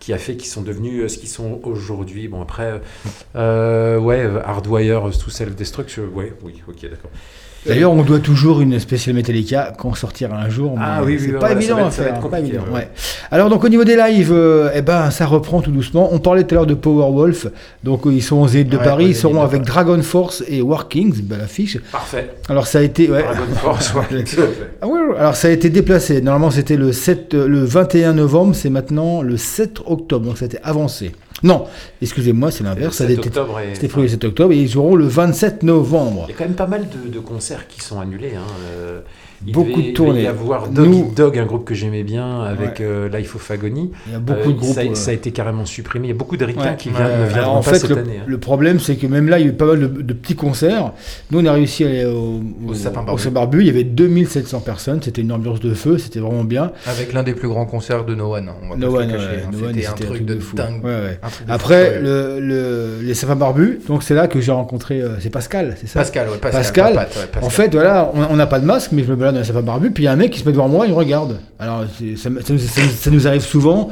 [0.00, 2.26] qui a fait qu'ils sont devenus euh, ce qu'ils sont aujourd'hui.
[2.26, 2.80] Bon après,
[3.36, 7.10] euh, ouais, Hardwire, euh, to Self Destruct, ouais, oui, ok, d'accord.
[7.66, 10.74] D'ailleurs, on doit toujours une spéciale Metallica qu'on sortira un jour.
[10.78, 12.16] mais Ah oui, oui, c'est ouais, pas ça évident va être- à ça va faire.
[12.16, 12.88] être pas compliqué, évident, ouais.
[13.30, 16.08] Alors donc au niveau des lives, euh, eh ben ça reprend tout doucement.
[16.12, 17.48] On parlait tout à l'heure de Powerwolf.
[17.84, 19.06] Donc euh, ils sont aux Zénith de Ouais, Paris.
[19.08, 21.78] Ils seront avec Dragon Force et War Kings, belle affiche.
[21.92, 22.30] Parfait.
[22.48, 23.22] Alors ça a été ouais.
[23.22, 24.70] Dragon Force, ouais, tout à fait.
[24.80, 24.86] Ah
[25.18, 26.22] alors ça a été déplacé.
[26.22, 28.54] Normalement c'était le 7, euh, le 21 novembre.
[28.54, 30.24] C'est maintenant le 7 octobre.
[30.26, 31.12] Donc ça a été avancé.
[31.42, 31.66] Non,
[32.02, 32.96] excusez-moi, c'est l'inverse.
[32.96, 36.26] 7 octobre et- C'était le 7 octobre et ils joueront le 27 novembre.
[36.28, 38.32] Il y a quand même pas mal de, de concerts qui sont annulés.
[38.36, 38.44] Hein.
[39.42, 40.12] Euh, il Beaucoup devait- de Il tournées.
[40.12, 42.86] devait y avoir Dog Nous- Eat Dog, un groupe que j'aimais bien, avec Ouais.
[42.86, 43.90] euh, Life of Agony.
[44.06, 46.06] Il y a beaucoup de groupes, Ça, euh, ça a été carrément supprimé.
[46.06, 46.76] Il y a beaucoup de ricains Ouais.
[46.76, 48.18] qui viennent, Ouais, ne viendront en pas fait, cette le, année.
[48.20, 48.24] hein.
[48.26, 50.34] le problème, c'est que même là, il y a eu pas mal de, de petits
[50.36, 50.92] concerts.
[51.30, 53.30] Nous, on a réussi à aller au, Au Sapin Barbu.
[53.30, 53.60] Barbu.
[53.60, 55.00] Il y avait 2700 personnes.
[55.02, 55.98] C'était une ambiance de feu.
[55.98, 56.72] C'était vraiment bien.
[56.86, 58.48] Avec l'un des plus grands concerts de No One.
[58.48, 59.50] hein, on va No One, ouais, hein.
[59.52, 60.56] No One, C'était un truc de fou.
[60.56, 60.82] dingue.
[61.48, 65.00] Après, les sapins barbus, donc c'est là que j'ai rencontré.
[65.00, 66.00] euh, c'est Pascal, c'est ça?
[66.00, 67.06] Pascal, ouais, Pascal.
[67.42, 69.46] En fait, voilà, on on n'a pas de masque, mais je me balade dans les
[69.46, 70.96] sapins barbus, puis il y a un mec qui se met devant moi, il me
[70.96, 71.38] regarde.
[71.58, 71.84] Alors,
[72.16, 72.30] ça,
[73.10, 73.90] nous- arrive souvent.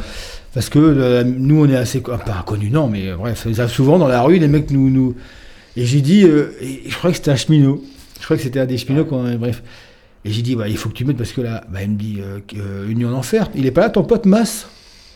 [0.54, 2.00] Parce que euh, nous, on est assez.
[2.00, 4.70] Pas inconnus, non, mais euh, bref, ça nous arrive souvent dans la rue, les mecs
[4.70, 4.88] nous.
[4.90, 5.14] nous...
[5.76, 6.24] Et j'ai dit.
[6.24, 7.82] euh, et je crois que c'était un cheminot.
[8.18, 9.62] Je crois que c'était un des cheminots, qu'on- bref.
[10.24, 11.96] Et j'ai dit, bah, il faut que tu mettes parce que là, bah, il me
[11.96, 13.50] dit, euh, euh, Union d'enfer.
[13.54, 14.66] Il est pas là, ton pote Masse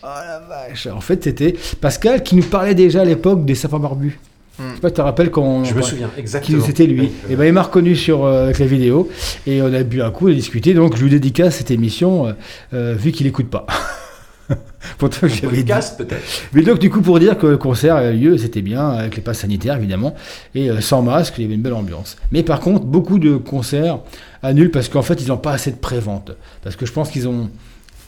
[0.03, 0.87] Oh la vache.
[0.87, 4.19] En fait, c'était Pascal qui nous parlait déjà à l'époque des sapins barbus.
[4.59, 6.59] Je sais pas si tu te rappelles quand on- Je me souviens, exactement.
[6.59, 7.11] Qui C'était lui.
[7.29, 9.09] Et ben il m'a reconnu sur euh, avec la vidéo
[9.47, 10.73] et on a bu un coup et discuté.
[10.73, 12.31] Donc je lui dédicace cette émission euh,
[12.73, 13.65] euh, vu qu'il écoute pas.
[14.97, 16.21] Pourtant j'avais peut-être.
[16.53, 19.15] Mais donc du coup pour dire que le concert a eu lieu, c'était bien avec
[19.15, 20.13] les passes sanitaires évidemment
[20.53, 22.17] et euh, sans masque, il y avait une belle ambiance.
[22.31, 23.99] Mais par contre beaucoup de concerts
[24.43, 26.31] annulent parce qu'en fait ils n'ont pas assez de prévente.
[26.61, 27.49] Parce que je pense qu'ils ont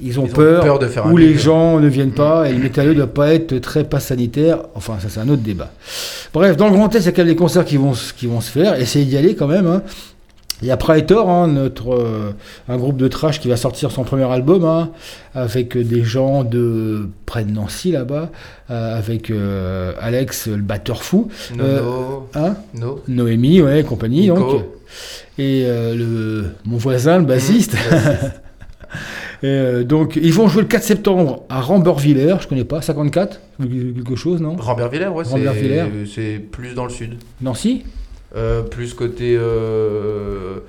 [0.01, 2.53] ils ont Ils ont peur, peur de faire où les gens ne viennent pas et
[2.53, 4.59] le métalleux ne doit pas être très passe sanitaire.
[4.75, 5.71] Enfin, ça c'est un autre débat.
[6.33, 8.13] Bref, dans le Grand Est, il y a quand même des concerts qui vont, se-
[8.13, 8.75] qui vont se faire.
[8.79, 9.67] Essayez d'y aller quand même.
[9.67, 9.81] hein.
[10.61, 12.31] Il y a Praetor, hein, notre, euh,
[12.69, 14.89] un groupe de trash qui va sortir son premier album, hein,
[15.33, 18.29] avec des gens de près de Nancy là-bas,
[18.71, 21.27] euh, avec euh, Alex, le batteur fou.
[21.57, 22.29] Nono.
[22.35, 22.55] hein?
[22.73, 23.01] No.
[23.09, 24.21] Noémie, ouais, compagnie.
[24.29, 24.35] Nico.
[24.35, 24.61] Donc,
[25.37, 27.73] et le, mon voisin, le bassiste.
[27.73, 27.77] Et,
[29.45, 34.15] euh, donc, ils vont jouer le 4 septembre à Rambervillers, je connais pas, 54, quelque
[34.15, 34.55] chose, non?
[34.55, 35.85] Rambervillers, ouais, c'est- Rambervillers.
[36.13, 37.15] c'est plus dans le sud.
[37.41, 37.83] Nancy?
[38.35, 39.35] Euh, plus côté.
[39.37, 40.59] euh,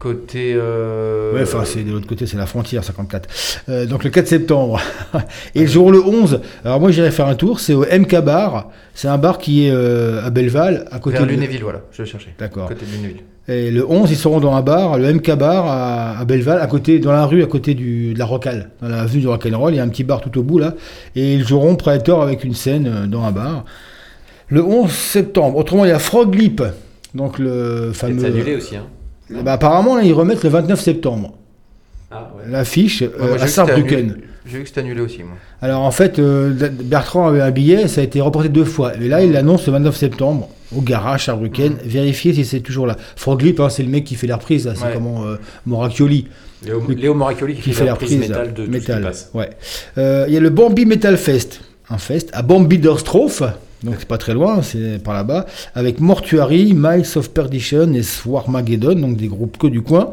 [0.00, 0.54] côté.
[0.56, 3.28] euh, Ouais, enfin, c'est de l'autre côté, c'est la frontière, 54.
[3.68, 4.80] Euh, donc, le 4 septembre.
[5.54, 8.70] Et le jour le 11, alors moi, j'irai faire un tour, c'est au MK Bar.
[8.94, 12.02] C'est un bar qui est euh, à Belleval, à côté Vers de Lunéville, voilà, je
[12.02, 12.34] le cherchais.
[12.38, 12.66] D'accord.
[12.68, 13.22] Côté de Lunéville.
[13.48, 16.66] Et le 11, ils seront dans un bar, le MK Bar à, à Belleval, à
[16.66, 19.72] côté, dans la rue à côté du, de la Rocale, dans l'avenue du Rock'n'Roll.
[19.74, 20.74] Il y a un petit bar tout au bout là.
[21.16, 23.64] Et ils joueront Predator avec une scène euh, dans un bar.
[24.48, 25.56] Le 11 septembre.
[25.56, 26.62] Autrement, il y a Frog Leap.
[27.14, 28.20] Donc le fameux.
[28.20, 28.76] C'est annulé aussi.
[28.76, 28.86] Hein.
[29.30, 31.34] Eh ben, apparemment, là, ils remettent le 29 septembre.
[32.10, 32.50] Ah, ouais.
[32.50, 34.16] L'affiche euh, à Saarbrücken.
[34.46, 35.34] J'ai vu que c'était annulé aussi, moi.
[35.62, 36.52] Alors en fait, euh,
[36.82, 38.96] Bertrand avait un billet, ça a été reporté deux fois.
[38.96, 41.76] Et là, il l'annonce le 29 septembre au garage Saarbrücken.
[41.84, 42.96] Vérifiez si c'est toujours là.
[43.16, 44.90] Frog Leap, hein, c'est le mec qui fait la reprise, là, c'est Ouais.
[44.94, 45.36] comment euh,
[45.66, 46.26] Moracchioli.
[46.64, 49.02] Léo, Léo Moracchioli qui, fait la prise métal de tout ce qui métal.
[49.02, 49.30] passe.
[49.34, 49.50] Ouais.
[49.98, 53.42] Euh, Il y a le Bambi Metal Fest, un fest à Bambi-Derstroff,
[53.82, 58.94] donc c'est pas très loin, c'est par là-bas, avec Mortuary, Miles of Perdition et Swarmageddon,
[58.94, 60.12] donc des groupes que du coin.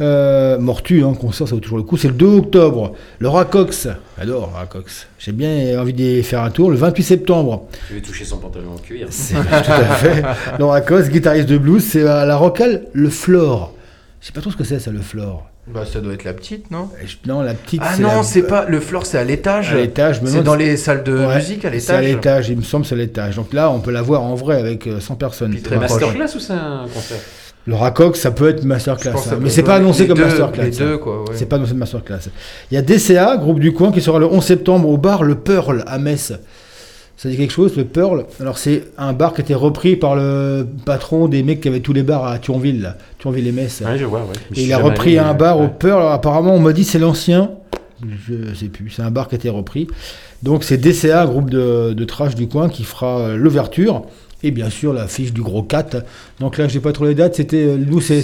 [0.00, 1.96] Euh, Mortu, hein, concert, ça vaut toujours le coup.
[1.96, 2.92] C'est le 2 octobre.
[3.18, 5.08] Le Racox, j'adore Racox.
[5.18, 6.70] J'ai bien envie d'y faire un tour.
[6.70, 9.08] Le 28 septembre, Je vais toucher son pantalon en cuir.
[9.10, 10.22] c'est tout à fait.
[10.58, 13.74] Le Racox, guitariste de blues, c'est à la Rocale, le Flore.
[14.20, 15.48] Je sais pas trop ce que c'est ça, le Flore.
[15.72, 16.88] Bah, ça doit être la petite, non
[17.26, 17.82] Non, la petite.
[17.84, 18.64] Ah c'est non, la- c'est pas.
[18.66, 19.72] Le floor, c'est à l'étage.
[19.72, 21.92] À l'étage, je me C'est demande dans si- les salles de Ouais, musique à C'est
[21.92, 22.14] à l'étage.
[22.14, 23.36] l'étage, il me semble, c'est à l'étage.
[23.36, 25.54] Donc là, on peut la voir en vrai avec euh, 100 personnes.
[25.62, 27.18] C'est masterclass ou c'est un concert
[27.66, 30.64] Le Racox, ça peut être masterclass, hein, mais peut- c'est pas annoncé comme deux- masterclass.
[30.64, 31.26] les deux, quoi, ouais.
[31.34, 32.30] C'est pas annoncé de masterclass.
[32.70, 35.34] Il y a DCA, groupe du coin, qui sera le 11 septembre au bar Le
[35.34, 36.32] Pearl à Metz.
[37.18, 40.14] Ça dit quelque chose, le Pearl Alors c'est un bar qui a été repris par
[40.14, 42.96] le patron des mecs qui avaient tous les bars à Thionville, là.
[43.18, 43.82] Thionville et Metz.
[43.84, 44.36] Ouais, je vois, ouais.
[44.54, 45.66] Et il a repris allé, un mais- bar au.
[45.66, 45.98] Pearl.
[46.00, 47.50] Alors, apparemment, on m'a dit c'est l'ancien.
[48.28, 48.90] Je sais plus.
[48.90, 49.88] C'est un bar qui a été repris.
[50.44, 54.02] Donc c'est DCA, groupe de, de trash du coin, qui fera euh, l'ouverture.
[54.44, 56.04] Et bien sûr, la fiche du gros 4.
[56.38, 57.34] Donc là, j'ai pas trop les dates.
[57.34, 58.22] C'était euh, nous, c'est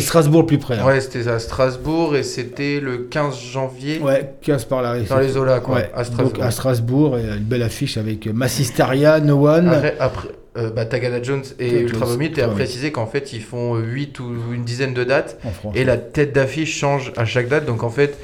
[0.00, 0.78] Strasbourg plus près.
[0.78, 0.86] hein.
[0.86, 3.98] Ouais, c'était à Strasbourg et c'était le 15 janvier.
[3.98, 5.00] Ouais, 15 par là.
[5.00, 6.32] Dans les Zola, quoi, Ouais, à Strasbourg.
[6.32, 9.68] Donc à Strasbourg, et une belle affiche avec euh, Massistaria, No One.
[9.68, 10.28] Après, après
[10.58, 13.76] euh, bah, Tagada Jones et Tagada Ultra Vomit, et à préciser qu'en fait, ils font
[13.76, 15.38] 8 ou une dizaine de dates.
[15.44, 15.74] En France.
[15.76, 17.64] Et la tête d'affiche change à chaque date.
[17.66, 18.16] Donc en fait,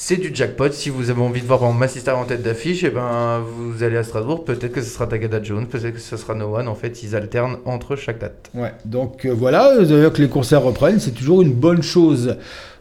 [0.00, 0.70] c'est du jackpot.
[0.70, 4.04] Si vous avez envie de voir Massister en tête d'affiche, et ben vous allez à
[4.04, 4.44] Strasbourg.
[4.44, 6.68] Peut-être que ce sera Tagada Jones, peut-être que ce sera No One.
[6.68, 8.48] En fait, ils alternent entre chaque date.
[8.54, 12.36] Ouais, donc euh, voilà, d'ailleurs que les concerts reprennent, c'est toujours une bonne chose.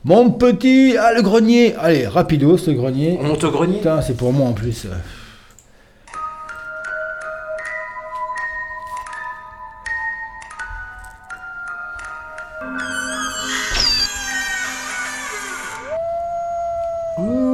[0.06, 3.18] Mon petit, ah le grenier, allez, rapido ce grenier.
[3.20, 4.86] On monte au grenier Putain, c'est pour moi en plus.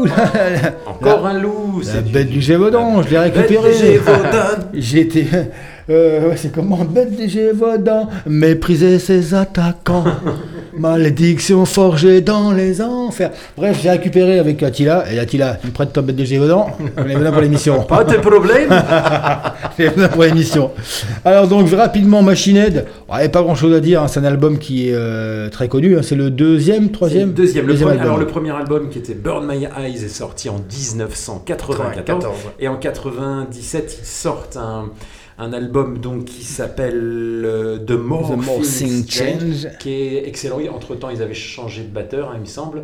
[0.05, 0.73] Là.
[0.85, 3.71] Encore La- un loup, La c'est du- bête du Gévaudan, je l'ai Bête récupéré.
[4.73, 5.25] J'étais.
[5.89, 10.05] Euh, c'est comment Bête du Gévaudan, mépriser ses attaquants.
[10.77, 13.31] Malédiction forgée dans les enfers.
[13.57, 15.05] Bref, j'ai récupéré avec Attila.
[15.11, 16.67] Et Attila, tu me prêtes ton bête de Gévaudan
[16.97, 17.83] On est venu pour l'émission.
[17.83, 18.69] Pas de problème.
[19.79, 20.71] On est venu pour l'émission.
[21.25, 22.85] Alors, donc, rapidement, Machine Head.
[23.11, 24.01] Il n'y a pas grand chose à dire.
[24.03, 25.97] hein, C'est un album qui est euh, très connu.
[25.97, 27.29] hein, C'est le deuxième, troisième?
[27.29, 27.67] Le deuxième.
[27.67, 28.01] Le premier, album.
[28.05, 32.51] alors le premier album qui était Burn My Eyes est sorti en 1994 94, ouais.
[32.59, 34.89] et en 97 ils sortent un,
[35.39, 39.67] un album donc qui s'appelle euh, The Morphing, Morphing Change, Change.
[39.79, 40.59] qui est excellent.
[40.73, 42.83] Entre temps ils avaient changé de batteur hein, il me semble.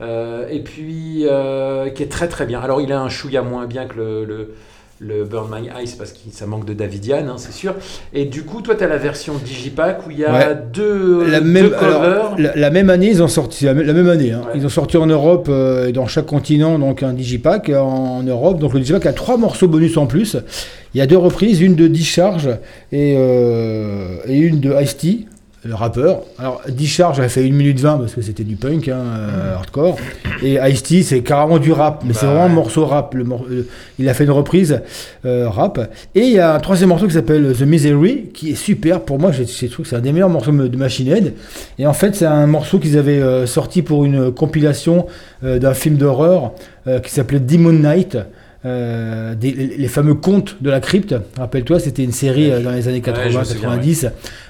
[0.00, 2.60] Euh, et puis euh, qui est très très bien.
[2.60, 4.54] Alors il a un chouïa moins bien que le, le,
[4.98, 7.74] le Burn My Eyes parce que ça manque de Davidian, hein, c'est sûr.
[8.14, 10.58] Et du coup, toi, tu as la version Digipack où il y a Ouais.
[10.72, 12.00] deux, la deux même, covers.
[12.02, 14.32] alors, la, la même année, ils ont sorti la, même- la même année.
[14.32, 14.42] hein.
[14.54, 17.82] Ils ont sorti en Europe euh, et dans chaque continent donc un digipack en,
[18.18, 18.58] en Europe.
[18.58, 20.36] Donc le digipack a trois morceaux bonus en plus.
[20.94, 22.48] Il y a deux reprises, une de Discharge
[22.92, 25.26] et, euh, et une de Ice-T,
[25.62, 26.22] le rappeur.
[26.38, 29.98] Alors Discharge a fait 1 minute 20 parce que c'était du punk, hein, euh, hardcore.
[30.42, 33.14] Et Ice-T c'est carrément du rap, mais c'est Bah vraiment un morceau rap.
[33.14, 33.68] Le mor- euh,
[33.98, 34.80] il a fait une reprise
[35.26, 35.78] euh, rap.
[36.14, 39.02] Et il y a un troisième morceau qui s'appelle The Misery, qui est super.
[39.02, 41.34] Pour moi, j'ai j'ai trouvé que c'est un des meilleurs morceaux de Machine Head.
[41.78, 45.06] Et en fait, c'est un morceau qu'ils avaient euh, sorti pour une compilation
[45.42, 46.52] d'un film d'horreur
[47.04, 48.16] qui s'appelait Demon Night.
[48.64, 52.88] Euh, des- les, fameux contes de la crypte, rappelle-toi, c'était une série euh, dans les
[52.88, 54.06] années Ouais, je me 80, souviens, 90.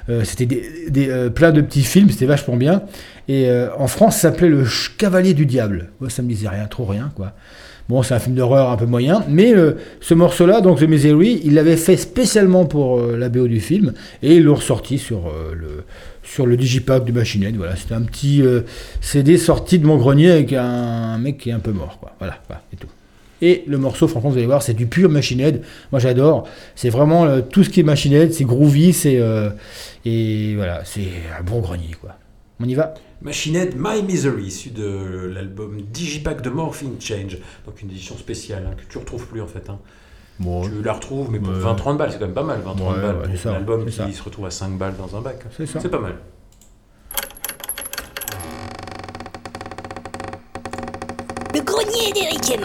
[0.09, 2.83] Euh, c'était des, des, euh, plein de petits films, c'était vachement bien.
[3.29, 4.65] Et en France, ça s'appelait Le
[4.99, 5.91] Cavalier du Diable.
[6.01, 7.33] Moi, ça me disait rien, trop rien, quoi.
[7.89, 9.55] Bon, c'est un film d'horreur un peu moyen, mais
[10.01, 13.93] ce morceau-là, donc The Misery, il l'avait fait spécialement pour la BO du film,
[14.25, 15.85] et ils l'ont ressorti sur le
[16.31, 17.57] sur le digipack du Machine Head.
[17.57, 18.63] Voilà, c'était un petit euh,
[19.01, 22.15] CD sorti de mon grenier avec un, mec qui est un peu mort, quoi.
[22.19, 22.87] Voilà, voilà, et tout.
[23.43, 25.63] Et le morceau, franchement, vous allez voir, c'est du pur Machine Head.
[25.93, 26.47] Moi, j'adore.
[26.75, 29.51] C'est vraiment euh, tout ce qui est Machine Head, c'est groovy, c'est euh,
[30.05, 31.09] et voilà, c'est
[31.39, 32.17] un bon grenier, quoi.
[32.61, 32.93] On y va.
[33.23, 38.67] Machine Head My Misery, issu de l'album Digipack de Morphing Change, donc une édition spéciale
[38.71, 39.69] hein, que tu retrouves plus en fait.
[39.71, 39.79] hein.
[40.65, 41.59] Tu la retrouves, mais pour Ouais.
[41.63, 42.61] 20-30 balles, c'est quand même pas mal.
[42.61, 44.11] 20-30 Ouais, balles ouais, pour un album qui ça.
[44.11, 45.37] se retrouve à 5 balles dans un bac.
[45.55, 45.81] C'est ça.
[45.81, 46.15] C'est pas mal.
[51.55, 52.57] Le grenier d'Eric et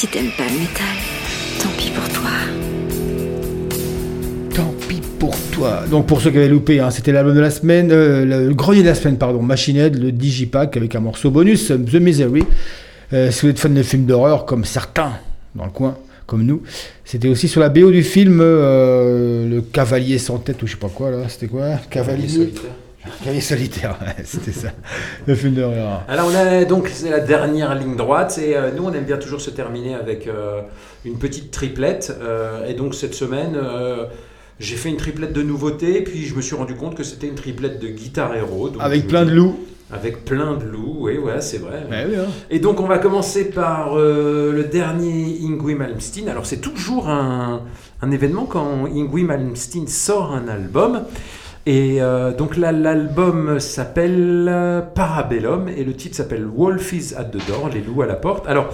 [0.00, 0.96] Si t'aimes pas le métal,
[1.62, 2.30] tant pis pour toi.
[4.54, 5.82] Tant pis pour toi.
[5.90, 8.80] Donc pour ceux qui avaient loupé, hein, c'était l'album de la semaine, euh, le grenier
[8.80, 12.44] de la semaine, pardon, Machine Head, le Digipack avec un morceau bonus, The Misery.
[13.12, 15.12] Euh, si vous êtes fan de films d'horreur, comme certains
[15.54, 16.62] dans le coin, comme nous,
[17.04, 20.78] c'était aussi sur la BO du film euh, Le Cavalier sans tête ou je sais
[20.78, 22.70] pas quoi là, c'était quoi Cavalier solitaire.
[23.24, 24.68] Cavalier solitaire, c'était ça,
[25.26, 26.02] le film d'horreur.
[26.08, 29.16] Alors on a donc c'est la dernière ligne droite et euh, nous on aime bien
[29.16, 30.60] toujours se terminer avec euh,
[31.04, 33.56] une petite triplette euh, et donc cette semaine
[34.58, 37.34] j'ai fait une triplette de nouveautés puis je me suis rendu compte que c'était une
[37.34, 39.58] triplette de Guitar Hero donc Avec plein de loups.
[39.90, 42.26] avec plein de loups oui ouais c'est vrai Ouais, oui, hein.
[42.50, 47.62] et donc on va commencer par euh, le dernier Ingrid Malmsteen alors c'est toujours un,
[48.02, 51.04] un événement quand Ingrid Malmsteen sort un album
[51.66, 57.24] et euh, donc là, l'album s'appelle euh, Parabellum et le titre s'appelle Wolf is at
[57.24, 58.46] the door, les loups à la porte.
[58.48, 58.72] Alors,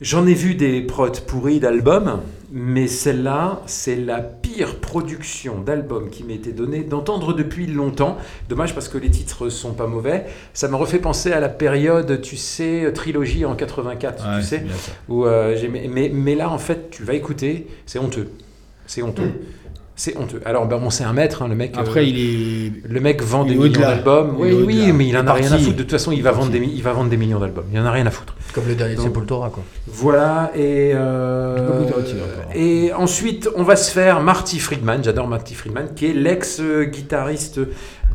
[0.00, 2.20] j'en ai vu des prods pourris d'albums,
[2.50, 8.16] mais celle-là, c'est la pire production d'album qui m'a été donnée d'entendre depuis longtemps.
[8.48, 10.24] Dommage parce que les titres sont pas mauvais.
[10.54, 14.62] Ça m'a refait penser à la période, tu sais, trilogie en 84, Ouais, tu sais,
[15.10, 18.30] où euh, j'ai- mais, mais là, en fait, tu vas écouter, c'est honteux.
[18.86, 19.32] C'est honteux.
[20.00, 20.40] C'est honteux.
[20.44, 21.74] Alors, ben, bon, c'est un maître, hein, le mec.
[21.76, 22.72] Après, euh, il est.
[22.88, 24.36] Le mec vend des millions d'albums.
[24.38, 25.74] Oui, oui, mais il en a rien à foutre.
[25.76, 27.64] De toute façon, il va, vendre des, il va vendre des millions d'albums.
[27.72, 28.36] Il en a rien à foutre.
[28.54, 29.64] Comme le dernier Sepultura, quoi.
[29.88, 31.98] Voilà, et, euh, encore.
[32.54, 35.02] et ensuite, on va se faire Marty Friedman.
[35.02, 37.60] J'adore Marty Friedman, qui est l'ex-guitariste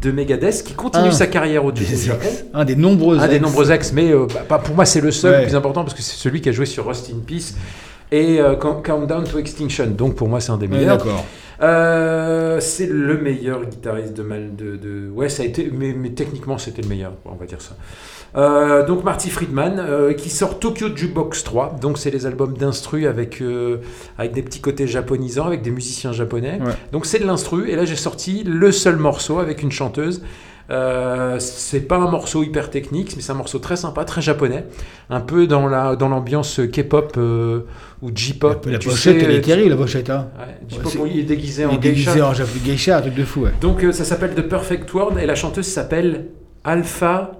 [0.01, 2.19] de Megadeth, qui continue Un sa carrière au des du Japon.
[2.25, 2.45] ex.
[2.53, 3.43] Un des nombreux Un des ex.
[3.43, 5.37] nombreux ex, mais euh, bah, pas- pour moi, c'est le seul Ouais.
[5.41, 7.55] le plus important parce que c'est celui qui a joué sur Rust in Peace
[8.11, 9.87] et euh, Count- Countdown to Extinction.
[9.87, 10.97] Donc pour moi, c'est un des Ouais, meilleurs.
[10.97, 11.23] d'accord.
[11.63, 16.09] Euh, c'est le meilleur guitariste de mal de, de- ouais ça a été mais, mais
[16.09, 17.75] techniquement c'était le meilleur on va dire ça.
[18.35, 23.07] Euh, donc Marty Friedman euh, qui sort Tokyo Jukebox 3 donc c'est les albums d'instru
[23.07, 23.41] avec
[24.17, 26.59] avec des petits côtés japonisants avec des musiciens japonais.
[26.65, 26.73] Ouais.
[26.91, 27.69] donc c'est de l'instru.
[27.69, 30.21] Et là j'ai sorti le seul morceau avec une chanteuse
[30.69, 34.65] euh, c'est pas un morceau hyper technique, mais c'est un morceau très sympa, très japonais,
[35.09, 37.61] un peu dans la dans l'ambiance K-pop euh,
[38.01, 38.65] ou J-pop.
[38.69, 40.09] La tu pochette, sais, elle est terrible, la pochette.
[40.09, 40.27] Hein.
[40.39, 42.27] Ouais, c'est- où il est déguisé il en est déguisé geisha.
[42.29, 43.51] en Jap- geisha, un truc de fou, ouais.
[43.61, 46.27] Donc euh, ça s'appelle The Perfect World et la chanteuse s'appelle
[46.63, 47.31] Alpha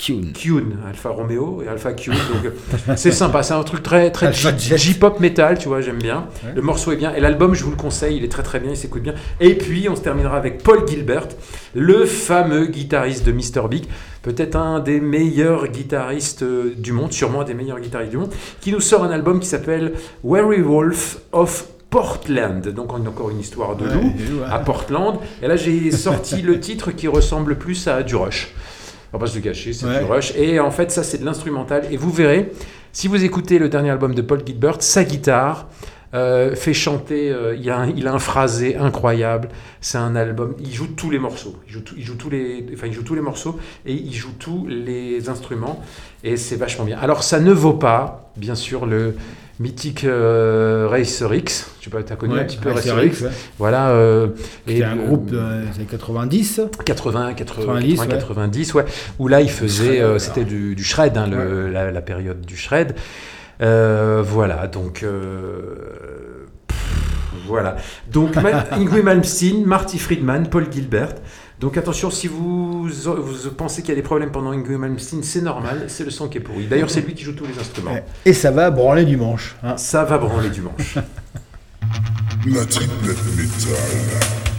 [0.00, 0.64] Kyun.
[0.88, 2.14] Alpha Romeo et Alpha Kyun.
[2.14, 4.32] Donc euh, c'est sympa, c'est un truc très très.
[4.32, 6.26] J-pop metal, tu vois, j'aime bien.
[6.42, 6.52] Ouais.
[6.54, 8.70] Le morceau est bien et l'album, je vous le conseille, il est très très bien,
[8.70, 9.14] il s'écoute bien.
[9.40, 11.28] Et puis on se terminera avec Paul Gilbert,
[11.74, 13.84] le fameux guitariste de Mr Big,
[14.22, 18.32] peut-être un des meilleurs guitaristes euh, du monde, sûrement un des meilleurs guitaristes du monde,
[18.62, 19.92] qui nous sort un album qui s'appelle
[20.24, 22.66] Werewolf of Portland.
[22.68, 24.46] Donc on a encore une histoire de loup ouais.
[24.50, 25.18] à Portland.
[25.42, 28.54] Et là j'ai sorti le titre qui ressemble plus à du Rush.
[29.12, 29.98] On va pas se le cacher, c'est Ouais.
[29.98, 30.32] du Rush.
[30.36, 31.84] Et en fait ça c'est de l'instrumental.
[31.90, 32.50] Et vous verrez,
[32.92, 35.68] si vous écoutez le dernier album de Paul Gilbert, sa guitare
[36.12, 39.48] euh, fait chanter, euh, il, a un, il a un phrasé incroyable.
[39.80, 41.54] C'est un album, il joue tous les morceaux.
[41.68, 44.12] Il joue, tout- il joue tous les, enfin, il joue tous les morceaux et il
[44.12, 45.80] joue tous les instruments.
[46.24, 46.98] Et c'est vachement bien.
[47.00, 49.14] Alors ça ne vaut pas, bien sûr, le
[49.60, 51.70] mythique euh, Racer X.
[51.80, 53.22] Tu as connu Ouais, un petit peu Racer Racer X, X.
[53.26, 53.30] ouais.
[53.58, 53.90] Voilà.
[53.90, 54.28] euh,
[54.66, 56.62] C'était et, un euh, groupe des années 90.
[56.84, 58.18] 80, 80, 90, 80, ouais.
[58.20, 58.84] 90, ouais.
[59.18, 62.56] Où là, il faisait, euh, c'était du, du shred, hein, le- la, la période du
[62.56, 62.94] shred.
[63.62, 65.02] Euh, voilà, donc.
[65.02, 66.78] euh, pff,
[67.46, 67.76] voilà.
[68.10, 68.34] Donc,
[68.72, 71.14] Ingrid Malmsteen, Marty Friedman, Paul Gilbert.
[71.60, 75.42] Donc attention, si vous, vous pensez qu'il y a des problèmes pendant Ingrid Malmsteen, c'est
[75.42, 76.66] normal, c'est le son qui est pourri.
[76.66, 77.98] D'ailleurs, c'est lui qui joue tous les instruments.
[78.24, 79.56] Et ça va branler du manche.
[79.62, 79.76] hein.
[79.76, 80.96] Ça va branler du manche.
[82.46, 84.49] La triplette métal.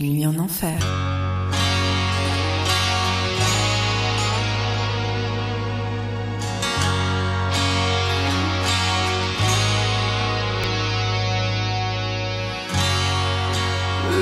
[0.00, 0.76] Une nuit en enfer.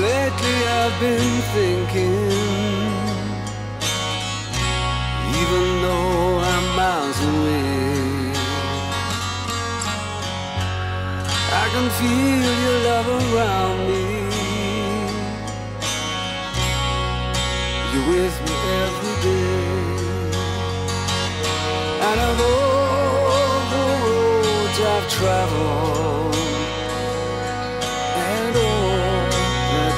[0.01, 2.31] Lately I've been thinking,
[5.41, 8.33] even though I'm miles away,
[11.51, 14.02] I can feel your love around me.
[17.93, 18.55] You're with me
[18.85, 19.67] every day,
[22.01, 26.35] and of all the roads I've traveled.
[28.31, 29.29] And all
[29.73, 29.97] that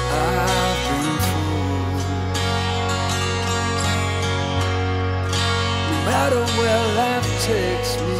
[0.52, 1.96] I've been through.
[5.88, 8.16] No matter where life takes me,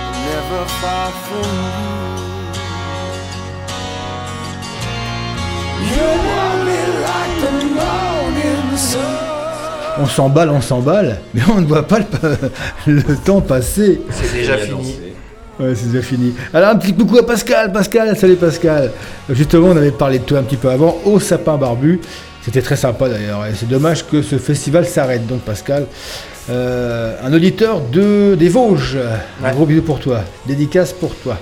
[0.00, 1.95] I'm never far from you.
[9.98, 12.04] On s'emballe, on s'emballe, mais on ne voit pas le,
[12.92, 14.00] le temps passer.
[14.10, 14.94] C'est déjà fini.
[15.58, 16.34] Ouais, c'est déjà fini.
[16.52, 18.92] Alors un petit coucou à Pascal, Pascal, salut Pascal.
[19.30, 21.98] Justement, on avait parlé de toi un petit peu avant, au sapin barbu.
[22.42, 23.46] C'était très sympa d'ailleurs.
[23.46, 25.26] Et c'est dommage que ce festival s'arrête.
[25.26, 25.86] Donc Pascal,
[26.50, 28.98] euh, un auditeur de des Vosges.
[29.42, 30.20] Un gros bisou pour toi.
[30.46, 31.38] Dédicace pour toi.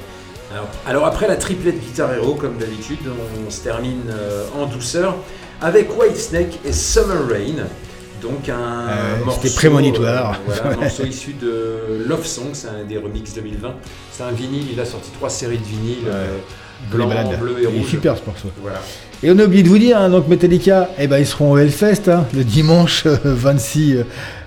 [0.55, 2.99] Alors, alors après la triplette Guitar Hero, comme d'habitude,
[3.47, 5.17] on se termine euh, en douceur
[5.61, 7.65] avec Whitesnake et Summer Rain.
[8.23, 10.41] Donc un Euh, morceau, c'était prémonitoire.
[10.49, 13.75] euh, voilà, un morceau issu de Love Song, c'est un des remix 2020.
[14.13, 16.39] C'est un vinyle, il a sorti trois séries de vinyles, euh,
[16.91, 17.09] blanc,
[17.41, 17.89] bleu et Il est rouge.
[17.91, 18.49] super ce morceau.
[18.63, 18.81] Voilà.
[19.25, 21.59] Et on a oublié de vous dire, hein, donc Metallica, eh ben, ils seront au
[21.59, 24.03] Hellfest hein, le dimanche euh, 26, euh,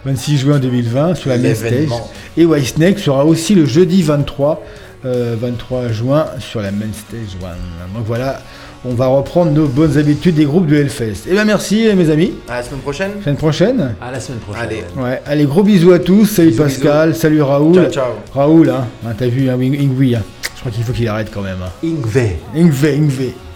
[0.06, 1.90] 26 juin 2020 sur la main stage.
[2.38, 4.64] Et Whitesnake sera aussi le jeudi 23,
[5.08, 7.38] euh, 23 juin sur la main stage.
[7.42, 7.58] one.
[7.96, 8.42] Donc voilà,
[8.86, 11.28] on va reprendre nos bonnes habitudes des groupes de Hellfest.
[11.28, 12.34] Et bien merci mes amis.
[12.48, 13.12] À la semaine prochaine.
[13.24, 13.96] Semaine prochaine.
[14.02, 14.64] À la semaine prochaine.
[14.64, 14.84] Allez.
[14.96, 16.26] Ouais, allez, gros bisous à tous.
[16.26, 17.76] Salut Pascal, salut Raoul.
[17.76, 18.14] Ciao, ciao.
[18.34, 20.24] Raoul, hein, hein, t'as vu, hein, Ingui, hein.
[20.56, 21.58] je crois qu'il faut qu'il arrête quand même.
[21.64, 21.72] Hein.
[21.84, 22.32] Ingve.
[22.56, 23.47] Ingve, Ingve.